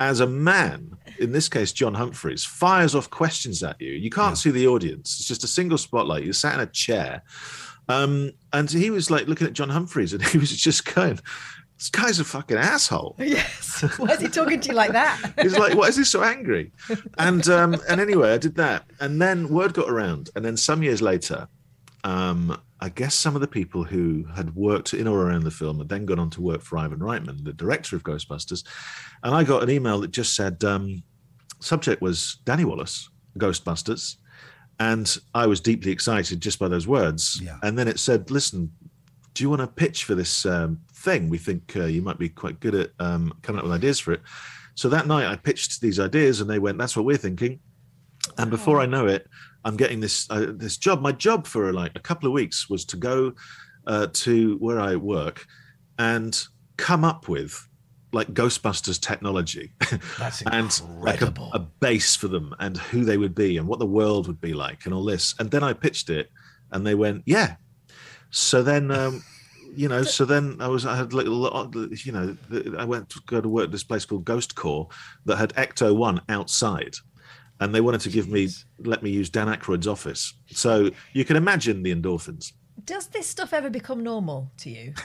as 0.00 0.20
a 0.20 0.26
man, 0.26 0.96
in 1.18 1.32
this 1.32 1.48
case, 1.48 1.72
John 1.72 1.94
Humphrys, 1.94 2.46
fires 2.46 2.94
off 2.94 3.10
questions 3.10 3.62
at 3.62 3.80
you. 3.80 3.92
You 3.92 4.10
can't 4.10 4.38
see 4.38 4.50
the 4.50 4.66
audience. 4.66 5.18
It's 5.18 5.28
just 5.28 5.44
a 5.44 5.48
single 5.48 5.78
spotlight. 5.78 6.24
You're 6.24 6.32
sat 6.32 6.54
in 6.54 6.60
a 6.60 6.66
chair. 6.66 7.22
Um, 7.88 8.32
and 8.52 8.70
he 8.70 8.90
was 8.90 9.10
like 9.10 9.28
looking 9.28 9.46
at 9.46 9.52
John 9.52 9.68
Humphrys 9.68 10.12
and 10.12 10.22
he 10.26 10.38
was 10.38 10.56
just 10.56 10.94
going, 10.94 11.20
this 11.78 11.90
guy's 11.90 12.20
a 12.20 12.24
fucking 12.24 12.56
asshole. 12.56 13.16
Yes. 13.24 13.82
Why 13.98 14.10
is 14.10 14.20
he 14.20 14.28
talking 14.28 14.60
to 14.60 14.68
you 14.68 14.74
like 14.74 14.92
that? 14.92 15.34
He's 15.42 15.58
like, 15.58 15.74
why 15.74 15.88
is 15.88 15.96
he 15.96 16.04
so 16.04 16.22
angry? 16.22 16.72
And 17.18 17.48
um, 17.48 17.76
and 17.88 18.00
anyway, 18.00 18.32
I 18.32 18.38
did 18.38 18.54
that, 18.56 18.84
and 19.00 19.20
then 19.20 19.48
word 19.48 19.74
got 19.74 19.90
around, 19.90 20.30
and 20.36 20.44
then 20.44 20.56
some 20.56 20.82
years 20.82 21.02
later, 21.02 21.48
um, 22.04 22.60
I 22.84 22.90
guess 22.90 23.14
some 23.14 23.34
of 23.34 23.40
the 23.40 23.48
people 23.48 23.82
who 23.82 24.26
had 24.36 24.54
worked 24.54 24.92
in 24.92 25.08
or 25.08 25.22
around 25.22 25.44
the 25.44 25.50
film 25.50 25.78
had 25.78 25.88
then 25.88 26.04
gone 26.04 26.18
on 26.18 26.28
to 26.28 26.42
work 26.42 26.60
for 26.60 26.76
Ivan 26.76 26.98
Reitman, 26.98 27.42
the 27.42 27.54
director 27.54 27.96
of 27.96 28.02
Ghostbusters, 28.02 28.62
and 29.22 29.34
I 29.34 29.42
got 29.42 29.62
an 29.62 29.70
email 29.70 30.00
that 30.00 30.10
just 30.10 30.36
said, 30.36 30.62
um, 30.64 31.02
subject 31.60 32.02
was 32.02 32.40
Danny 32.44 32.66
Wallace, 32.66 33.08
Ghostbusters. 33.38 34.16
And 34.80 35.16
I 35.34 35.46
was 35.46 35.62
deeply 35.62 35.92
excited 35.92 36.42
just 36.42 36.58
by 36.58 36.68
those 36.68 36.86
words. 36.86 37.40
Yeah. 37.42 37.56
And 37.62 37.78
then 37.78 37.88
it 37.88 37.98
said, 37.98 38.30
listen, 38.30 38.70
do 39.32 39.42
you 39.42 39.48
want 39.48 39.60
to 39.60 39.66
pitch 39.66 40.04
for 40.04 40.14
this 40.14 40.44
um, 40.44 40.80
thing? 40.92 41.30
We 41.30 41.38
think 41.38 41.74
uh, 41.76 41.86
you 41.86 42.02
might 42.02 42.18
be 42.18 42.28
quite 42.28 42.60
good 42.60 42.74
at 42.74 42.90
um, 42.98 43.32
coming 43.40 43.60
up 43.60 43.64
with 43.64 43.72
ideas 43.72 43.98
for 43.98 44.12
it. 44.12 44.20
So 44.74 44.90
that 44.90 45.06
night 45.06 45.26
I 45.26 45.36
pitched 45.36 45.80
these 45.80 46.00
ideas, 46.00 46.42
and 46.42 46.50
they 46.50 46.58
went, 46.58 46.76
"That's 46.76 46.96
what 46.96 47.06
we're 47.06 47.16
thinking." 47.16 47.60
And 48.36 48.50
before 48.50 48.80
I 48.80 48.86
know 48.86 49.06
it, 49.06 49.26
I'm 49.64 49.76
getting 49.76 50.00
this 50.00 50.28
uh, 50.30 50.46
this 50.50 50.76
job. 50.76 51.00
My 51.00 51.12
job 51.12 51.46
for 51.46 51.72
like 51.72 51.92
a 51.94 52.00
couple 52.00 52.26
of 52.26 52.32
weeks 52.32 52.68
was 52.68 52.84
to 52.86 52.96
go 52.96 53.32
uh, 53.86 54.08
to 54.12 54.56
where 54.58 54.80
I 54.80 54.96
work 54.96 55.46
and 55.98 56.40
come 56.76 57.04
up 57.04 57.28
with 57.28 57.68
like 58.12 58.32
Ghostbusters 58.32 59.00
technology 59.00 59.72
That's 60.18 60.42
and 60.42 60.80
like 61.00 61.20
a, 61.20 61.34
a 61.52 61.58
base 61.58 62.14
for 62.14 62.28
them 62.28 62.54
and 62.60 62.76
who 62.76 63.04
they 63.04 63.16
would 63.16 63.34
be 63.34 63.58
and 63.58 63.66
what 63.66 63.80
the 63.80 63.86
world 63.86 64.28
would 64.28 64.40
be 64.40 64.54
like 64.54 64.84
and 64.84 64.94
all 64.94 65.04
this. 65.04 65.34
And 65.38 65.50
then 65.50 65.64
I 65.64 65.72
pitched 65.72 66.10
it, 66.10 66.30
and 66.70 66.86
they 66.86 66.94
went, 66.94 67.22
"Yeah." 67.26 67.56
So 68.30 68.62
then. 68.62 68.90
Um, 68.90 69.22
you 69.76 69.88
know, 69.88 70.02
so 70.02 70.24
then 70.24 70.56
I 70.60 70.68
was, 70.68 70.86
I 70.86 70.96
had 70.96 71.12
like, 71.12 71.26
a 71.26 71.30
lot, 71.30 71.74
you 71.74 72.12
know, 72.12 72.36
I 72.78 72.84
went 72.84 73.10
to 73.10 73.20
go 73.26 73.40
to 73.40 73.48
work 73.48 73.64
at 73.64 73.72
this 73.72 73.84
place 73.84 74.04
called 74.04 74.24
Ghost 74.24 74.54
Corps 74.54 74.88
that 75.24 75.36
had 75.36 75.52
Ecto 75.54 75.94
One 75.94 76.20
outside, 76.28 76.94
and 77.60 77.74
they 77.74 77.80
wanted 77.80 78.00
to 78.02 78.10
give 78.10 78.28
me, 78.28 78.48
let 78.78 79.02
me 79.02 79.10
use 79.10 79.30
Dan 79.30 79.48
Aykroyd's 79.48 79.86
office. 79.86 80.34
So 80.46 80.90
you 81.12 81.24
can 81.24 81.36
imagine 81.36 81.82
the 81.82 81.94
endorphins. 81.94 82.52
Does 82.84 83.06
this 83.06 83.26
stuff 83.26 83.52
ever 83.52 83.70
become 83.70 84.02
normal 84.02 84.50
to 84.58 84.70
you? 84.70 84.94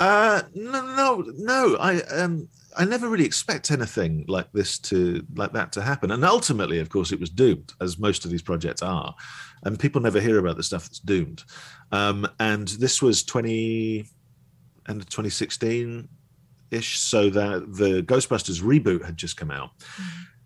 Uh, 0.00 0.42
no, 0.54 0.82
no, 0.82 1.24
no. 1.36 1.76
I 1.76 2.00
um, 2.02 2.48
I 2.76 2.84
never 2.84 3.08
really 3.08 3.24
expect 3.24 3.70
anything 3.70 4.24
like 4.26 4.50
this 4.52 4.78
to 4.80 5.24
like 5.36 5.52
that 5.52 5.72
to 5.72 5.82
happen. 5.82 6.10
And 6.10 6.24
ultimately, 6.24 6.80
of 6.80 6.88
course, 6.88 7.12
it 7.12 7.20
was 7.20 7.30
doomed, 7.30 7.72
as 7.80 7.98
most 7.98 8.24
of 8.24 8.30
these 8.30 8.42
projects 8.42 8.82
are, 8.82 9.14
and 9.62 9.78
people 9.78 10.00
never 10.00 10.20
hear 10.20 10.38
about 10.38 10.56
the 10.56 10.62
stuff 10.62 10.84
that's 10.84 10.98
doomed. 10.98 11.44
Um, 11.92 12.26
and 12.40 12.68
this 12.68 13.00
was 13.00 13.22
twenty 13.22 14.06
end 14.88 15.00
of 15.00 15.08
twenty 15.08 15.30
sixteen 15.30 16.08
ish, 16.72 16.98
so 16.98 17.30
that 17.30 17.74
the 17.74 18.02
Ghostbusters 18.02 18.62
reboot 18.62 19.04
had 19.04 19.16
just 19.16 19.36
come 19.36 19.52
out. 19.52 19.70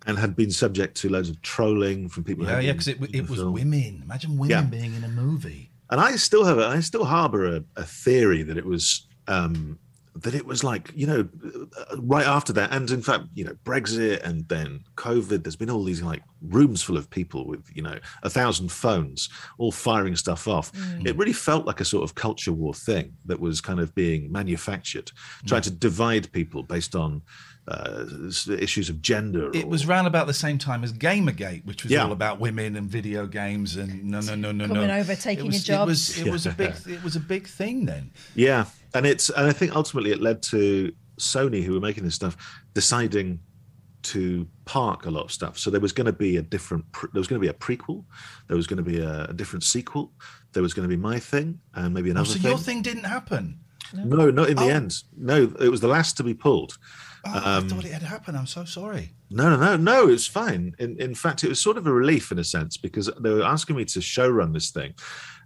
And 0.08 0.18
had 0.18 0.34
been 0.34 0.50
subject 0.50 0.96
to 1.02 1.08
loads 1.10 1.28
of 1.28 1.40
trolling 1.42 2.08
from 2.08 2.24
people. 2.24 2.44
Yeah, 2.46 2.58
yeah, 2.60 2.72
because 2.72 2.88
it, 2.88 2.98
it 3.14 3.28
was 3.30 3.38
film. 3.40 3.52
women. 3.52 4.00
Imagine 4.02 4.38
women 4.38 4.50
Yeah. 4.50 4.62
being 4.62 4.94
in 4.94 5.04
a 5.04 5.08
movie. 5.08 5.70
and 5.90 6.00
I 6.00 6.16
still 6.16 6.44
have 6.44 6.58
a, 6.58 6.66
I 6.66 6.80
still 6.80 7.04
harbor 7.04 7.44
a, 7.56 7.62
a 7.76 7.84
theory 7.84 8.42
that 8.42 8.56
it 8.56 8.64
was 8.64 9.06
um, 9.26 9.78
that 10.24 10.34
it 10.34 10.44
was 10.46 10.64
like 10.64 10.90
you 10.96 11.06
know 11.06 11.28
uh, 11.78 11.96
right 12.00 12.26
after 12.26 12.52
that, 12.54 12.72
and 12.72 12.90
in 12.90 13.02
fact 13.02 13.24
you 13.34 13.44
know 13.44 13.54
Brexit 13.64 14.22
and 14.24 14.48
then 14.48 14.80
COVID. 14.96 15.42
There's 15.44 15.56
been 15.56 15.70
all 15.70 15.84
these 15.84 16.02
like 16.02 16.22
rooms 16.42 16.82
full 16.82 16.96
of 16.96 17.08
people 17.10 17.46
with 17.46 17.62
you 17.74 17.82
know 17.82 17.98
a 18.22 18.30
thousand 18.30 18.72
phones 18.72 19.28
all 19.58 19.70
firing 19.72 20.16
stuff 20.16 20.48
off. 20.48 20.72
It 21.04 21.16
really 21.16 21.32
felt 21.34 21.66
like 21.66 21.80
a 21.80 21.84
sort 21.84 22.02
of 22.04 22.14
culture 22.14 22.52
war 22.52 22.74
thing 22.74 23.12
that 23.26 23.38
was 23.38 23.60
kind 23.60 23.78
of 23.80 23.94
being 23.94 24.32
manufactured, 24.32 25.12
trying 25.46 25.62
to 25.62 25.70
divide 25.70 26.32
people 26.32 26.62
based 26.62 26.94
on 26.96 27.22
uh, 27.68 28.07
issues 28.59 28.88
of 28.88 29.02
gender. 29.02 29.50
It 29.54 29.64
or- 29.64 29.68
was 29.68 29.87
round 29.87 30.07
about 30.07 30.26
the 30.26 30.35
same 30.35 30.59
time 30.59 30.83
as 30.85 30.92
Gamergate, 30.92 31.64
which 31.66 31.83
was 31.85 31.92
Yeah. 31.92 32.04
all 32.04 32.12
about 32.12 32.40
women 32.40 32.76
and 32.76 32.88
video 32.88 33.26
games 33.26 33.76
and 33.76 34.04
no, 34.04 34.20
no, 34.20 34.35
no, 34.35 34.52
no, 34.52 34.66
no. 34.66 34.74
Coming 34.74 34.90
over, 34.90 35.14
taking 35.14 35.46
it 35.46 35.48
was, 35.48 35.68
your 35.68 35.83
It 35.83 35.87
was, 35.87 36.09
jobs. 36.09 36.18
it 36.26 36.31
was 36.31 36.46
a 36.46 36.50
big, 36.52 36.74
it 36.87 37.02
was 37.04 37.16
a 37.16 37.20
big 37.20 37.46
thing 37.46 37.85
then. 37.87 38.11
Yeah, 38.35 38.64
and 38.94 39.04
it's 39.07 39.28
and 39.31 39.46
I 39.46 39.52
think 39.52 39.76
ultimately 39.76 40.11
it 40.12 40.20
led 40.20 40.42
to 40.44 40.92
Sony, 41.20 41.62
who 41.62 41.74
were 41.74 41.81
making 41.81 42.04
this 42.04 42.14
stuff, 42.14 42.37
deciding 42.74 43.40
to 44.00 44.46
park 44.64 45.07
a 45.07 45.11
lot 45.11 45.24
of 45.24 45.33
stuff. 45.33 45.59
So 45.59 45.70
there 45.70 45.81
was 45.81 45.92
going 45.92 46.07
to 46.07 46.12
be 46.12 46.37
a 46.37 46.42
different, 46.42 46.90
pre- 46.92 47.11
there 47.12 47.20
was 47.20 47.26
going 47.26 47.40
to 47.40 47.44
be 47.44 47.50
a 47.50 47.52
prequel, 47.52 48.04
there 48.46 48.57
was 48.57 48.66
going 48.68 48.76
to 48.76 48.83
be 48.88 49.00
a, 49.00 49.24
a 49.24 49.33
different 49.35 49.64
sequel, 49.64 50.12
there 50.52 50.62
was 50.62 50.72
going 50.72 50.88
to 50.88 50.96
be 50.96 51.00
my 51.00 51.18
thing, 51.18 51.59
and 51.74 51.92
maybe 51.92 52.09
Oh, 52.11 52.12
another 52.12 52.28
so 52.28 52.35
thing. 52.38 52.42
your 52.50 52.59
thing 52.59 52.81
didn't 52.83 53.04
happen. 53.04 53.59
No, 53.92 54.31
not 54.31 54.50
in 54.50 54.57
the 54.57 54.64
Oh. 54.64 54.68
end. 54.68 54.94
No, 55.16 55.52
it 55.61 55.68
was 55.70 55.81
the 55.81 55.88
last 55.88 56.16
to 56.18 56.22
be 56.22 56.35
pulled. 56.35 56.76
Oh, 57.24 57.33
Um, 57.35 57.64
I 57.64 57.68
thought 57.68 57.85
it 57.85 57.92
had 57.92 58.02
happened. 58.02 58.37
I'm 58.37 58.46
so 58.46 58.64
sorry. 58.64 59.12
No, 59.31 59.50
no, 59.50 59.57
no, 59.57 59.76
no. 59.76 60.09
It's 60.09 60.26
fine. 60.26 60.74
In 60.78 60.96
in 61.00 61.14
fact, 61.14 61.44
it 61.44 61.48
was 61.48 61.61
sort 61.61 61.76
of 61.76 61.87
a 61.87 61.92
relief 61.92 62.31
in 62.33 62.38
a 62.38 62.44
sense 62.44 62.76
because 62.76 63.11
they 63.20 63.31
were 63.31 63.44
asking 63.44 63.76
me 63.76 63.85
to 63.87 64.00
show 64.00 64.28
run 64.28 64.52
this 64.52 64.70
thing. 64.70 64.94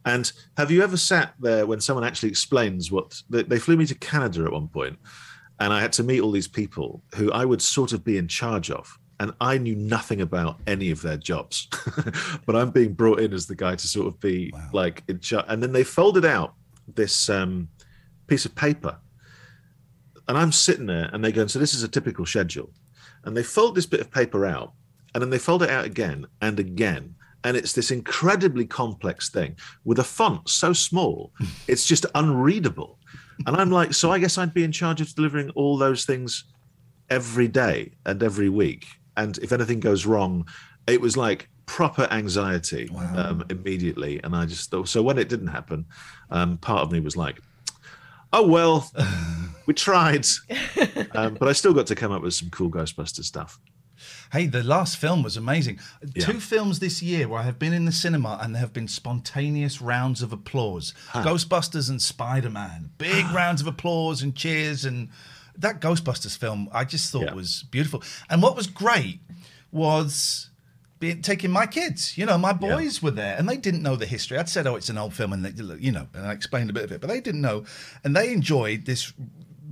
And 0.05 0.31
have 0.57 0.71
you 0.71 0.83
ever 0.83 0.97
sat 0.97 1.35
there 1.41 1.65
when 1.67 1.81
someone 1.81 2.05
actually 2.05 2.29
explains 2.31 2.91
what 2.91 3.23
they, 3.31 3.45
they 3.45 3.59
flew 3.59 3.77
me 3.77 3.87
to 3.87 3.95
Canada 3.95 4.45
at 4.45 4.53
one 4.53 4.69
point, 4.69 4.99
and 5.61 5.73
I 5.73 5.81
had 5.81 5.93
to 5.95 6.03
meet 6.03 6.21
all 6.21 6.33
these 6.33 6.49
people 6.49 7.03
who 7.15 7.31
I 7.33 7.45
would 7.45 7.63
sort 7.63 7.93
of 7.93 8.03
be 8.05 8.19
in 8.19 8.27
charge 8.27 8.69
of, 8.71 8.99
and 9.21 9.33
I 9.41 9.59
knew 9.59 9.77
nothing 9.77 10.21
about 10.21 10.61
any 10.67 10.91
of 10.91 11.03
their 11.03 11.17
jobs, 11.17 11.69
but 12.47 12.57
I'm 12.57 12.71
being 12.71 12.95
brought 12.95 13.21
in 13.21 13.33
as 13.33 13.47
the 13.47 13.55
guy 13.55 13.77
to 13.77 13.87
sort 13.89 14.09
of 14.09 14.19
be 14.19 14.53
like 14.73 15.05
in 15.07 15.21
charge. 15.21 15.47
And 15.49 15.63
then 15.63 15.71
they 15.73 15.85
folded 15.85 16.25
out 16.25 16.55
this 16.93 17.31
um, 17.31 17.69
piece 18.27 18.45
of 18.45 18.55
paper 18.57 18.99
and 20.29 20.39
I'm 20.39 20.53
sitting 20.53 20.87
there 20.87 21.11
and 21.13 21.25
they 21.25 21.33
go, 21.33 21.47
so 21.47 21.59
this 21.59 21.75
is 21.75 21.83
a 21.83 21.89
typical 21.89 22.27
schedule. 22.27 22.71
And 23.25 23.37
they 23.37 23.43
fold 23.43 23.75
this 23.75 23.87
bit 23.87 24.01
of 24.01 24.11
paper 24.11 24.47
out 24.47 24.73
and 25.15 25.23
then 25.23 25.31
they 25.31 25.39
fold 25.39 25.63
it 25.63 25.71
out 25.71 25.85
again 25.85 26.27
and 26.41 26.59
again. 26.59 27.15
And 27.45 27.57
it's 27.57 27.73
this 27.73 27.91
incredibly 27.91 28.67
complex 28.67 29.29
thing 29.29 29.57
with 29.85 29.99
a 29.99 30.05
font 30.05 30.49
so 30.49 30.73
small, 30.73 31.33
it's 31.69 31.87
just 31.87 32.07
unreadable. 32.15 32.99
And 33.47 33.57
I'm 33.57 33.71
like, 33.71 33.95
so 33.95 34.13
I 34.13 34.19
guess 34.19 34.39
I'd 34.39 34.55
be 34.55 34.65
in 34.65 34.73
charge 34.73 35.01
of 35.01 35.13
delivering 35.15 35.51
all 35.51 35.77
those 35.77 36.05
things 36.05 36.45
every 37.11 37.49
day 37.49 37.93
and 38.07 38.23
every 38.23 38.49
week. 38.49 38.87
And 39.17 39.37
if 39.39 39.53
anything 39.53 39.81
goes 39.81 40.07
wrong, 40.07 40.47
it 40.87 41.01
was 41.01 41.17
like 41.17 41.49
proper 41.67 42.07
anxiety 42.11 42.91
um, 43.17 43.45
immediately. 43.51 44.21
And 44.23 44.37
I 44.37 44.47
just 44.47 44.71
thought, 44.71 44.89
so 44.89 45.03
when 45.03 45.19
it 45.19 45.29
didn't 45.29 45.49
happen, 45.49 45.87
um, 46.31 46.59
part 46.59 46.83
of 46.83 46.93
me 46.93 47.01
was 47.01 47.17
like, 47.17 47.41
oh, 48.33 48.47
well, 48.47 48.91
we 49.66 49.75
tried. 49.75 50.27
Um, 51.14 51.35
but 51.35 51.46
I 51.46 51.53
still 51.53 51.75
got 51.75 51.87
to 51.88 51.94
come 51.94 52.11
up 52.11 52.22
with 52.22 52.33
some 52.33 52.48
cool 52.48 52.70
Ghostbusters 52.70 53.25
stuff. 53.25 53.61
Hey, 54.33 54.46
the 54.46 54.62
last 54.62 54.96
film 54.96 55.22
was 55.22 55.37
amazing. 55.37 55.79
Yeah. 56.14 56.25
Two 56.25 56.40
films 56.40 56.79
this 56.79 57.03
year 57.03 57.29
where 57.29 57.40
I 57.40 57.42
have 57.42 57.59
been 57.59 57.75
in 57.75 57.85
the 57.85 57.92
cinema 57.92 58.38
and 58.40 58.55
there 58.55 58.61
have 58.61 58.72
been 58.72 58.88
spontaneous 58.88 59.83
rounds 59.83 60.22
of 60.22 60.33
applause. 60.33 60.94
Ghostbusters 61.12 61.90
and 61.90 62.01
Spider 62.01 62.48
Man. 62.48 62.90
Big 62.96 63.27
rounds 63.35 63.61
of 63.61 63.66
applause 63.66 64.22
and 64.22 64.35
cheers. 64.35 64.87
And 64.87 65.11
that 65.59 65.81
Ghostbusters 65.83 66.37
film, 66.38 66.68
I 66.72 66.85
just 66.85 67.12
thought 67.12 67.25
Yeah. 67.25 67.35
was 67.35 67.64
beautiful. 67.70 68.03
And 68.31 68.40
what 68.42 68.57
was 68.57 68.66
great 68.66 69.20
was 69.70 70.48
being, 70.98 71.20
taking 71.20 71.51
my 71.51 71.66
kids. 71.66 72.16
You 72.16 72.25
know, 72.27 72.38
my 72.38 72.53
boys 72.55 73.03
were 73.03 73.11
there 73.11 73.37
and 73.37 73.48
they 73.48 73.57
didn't 73.59 73.83
know 73.83 73.96
the 73.96 74.07
history. 74.07 74.38
I'd 74.38 74.48
said, 74.48 74.66
oh, 74.66 74.77
it's 74.77 74.88
an 74.88 74.96
old 74.98 75.12
film. 75.14 75.33
And, 75.33 75.44
they, 75.44 75.75
you 75.79 75.92
know, 75.92 76.09
and 76.14 76.27
I 76.27 76.33
explained 76.33 76.70
a 76.70 76.72
bit 76.72 76.85
of 76.85 76.92
it, 76.92 77.01
but 77.03 77.09
they 77.09 77.20
didn't 77.20 77.42
know. 77.42 77.64
And 78.03 78.16
they 78.16 78.33
enjoyed 78.33 78.87
this 78.87 79.12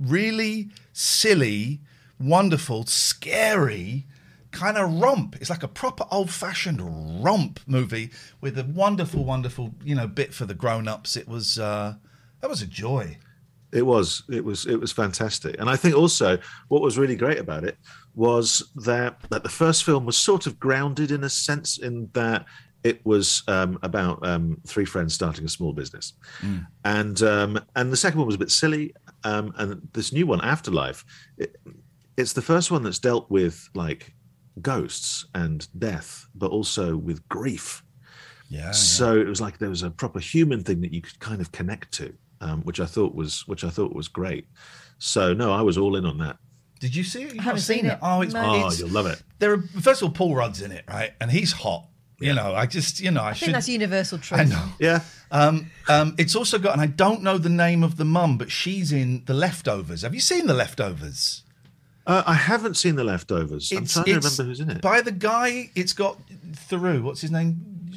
really 0.01 0.69
silly, 0.93 1.81
wonderful, 2.19 2.85
scary 2.85 4.07
kind 4.51 4.77
of 4.77 5.01
romp. 5.01 5.37
It's 5.39 5.49
like 5.49 5.63
a 5.63 5.67
proper 5.67 6.05
old-fashioned 6.11 7.23
romp 7.23 7.59
movie 7.67 8.09
with 8.41 8.57
a 8.57 8.65
wonderful, 8.65 9.23
wonderful, 9.23 9.73
you 9.83 9.95
know, 9.95 10.07
bit 10.07 10.33
for 10.33 10.45
the 10.45 10.53
grown-ups. 10.53 11.15
It 11.15 11.27
was 11.27 11.57
uh, 11.57 11.95
that 12.41 12.49
was 12.49 12.61
a 12.61 12.67
joy. 12.67 13.17
It 13.71 13.85
was, 13.85 14.23
it 14.29 14.43
was, 14.43 14.65
it 14.65 14.75
was 14.75 14.91
fantastic. 14.91 15.55
And 15.57 15.69
I 15.69 15.77
think 15.77 15.95
also 15.95 16.37
what 16.67 16.81
was 16.81 16.97
really 16.97 17.15
great 17.15 17.39
about 17.39 17.63
it 17.63 17.77
was 18.13 18.69
that 18.75 19.21
that 19.29 19.43
the 19.43 19.49
first 19.49 19.85
film 19.85 20.05
was 20.05 20.17
sort 20.17 20.45
of 20.45 20.59
grounded 20.59 21.11
in 21.11 21.23
a 21.23 21.29
sense 21.29 21.77
in 21.77 22.09
that 22.11 22.45
it 22.83 23.05
was 23.05 23.43
um, 23.47 23.79
about 23.83 24.27
um, 24.27 24.59
three 24.67 24.85
friends 24.85 25.13
starting 25.13 25.45
a 25.45 25.49
small 25.49 25.71
business, 25.71 26.13
and 26.83 27.21
um, 27.21 27.59
and 27.75 27.93
the 27.93 27.95
second 27.95 28.17
one 28.17 28.27
was 28.27 28.35
a 28.35 28.39
bit 28.39 28.51
silly, 28.51 28.93
um, 29.23 29.53
and 29.57 29.87
this 29.93 30.11
new 30.11 30.25
one, 30.25 30.41
Afterlife, 30.41 31.03
it, 31.37 31.55
it's 32.17 32.33
the 32.33 32.41
first 32.41 32.71
one 32.71 32.83
that's 32.83 32.99
dealt 32.99 33.29
with 33.29 33.69
like 33.73 34.13
ghosts 34.61 35.25
and 35.33 35.67
death, 35.79 36.27
but 36.35 36.51
also 36.51 36.95
with 36.97 37.27
grief. 37.29 37.83
Yeah. 38.49 38.71
so 38.71 39.17
it 39.17 39.27
was 39.27 39.39
like 39.39 39.59
there 39.59 39.69
was 39.69 39.81
a 39.83 39.89
proper 39.89 40.19
human 40.19 40.61
thing 40.61 40.81
that 40.81 40.93
you 40.93 41.01
could 41.01 41.17
kind 41.21 41.39
of 41.39 41.53
connect 41.53 41.93
to 41.93 42.13
um, 42.41 42.63
which 42.63 42.81
i 42.81 42.85
thought 42.85 43.15
was 43.15 43.47
which 43.47 43.63
i 43.63 43.69
thought 43.69 43.95
was 43.95 44.09
great 44.09 44.45
so 44.97 45.33
no 45.33 45.53
i 45.53 45.61
was 45.61 45.77
all 45.77 45.95
in 45.95 46.05
on 46.05 46.17
that 46.17 46.35
Did 46.81 46.93
you 46.93 47.05
see 47.05 47.21
it? 47.23 47.33
You've 47.35 47.43
haven't 47.45 47.61
not 47.61 47.61
seen 47.61 47.85
it. 47.85 47.97
Oh, 48.01 48.21
it's, 48.21 48.33
No. 48.33 48.43
oh 48.43 48.67
it's 48.67 48.79
you'll 48.81 48.89
love 48.89 49.05
it 49.05 49.23
there. 49.39 49.53
Are, 49.53 49.61
first 49.79 50.01
of 50.01 50.09
all, 50.09 50.13
Paul 50.13 50.35
Rudd's 50.35 50.61
in 50.61 50.73
it, 50.73 50.83
right? 50.89 51.13
And 51.21 51.31
he's 51.31 51.53
hot. 51.53 51.87
You 52.21 52.33
know, 52.33 52.53
I 52.55 52.65
just, 52.65 52.99
you 52.99 53.11
know, 53.11 53.21
I, 53.21 53.29
I 53.29 53.33
should. 53.33 53.45
think 53.45 53.53
that's 53.55 53.69
universal 53.69 54.17
truth. 54.19 54.41
I 54.41 54.43
know. 54.45 54.65
yeah 54.79 55.01
Um, 55.31 55.71
um, 55.89 56.15
it's 56.17 56.35
also 56.35 56.57
got, 56.59 56.73
and 56.73 56.81
I 56.81 56.87
don't 56.87 57.21
know 57.23 57.37
the 57.37 57.49
name 57.49 57.83
of 57.83 57.97
the 57.97 58.05
mum, 58.05 58.37
but 58.37 58.51
she's 58.51 58.91
in 58.91 59.23
The 59.25 59.33
Leftovers. 59.33 60.01
Have 60.03 60.13
you 60.13 60.19
seen 60.21 60.47
The 60.47 60.53
Leftovers? 60.53 61.43
uh, 62.07 62.23
i 62.25 62.33
haven't 62.33 62.75
seen 62.75 62.95
the 62.95 63.03
leftovers 63.03 63.71
i'm 63.71 63.85
trying 63.85 64.05
to 64.05 64.13
remember 64.15 64.43
who's 64.43 64.59
in 64.59 64.69
it 64.71 64.81
By 64.81 65.01
the 65.01 65.11
guy, 65.11 65.69
it's 65.75 65.93
got 65.93 66.17
Theroux. 66.69 67.01
What's 67.03 67.21
his 67.21 67.29
name? 67.31 67.51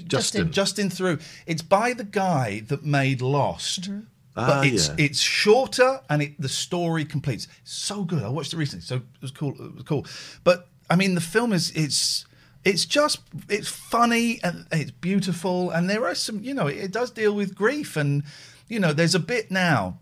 justin 0.06 0.52
Justin 0.52 0.90
Theroux. 0.90 1.18
It's 1.46 1.62
by 1.62 1.94
the 1.94 2.04
guy 2.04 2.60
that 2.68 2.84
made 2.84 3.22
Lost. 3.22 3.88
Ah, 4.36 4.46
But 4.60 4.66
it's 4.66 4.88
yeah. 4.88 5.06
it's 5.06 5.20
shorter 5.20 6.00
and 6.10 6.20
it 6.20 6.32
the 6.38 6.48
story 6.50 7.04
completes. 7.06 7.48
So 7.64 8.04
good. 8.04 8.22
I 8.22 8.28
watched 8.28 8.52
it 8.52 8.58
recently. 8.58 8.82
So 8.84 8.96
it 8.96 9.02
was 9.22 9.30
cool. 9.30 9.52
It 9.58 9.74
was 9.74 9.84
cool. 9.84 10.04
But 10.44 10.68
I 10.90 10.96
mean, 10.96 11.14
the 11.14 11.22
film 11.34 11.52
is 11.54 11.70
it's 11.74 12.26
it's 12.64 12.84
just 12.84 13.20
it's 13.48 13.68
funny 13.68 14.40
and 14.42 14.66
it's 14.72 14.90
beautiful 14.90 15.70
and 15.70 15.88
there 15.90 16.06
are 16.06 16.14
some 16.14 16.42
you 16.42 16.54
know 16.54 16.66
it 16.66 16.90
does 16.92 17.10
deal 17.10 17.34
with 17.34 17.54
grief 17.54 17.96
and 17.96 18.22
you 18.68 18.78
know 18.80 18.92
there's 18.92 19.14
a 19.14 19.18
bit 19.20 19.50
now 19.50 19.98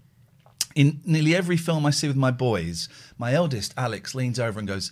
in 0.74 1.00
nearly 1.04 1.34
every 1.34 1.56
film 1.56 1.84
I 1.84 1.90
see 1.90 2.08
with 2.08 2.16
my 2.16 2.30
boys, 2.30 2.88
my 3.18 3.34
eldest 3.34 3.74
Alex 3.76 4.14
leans 4.14 4.40
over 4.40 4.58
and 4.58 4.66
goes, 4.66 4.90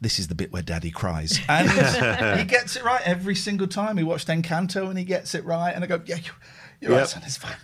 "This 0.00 0.18
is 0.18 0.28
the 0.28 0.34
bit 0.34 0.52
where 0.52 0.62
Daddy 0.62 0.90
cries," 0.90 1.38
and 1.50 1.68
he 2.38 2.44
gets 2.46 2.76
it 2.76 2.82
right 2.82 3.02
every 3.04 3.34
single 3.34 3.66
time. 3.66 3.98
He 3.98 4.04
watched 4.04 4.28
Encanto 4.28 4.88
and 4.88 4.98
he 4.98 5.04
gets 5.04 5.34
it 5.34 5.44
right, 5.44 5.72
and 5.72 5.84
I 5.84 5.86
go, 5.86 6.00
"Yeah, 6.06 6.16
you're, 6.16 6.34
you're 6.80 6.98
right, 6.98 7.06
son. 7.06 7.22
It's 7.26 7.36
fine." 7.36 7.56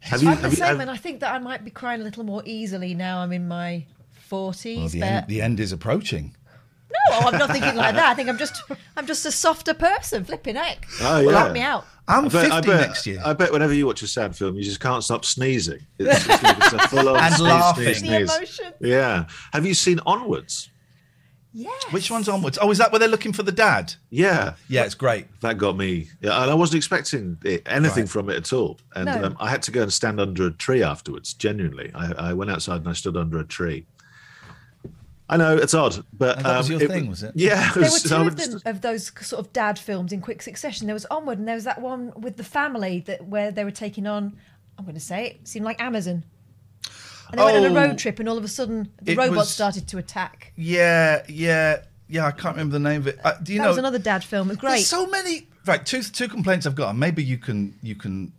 Have 0.00 0.22
you? 0.22 0.30
I'm 0.30 0.36
the 0.36 0.42
Have 0.42 0.52
you 0.52 0.56
same, 0.56 0.66
have- 0.68 0.80
and 0.80 0.90
I 0.90 0.96
think 0.96 1.20
that 1.20 1.34
I 1.34 1.38
might 1.38 1.64
be 1.66 1.70
crying 1.70 2.00
a 2.00 2.04
little 2.04 2.24
more 2.24 2.42
easily 2.46 2.94
now. 2.94 3.18
I'm 3.18 3.32
in 3.32 3.46
my 3.46 3.84
forties. 4.12 4.78
Well, 4.78 4.88
the, 4.88 5.00
but 5.00 5.06
end, 5.06 5.26
the 5.28 5.42
end 5.42 5.60
is 5.60 5.70
approaching. 5.72 6.34
No, 7.10 7.18
I'm 7.18 7.38
not 7.38 7.50
thinking 7.50 7.74
like 7.76 7.94
that. 7.94 8.10
I 8.10 8.14
think 8.14 8.28
I'm 8.28 8.38
just, 8.38 8.62
I'm 8.96 9.06
just 9.06 9.24
a 9.26 9.32
softer 9.32 9.74
person. 9.74 10.24
Flipping 10.24 10.56
heck. 10.56 10.86
Oh, 11.00 11.24
Well, 11.24 11.38
help 11.38 11.52
me 11.52 11.60
out. 11.60 11.84
I'm 12.08 12.24
I 12.26 12.28
bet, 12.28 12.42
50 12.44 12.50
I 12.50 12.60
bet, 12.60 12.80
next 12.88 13.06
year. 13.06 13.20
I 13.24 13.32
bet 13.32 13.52
whenever 13.52 13.72
you 13.72 13.86
watch 13.86 14.02
a 14.02 14.06
sad 14.08 14.34
film, 14.36 14.56
you 14.56 14.62
just 14.64 14.80
can't 14.80 15.02
stop 15.04 15.24
sneezing. 15.24 15.80
It's, 15.98 16.26
it's, 16.28 16.42
it's 16.42 16.72
a 16.72 16.88
full-on 16.88 17.16
And 17.22 17.34
sneeze, 17.34 17.40
laughing. 17.48 17.94
sneeze, 17.94 18.00
The 18.02 18.16
emotion. 18.36 18.72
Yeah. 18.80 19.26
Have 19.52 19.64
you 19.64 19.74
seen 19.74 20.00
Onwards? 20.04 20.68
Yes. 21.54 21.82
Which 21.92 22.10
one's 22.10 22.30
onwards? 22.30 22.58
Oh, 22.62 22.70
is 22.70 22.78
that 22.78 22.90
where 22.92 22.98
they're 22.98 23.08
looking 23.10 23.34
for 23.34 23.42
the 23.42 23.52
dad? 23.52 23.92
Yeah. 24.08 24.54
Yeah, 24.68 24.84
it's 24.84 24.94
great. 24.94 25.26
That 25.42 25.58
got 25.58 25.76
me. 25.76 26.08
Yeah, 26.22 26.40
and 26.42 26.50
I 26.50 26.54
wasn't 26.54 26.78
expecting 26.78 27.36
it, 27.44 27.62
anything 27.66 28.04
Right. 28.04 28.10
from 28.10 28.30
it 28.30 28.36
at 28.38 28.52
all. 28.54 28.80
And 28.96 29.04
No. 29.04 29.24
um, 29.24 29.36
I 29.38 29.50
had 29.50 29.62
to 29.64 29.70
go 29.70 29.82
and 29.82 29.92
stand 29.92 30.18
under 30.18 30.46
a 30.46 30.50
tree 30.50 30.82
afterwards. 30.82 31.34
Genuinely, 31.34 31.90
I, 31.94 32.30
I 32.30 32.32
went 32.32 32.50
outside 32.50 32.76
and 32.80 32.88
I 32.88 32.94
stood 32.94 33.18
under 33.18 33.38
a 33.38 33.44
tree. 33.44 33.84
I 35.32 35.36
know 35.36 35.56
it's 35.56 35.74
odd, 35.74 36.04
but 36.12 36.36
And 36.36 36.46
that 36.46 36.58
was 36.58 36.70
um, 36.70 36.78
your 36.80 36.88
thing, 36.88 37.08
was 37.08 37.22
it? 37.22 37.32
Yeah, 37.34 37.70
it 37.70 37.74
There 37.74 37.82
were 37.84 37.98
two 37.98 38.14
I 38.14 38.18
of 38.18 38.24
would- 38.24 38.38
them 38.38 38.60
of 38.66 38.80
those 38.82 39.10
sort 39.26 39.40
of 39.44 39.52
dad 39.52 39.78
films 39.78 40.12
in 40.12 40.20
quick 40.20 40.42
succession. 40.42 40.86
There 40.86 40.94
was 40.94 41.06
Onward, 41.06 41.38
and 41.38 41.48
there 41.48 41.54
was 41.54 41.64
that 41.64 41.80
one 41.80 42.12
with 42.16 42.36
the 42.36 42.44
family 42.44 43.00
that 43.06 43.26
where 43.26 43.50
they 43.50 43.64
were 43.64 43.70
taking 43.70 44.06
on. 44.06 44.36
I'm 44.78 44.84
going 44.84 44.94
to 44.94 45.00
say 45.00 45.26
it 45.26 45.48
seemed 45.48 45.64
like 45.64 45.80
Amazon, 45.80 46.24
and 47.30 47.38
they 47.40 47.44
went 47.44 47.56
on 47.56 47.64
a 47.64 47.68
Oh, 47.68 47.74
road 47.88 47.98
trip, 47.98 48.18
and 48.20 48.28
all 48.28 48.38
of 48.38 48.44
a 48.44 48.48
sudden 48.48 48.90
the 49.00 49.12
it 49.12 49.18
robots 49.18 49.36
was- 49.36 49.50
started 49.52 49.88
to 49.88 49.98
attack. 49.98 50.52
Yeah, 50.56 51.22
yeah, 51.28 51.82
yeah. 52.08 52.26
I 52.26 52.30
can't 52.30 52.56
remember 52.56 52.72
the 52.74 52.78
name 52.88 53.00
of 53.02 53.06
it. 53.08 53.18
Uh, 53.24 53.34
do 53.42 53.52
you 53.52 53.58
that 53.58 53.64
know? 53.64 53.68
was 53.70 53.78
another 53.78 53.98
dad 53.98 54.22
film. 54.24 54.48
It 54.50 54.54
was 54.54 54.58
There's 54.60 54.72
great. 54.74 54.86
so 54.86 55.06
many. 55.06 55.48
Right, 55.66 55.84
two 55.86 56.02
two 56.02 56.28
complaints 56.28 56.66
I've 56.66 56.74
got. 56.74 56.96
Maybe 56.96 57.22
you 57.22 57.38
can 57.38 57.78
you 57.82 57.94
can 57.94 58.32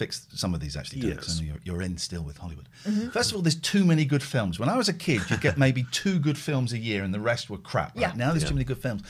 fix 0.00 0.26
some 0.34 0.54
of 0.54 0.60
these 0.60 0.76
actually. 0.78 1.02
Yes. 1.02 1.16
Yes. 1.28 1.40
You're, 1.42 1.60
you're 1.62 1.82
in 1.82 1.98
still 1.98 2.22
with 2.22 2.38
Hollywood. 2.38 2.68
Mm-hmm. 2.88 3.10
First 3.10 3.30
of 3.30 3.36
all, 3.36 3.42
there's 3.42 3.60
too 3.74 3.84
many 3.84 4.06
good 4.06 4.22
films. 4.22 4.58
When 4.58 4.70
I 4.70 4.76
was 4.78 4.88
a 4.88 4.94
kid, 4.94 5.20
you 5.28 5.36
get 5.36 5.58
maybe 5.58 5.84
two 5.90 6.18
good 6.18 6.38
films 6.38 6.72
a 6.72 6.78
year, 6.78 7.04
and 7.04 7.12
the 7.12 7.20
rest 7.20 7.50
were 7.50 7.58
crap. 7.58 7.94
Right? 7.94 8.02
Yeah. 8.02 8.12
Now 8.16 8.30
there's 8.30 8.44
too 8.44 8.54
many 8.54 8.64
good 8.64 8.78
films, 8.78 9.02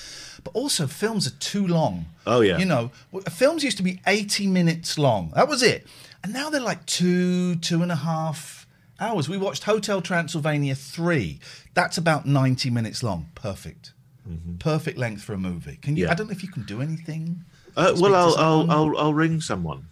but 0.42 0.52
also 0.52 0.88
films 0.88 1.28
are 1.28 1.36
too 1.38 1.64
long. 1.66 2.06
Oh, 2.26 2.40
yeah. 2.40 2.58
You 2.58 2.64
know, 2.64 2.90
films 3.30 3.62
used 3.62 3.76
to 3.76 3.84
be 3.84 4.00
80 4.06 4.48
minutes 4.48 4.98
long. 4.98 5.32
That 5.36 5.48
was 5.48 5.62
it, 5.62 5.86
and 6.24 6.32
now 6.32 6.50
they're 6.50 6.68
like 6.72 6.84
two 6.86 7.54
two 7.56 7.82
and 7.82 7.92
a 7.92 8.00
half 8.10 8.66
hours. 8.98 9.28
We 9.28 9.38
watched 9.38 9.62
Hotel 9.64 10.00
Transylvania 10.02 10.74
three. 10.74 11.38
That's 11.74 11.96
about 11.98 12.26
90 12.26 12.68
minutes 12.70 13.02
long. 13.02 13.28
Perfect. 13.36 13.92
Perfect 14.58 14.96
length 14.98 15.22
for 15.22 15.34
a 15.34 15.38
movie. 15.38 15.76
Can 15.76 15.96
you? 15.96 16.04
Mm-hmm. 16.04 16.08
Yeah. 16.08 16.12
I 16.12 16.14
don't 16.14 16.26
know 16.28 16.32
if 16.32 16.42
you 16.42 16.50
can 16.50 16.64
do 16.64 16.80
anything. 16.82 17.44
Uh, 17.76 17.94
well, 17.98 18.14
I'll, 18.14 18.36
I'll. 18.36 18.70
I'll, 18.70 18.98
I'll 18.98 19.14
ring 19.14 19.40
someone. 19.40 19.86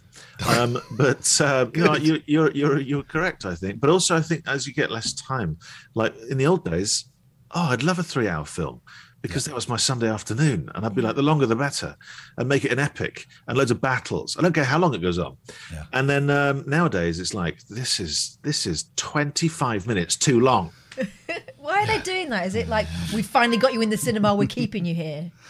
Um, 0.47 0.81
but 0.91 1.41
uh, 1.41 1.67
no, 1.75 1.95
you, 1.95 2.21
you're, 2.25 2.51
you're, 2.51 2.79
you're 2.79 3.03
correct, 3.03 3.45
I 3.45 3.55
think. 3.55 3.79
But 3.79 3.89
also, 3.89 4.15
I 4.15 4.21
think 4.21 4.47
as 4.47 4.67
you 4.67 4.73
get 4.73 4.91
less 4.91 5.13
time, 5.13 5.57
like 5.95 6.15
in 6.29 6.37
the 6.37 6.47
old 6.47 6.65
days, 6.65 7.05
oh, 7.51 7.69
I'd 7.69 7.83
love 7.83 7.99
a 7.99 8.03
three 8.03 8.27
hour 8.27 8.45
film 8.45 8.81
because 9.21 9.45
that 9.45 9.55
was 9.55 9.67
my 9.67 9.75
Sunday 9.75 10.09
afternoon. 10.09 10.69
And 10.73 10.85
I'd 10.85 10.95
be 10.95 11.01
like, 11.01 11.15
the 11.15 11.21
longer 11.21 11.45
the 11.45 11.55
better, 11.55 11.95
and 12.37 12.47
make 12.47 12.65
it 12.65 12.71
an 12.71 12.79
epic 12.79 13.25
and 13.47 13.57
loads 13.57 13.71
of 13.71 13.81
battles. 13.81 14.37
I 14.37 14.41
don't 14.41 14.53
care 14.53 14.63
how 14.63 14.79
long 14.79 14.93
it 14.93 15.01
goes 15.01 15.19
on. 15.19 15.37
Yeah. 15.71 15.85
And 15.93 16.09
then 16.09 16.29
um, 16.29 16.63
nowadays, 16.67 17.19
it's 17.19 17.33
like, 17.33 17.61
this 17.67 17.99
is 17.99 18.37
this 18.43 18.65
is 18.65 18.85
25 18.95 19.87
minutes 19.87 20.15
too 20.15 20.39
long. 20.39 20.71
Why 21.57 21.83
are 21.83 21.87
they 21.87 21.99
doing 21.99 22.29
that? 22.29 22.45
Is 22.47 22.55
it 22.55 22.67
like 22.67 22.87
we 23.13 23.21
finally 23.21 23.57
got 23.57 23.73
you 23.73 23.81
in 23.81 23.89
the 23.89 23.97
cinema? 23.97 24.35
We're 24.35 24.47
keeping 24.47 24.85
you 24.85 24.95
here. 24.95 25.31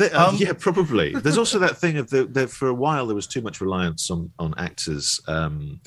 They- 0.00 0.10
uh, 0.10 0.28
Um, 0.30 0.36
yeah, 0.36 0.52
probably. 0.52 1.12
There's 1.14 1.38
also 1.38 1.58
that 1.60 1.76
thing 1.76 1.96
of 1.98 2.10
the, 2.10 2.24
that 2.36 2.50
for 2.50 2.68
a 2.68 2.74
while 2.74 3.06
there 3.06 3.14
was 3.16 3.26
too 3.26 3.42
much 3.42 3.60
reliance 3.60 4.10
on 4.10 4.30
on 4.38 4.54
actors 4.56 5.20
um, 5.28 5.80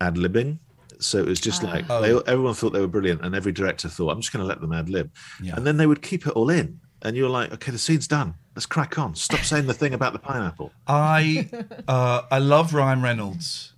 ad 0.00 0.14
libbing. 0.16 0.58
So 1.00 1.18
it 1.18 1.26
was 1.26 1.40
just 1.40 1.62
like 1.62 1.84
Oh. 1.90 2.00
they, 2.02 2.12
everyone 2.32 2.54
thought 2.54 2.72
they 2.72 2.80
were 2.80 2.86
brilliant, 2.96 3.20
and 3.24 3.34
every 3.34 3.52
director 3.52 3.88
thought, 3.88 4.10
"I'm 4.12 4.20
just 4.20 4.32
going 4.32 4.42
to 4.44 4.46
let 4.46 4.60
them 4.60 4.72
ad 4.72 4.88
lib," 4.88 5.10
Yeah. 5.42 5.54
and 5.56 5.66
then 5.66 5.76
they 5.76 5.86
would 5.86 6.02
keep 6.02 6.26
it 6.26 6.32
all 6.38 6.48
in, 6.50 6.78
and 7.02 7.16
you're 7.16 7.28
like, 7.28 7.52
"Okay, 7.52 7.72
the 7.72 7.78
scene's 7.78 8.06
done. 8.06 8.34
Let's 8.54 8.66
crack 8.66 8.98
on. 8.98 9.14
Stop 9.16 9.40
saying 9.40 9.66
the 9.66 9.74
thing 9.74 9.92
about 9.92 10.12
the 10.14 10.18
pineapple." 10.20 10.70
I 10.86 11.48
uh, 11.88 12.22
I 12.30 12.38
love 12.38 12.72
Ryan 12.74 13.02
Reynolds. 13.02 13.73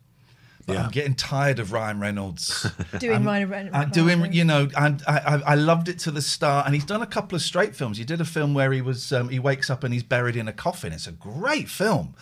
But 0.67 0.73
Yeah. 0.75 0.85
I'm 0.85 0.91
getting 0.91 1.15
tired 1.15 1.59
of 1.61 1.73
Ryan 1.73 2.01
Reynolds. 2.01 2.67
Doing 2.99 3.25
Ryan 3.25 3.49
Reynolds. 3.49 3.77
I 3.77 3.85
do 3.85 4.07
him, 4.09 4.33
you 4.33 4.45
know, 4.45 4.69
I, 4.77 4.97
I, 5.07 5.43
I 5.47 5.55
loved 5.55 5.89
it 5.89 6.01
to 6.01 6.11
the 6.11 6.21
start. 6.21 6.67
And 6.67 6.75
he's 6.75 6.85
done 6.85 7.03
a 7.03 7.07
couple 7.07 7.37
of 7.37 7.43
straight 7.43 7.77
films. 7.77 7.99
He 7.99 8.05
did 8.05 8.21
a 8.21 8.25
film 8.25 8.53
where 8.53 8.73
he 8.73 8.83
was 8.83 9.13
um, 9.13 9.29
he 9.29 9.39
wakes 9.39 9.71
up 9.71 9.85
and 9.85 9.95
he's 9.95 10.03
buried 10.03 10.35
in 10.35 10.49
a 10.49 10.53
coffin. 10.53 10.93
It's 10.93 11.07
a 11.07 11.13
great 11.13 11.69
film. 11.69 12.15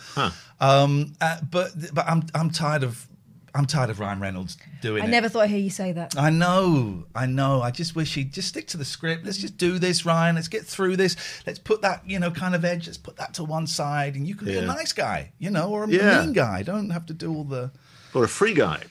Um, 0.59 1.13
uh, 1.19 1.39
but 1.49 1.71
but 1.93 2.05
I'm 2.07 2.23
I'm 2.33 2.49
tired 2.51 2.83
of 2.83 3.07
I'm 3.53 3.65
tired 3.65 3.89
of 3.89 3.99
Ryan 4.01 4.19
Reynolds 4.19 4.57
doing 4.81 5.01
I 5.01 5.05
it. 5.05 5.07
I 5.07 5.11
never 5.11 5.29
thought 5.29 5.43
I'd 5.43 5.49
hear 5.49 5.59
you 5.59 5.69
say 5.69 5.93
that. 5.93 6.17
I 6.17 6.29
know, 6.29 7.05
I 7.15 7.25
know. 7.25 7.61
I 7.61 7.71
just 7.71 7.95
wish 7.95 8.13
he'd 8.15 8.33
just 8.33 8.49
stick 8.49 8.67
to 8.67 8.77
the 8.77 8.83
script. 8.85 9.25
Let's 9.25 9.37
just 9.37 9.57
do 9.57 9.79
this, 9.79 10.05
Ryan. 10.05 10.35
Let's 10.35 10.49
get 10.49 10.65
through 10.65 10.97
this. 10.97 11.15
Let's 11.47 11.59
put 11.59 11.81
that, 11.81 12.07
you 12.07 12.19
know, 12.19 12.31
kind 12.31 12.53
of 12.53 12.65
edge. 12.65 12.85
Let's 12.87 12.97
put 12.97 13.15
that 13.15 13.33
to 13.35 13.43
one 13.45 13.65
side, 13.65 14.15
and 14.15 14.27
you 14.27 14.35
can 14.35 14.47
be 14.47 14.57
a 14.57 14.61
nice 14.61 14.91
guy, 14.91 15.31
you 15.39 15.49
know, 15.49 15.69
or 15.69 15.85
a 15.85 15.89
Yeah. 15.89 16.21
mean 16.21 16.33
guy. 16.33 16.63
Don't 16.63 16.89
have 16.89 17.05
to 17.07 17.13
do 17.13 17.33
all 17.33 17.43
the. 17.45 17.71
Or 18.15 18.23
a 18.23 18.27
free 18.27 18.53
guy. 18.55 18.83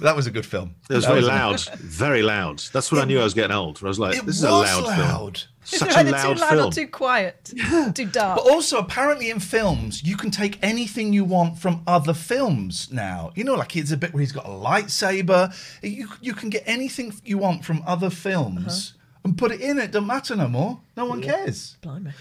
that 0.00 0.12
was 0.14 0.26
a 0.26 0.30
good 0.30 0.44
film. 0.44 0.74
It 0.90 0.94
was 0.94 1.04
That 1.06 1.12
very 1.14 1.24
a- 1.24 1.28
loud, 1.28 1.60
very 1.78 2.22
loud. 2.22 2.58
That's 2.72 2.92
when 2.92 3.00
I 3.00 3.04
knew 3.04 3.18
I 3.20 3.24
was 3.24 3.32
getting 3.32 3.56
old. 3.56 3.78
I 3.82 3.86
was 3.86 3.98
like, 3.98 4.20
"This 4.26 4.36
is 4.36 4.42
a 4.44 4.50
loud, 4.50 4.84
film. 4.84 4.84
loud. 4.98 5.42
It's 5.62 5.78
Such 5.78 5.90
a 5.94 5.98
either 6.00 6.10
loud 6.10 6.34
too 6.36 6.40
loud 6.42 6.50
film." 6.50 6.68
or 6.68 6.72
too 6.72 6.86
quiet, 6.88 7.52
too 7.94 8.06
dark. 8.06 8.36
But 8.42 8.50
also, 8.52 8.78
apparently, 8.78 9.30
in 9.30 9.40
films, 9.40 10.02
you 10.02 10.18
can 10.18 10.30
take 10.30 10.58
anything 10.62 11.14
you 11.14 11.24
want 11.24 11.58
from 11.58 11.82
other 11.86 12.12
films 12.12 12.90
now. 12.92 13.32
You 13.34 13.44
know, 13.44 13.54
like 13.54 13.72
there's 13.72 13.90
a 13.92 13.96
bit 13.96 14.12
where 14.12 14.20
he's 14.20 14.32
got 14.32 14.44
a 14.44 14.50
lightsaber. 14.50 15.50
You 15.82 16.08
you 16.20 16.34
can 16.34 16.50
get 16.50 16.62
anything 16.66 17.14
you 17.24 17.38
want 17.38 17.64
from 17.64 17.82
other 17.86 18.10
films 18.10 18.94
and 19.24 19.38
put 19.38 19.50
it 19.50 19.62
in. 19.62 19.78
It 19.78 19.92
don't 19.92 20.06
matter 20.06 20.36
no 20.36 20.48
more. 20.48 20.80
No 20.94 21.06
one 21.06 21.22
cares. 21.22 21.76
Blimey. 21.80 22.12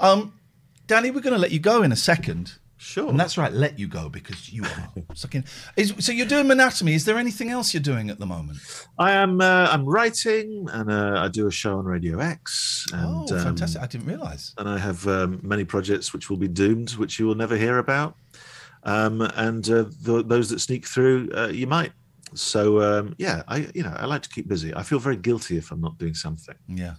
Um, 0.00 0.34
Danny, 0.86 1.10
we're 1.10 1.20
going 1.20 1.32
to 1.34 1.38
let 1.40 1.52
you 1.52 1.60
go 1.60 1.82
in 1.82 1.92
a 1.92 1.96
second. 1.96 2.54
Sure. 2.82 3.08
And 3.08 3.18
that's 3.18 3.38
right, 3.38 3.52
let 3.52 3.78
you 3.78 3.86
go 3.86 4.08
because 4.08 4.52
you 4.52 4.64
are 4.64 4.92
sucking. 5.14 5.44
Is, 5.76 5.94
so 6.00 6.10
you're 6.10 6.26
doing 6.26 6.46
Monatomy. 6.46 6.94
Is 6.94 7.04
there 7.04 7.16
anything 7.16 7.48
else 7.48 7.72
you're 7.72 7.80
doing 7.80 8.10
at 8.10 8.18
the 8.18 8.26
moment? 8.26 8.58
I 8.98 9.12
am. 9.12 9.40
Uh, 9.40 9.68
I'm 9.70 9.84
writing, 9.84 10.66
and 10.72 10.90
uh, 10.90 11.14
I 11.24 11.28
do 11.28 11.46
a 11.46 11.50
show 11.50 11.78
on 11.78 11.84
Radio 11.84 12.18
X. 12.18 12.86
And, 12.92 13.30
oh, 13.30 13.36
um, 13.36 13.42
fantastic! 13.44 13.80
I 13.80 13.86
didn't 13.86 14.08
realise. 14.08 14.52
and 14.58 14.68
I 14.68 14.78
have 14.78 15.06
um, 15.06 15.38
many 15.44 15.64
projects 15.64 16.12
which 16.12 16.28
will 16.28 16.36
be 16.36 16.48
doomed, 16.48 16.90
which 16.96 17.20
you 17.20 17.26
will 17.26 17.36
never 17.36 17.56
hear 17.56 17.78
about. 17.78 18.16
Um, 18.82 19.20
and 19.36 19.68
uh, 19.70 19.84
th- 20.04 20.26
those 20.26 20.50
that 20.50 20.58
sneak 20.58 20.84
through, 20.84 21.30
uh, 21.36 21.48
you 21.48 21.68
might. 21.68 21.92
So 22.34 22.82
um, 22.82 23.14
yeah, 23.16 23.44
I 23.46 23.70
you 23.76 23.84
know 23.84 23.94
I 23.96 24.06
like 24.06 24.22
to 24.22 24.28
keep 24.28 24.48
busy. 24.48 24.74
I 24.74 24.82
feel 24.82 24.98
very 24.98 25.16
guilty 25.16 25.56
if 25.56 25.70
I'm 25.70 25.80
not 25.80 25.98
doing 25.98 26.14
something. 26.14 26.56
Yeah. 26.66 26.94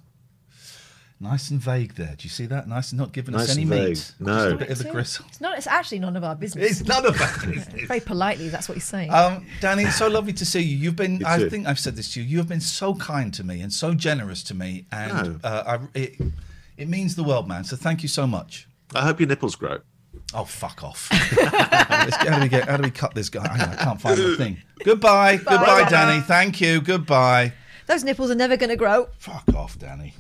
Nice 1.24 1.50
and 1.52 1.60
vague 1.60 1.96
there. 1.96 2.16
Do 2.18 2.24
you 2.26 2.30
see 2.30 2.46
that? 2.48 2.68
Nice 2.68 2.92
and 2.92 3.00
not 3.00 3.14
giving 3.14 3.34
us 3.34 3.50
any 3.50 3.64
meat. 3.64 4.12
No. 4.20 4.34
Just 4.52 4.56
a 4.56 4.58
bit 4.58 4.70
of 4.70 4.78
the 4.80 4.92
gristle. 4.92 5.26
It's 5.30 5.40
not. 5.40 5.58
It's 5.58 5.68
actually 5.68 6.00
none 6.00 6.18
of 6.18 6.24
our 6.26 6.36
business. 6.36 6.70
It's 6.82 6.88
none 6.88 7.06
of 7.06 7.20
our 7.20 7.46
business. 7.48 7.86
Very 7.88 8.02
politely, 8.02 8.50
that's 8.50 8.68
what 8.68 8.76
he's 8.76 8.84
saying. 8.84 9.10
Um, 9.10 9.46
Danny, 9.62 9.84
it's 9.84 9.96
so 9.96 10.10
lovely 10.10 10.34
to 10.34 10.46
see 10.46 10.60
you. 10.60 10.76
You've 10.78 10.98
been, 10.98 11.22
You 11.22 11.26
I 11.26 11.38
too. 11.40 11.50
think 11.50 11.66
I've 11.66 11.80
said 11.80 11.96
this 11.96 12.14
to 12.14 12.22
you, 12.22 12.28
you 12.28 12.38
have 12.40 12.50
been 12.50 12.60
so 12.62 12.94
kind 12.96 13.34
to 13.36 13.44
me 13.44 13.62
and 13.62 13.72
so 13.72 13.94
generous 13.94 14.44
to 14.44 14.54
me. 14.54 14.86
And 14.92 15.14
No. 15.42 15.50
uh, 15.50 15.80
I, 15.80 15.98
it, 15.98 16.16
it 16.78 16.88
means 16.90 17.16
the 17.16 17.24
world, 17.24 17.48
man. 17.48 17.64
So 17.64 17.76
thank 17.78 18.04
you 18.04 18.10
so 18.10 18.28
much. 18.28 18.68
I 18.94 19.04
hope 19.04 19.20
your 19.22 19.30
nipples 19.30 19.56
grow. 19.56 19.80
Oh, 20.34 20.44
fuck 20.44 20.84
off. 20.84 21.08
How, 21.12 22.36
do 22.38 22.42
we 22.42 22.50
get, 22.50 22.68
how 22.68 22.78
do 22.78 22.84
we 22.84 22.92
cut 22.92 23.14
this 23.16 23.30
guy? 23.30 23.46
I, 23.46 23.74
I 23.74 23.76
can't 23.84 24.02
find 24.02 24.18
the 24.18 24.36
thing. 24.36 24.58
Goodbye. 24.84 25.38
Goodbye, 25.38 25.88
Danny. 25.90 26.22
Thank 26.22 26.60
you. 26.60 26.82
Goodbye. 26.82 27.54
Those 27.88 28.04
nipples 28.04 28.32
are 28.32 28.36
never 28.36 28.58
going 28.58 28.70
to 28.72 28.76
grow. 28.76 29.08
Fuck 29.20 29.54
off, 29.56 29.78
Danny. 29.78 30.14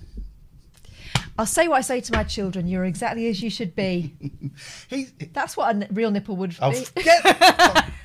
I'll 1.37 1.45
say 1.45 1.67
what 1.67 1.77
I 1.77 1.81
say 1.81 1.99
to 2.01 2.13
my 2.13 2.23
children. 2.23 2.67
You're 2.67 2.85
exactly 2.85 3.27
as 3.27 3.41
you 3.41 3.49
should 3.49 3.75
be. 3.75 4.13
He, 4.87 5.07
That's 5.33 5.57
what 5.57 5.75
a 5.75 5.87
real 5.91 6.11
nipple 6.11 6.35
would 6.35 6.55
oh, 6.61 6.71
be. 6.95 7.01
get. 7.01 7.85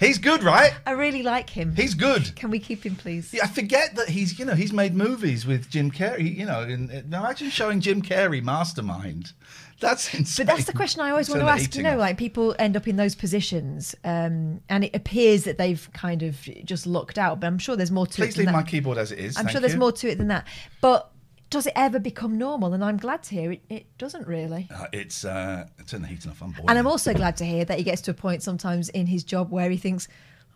He's 0.00 0.18
good, 0.18 0.42
right? 0.42 0.74
I 0.86 0.90
really 0.90 1.22
like 1.22 1.48
him. 1.48 1.74
He's 1.74 1.94
good. 1.94 2.34
Can 2.36 2.50
we 2.50 2.58
keep 2.58 2.84
him, 2.84 2.96
please? 2.96 3.32
Yeah, 3.32 3.44
I 3.44 3.46
forget 3.46 3.94
that 3.96 4.08
he's, 4.08 4.38
you 4.38 4.44
know, 4.44 4.54
he's 4.54 4.72
made 4.72 4.94
movies 4.94 5.46
with 5.46 5.70
Jim 5.70 5.90
Carrey. 5.90 6.36
You 6.36 6.46
know, 6.46 6.60
and, 6.60 6.90
and 6.90 7.14
imagine 7.14 7.48
showing 7.48 7.80
Jim 7.80 8.02
Carrey 8.02 8.42
Mastermind. 8.42 9.32
That's 9.80 10.12
insane. 10.14 10.46
But 10.46 10.56
that's 10.56 10.66
the 10.66 10.72
question 10.72 11.00
I 11.00 11.10
always 11.10 11.28
want 11.28 11.42
to 11.42 11.48
ask. 11.48 11.74
You 11.74 11.82
know, 11.82 11.96
like 11.96 12.16
people 12.18 12.54
end 12.58 12.76
up 12.76 12.88
in 12.88 12.96
those 12.96 13.14
positions, 13.14 13.94
um, 14.04 14.60
and 14.68 14.84
it 14.84 14.94
appears 14.94 15.44
that 15.44 15.58
they've 15.58 15.88
kind 15.92 16.22
of 16.22 16.40
just 16.64 16.86
looked 16.86 17.18
out. 17.18 17.40
But 17.40 17.48
I'm 17.48 17.58
sure 17.58 17.76
there's 17.76 17.90
more 17.90 18.06
to 18.06 18.22
it. 18.22 18.26
Please 18.26 18.36
leave 18.36 18.46
that. 18.46 18.52
my 18.52 18.62
keyboard 18.62 18.98
as 18.98 19.12
it 19.12 19.18
is. 19.18 19.36
I'm 19.36 19.44
thank 19.44 19.52
sure 19.52 19.60
there's 19.60 19.76
more 19.76 19.92
to 19.92 20.08
it 20.08 20.18
than 20.18 20.28
that. 20.28 20.46
But 20.80 21.10
does 21.54 21.66
it 21.66 21.72
ever 21.76 21.98
become 21.98 22.36
normal? 22.36 22.74
And 22.74 22.84
I'm 22.84 22.96
glad 22.96 23.22
to 23.24 23.34
hear 23.34 23.52
it, 23.52 23.62
it 23.70 23.96
doesn't 23.96 24.26
really. 24.26 24.68
Uh, 24.74 24.86
it's 24.92 25.24
uh, 25.24 25.66
turn 25.86 26.02
the 26.02 26.08
heating 26.08 26.30
off. 26.30 26.42
I'm 26.42 26.50
bored. 26.50 26.68
And 26.68 26.78
I'm 26.78 26.86
also 26.86 27.14
glad 27.14 27.36
to 27.38 27.44
hear 27.44 27.64
that 27.64 27.78
he 27.78 27.84
gets 27.84 28.02
to 28.02 28.10
a 28.10 28.14
point 28.14 28.42
sometimes 28.42 28.88
in 28.90 29.06
his 29.06 29.24
job 29.24 29.50
where 29.50 29.70
he 29.70 29.76
thinks, 29.76 30.08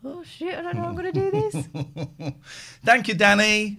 Oh 0.05 0.23
shit! 0.23 0.55
I 0.57 0.63
don't 0.63 0.77
know. 0.77 0.83
how 0.83 0.89
I'm 0.89 0.97
going 0.97 1.13
to 1.13 1.21
do 1.21 1.31
this. 1.31 2.33
Thank 2.85 3.09
you, 3.09 3.15
Danny. 3.15 3.79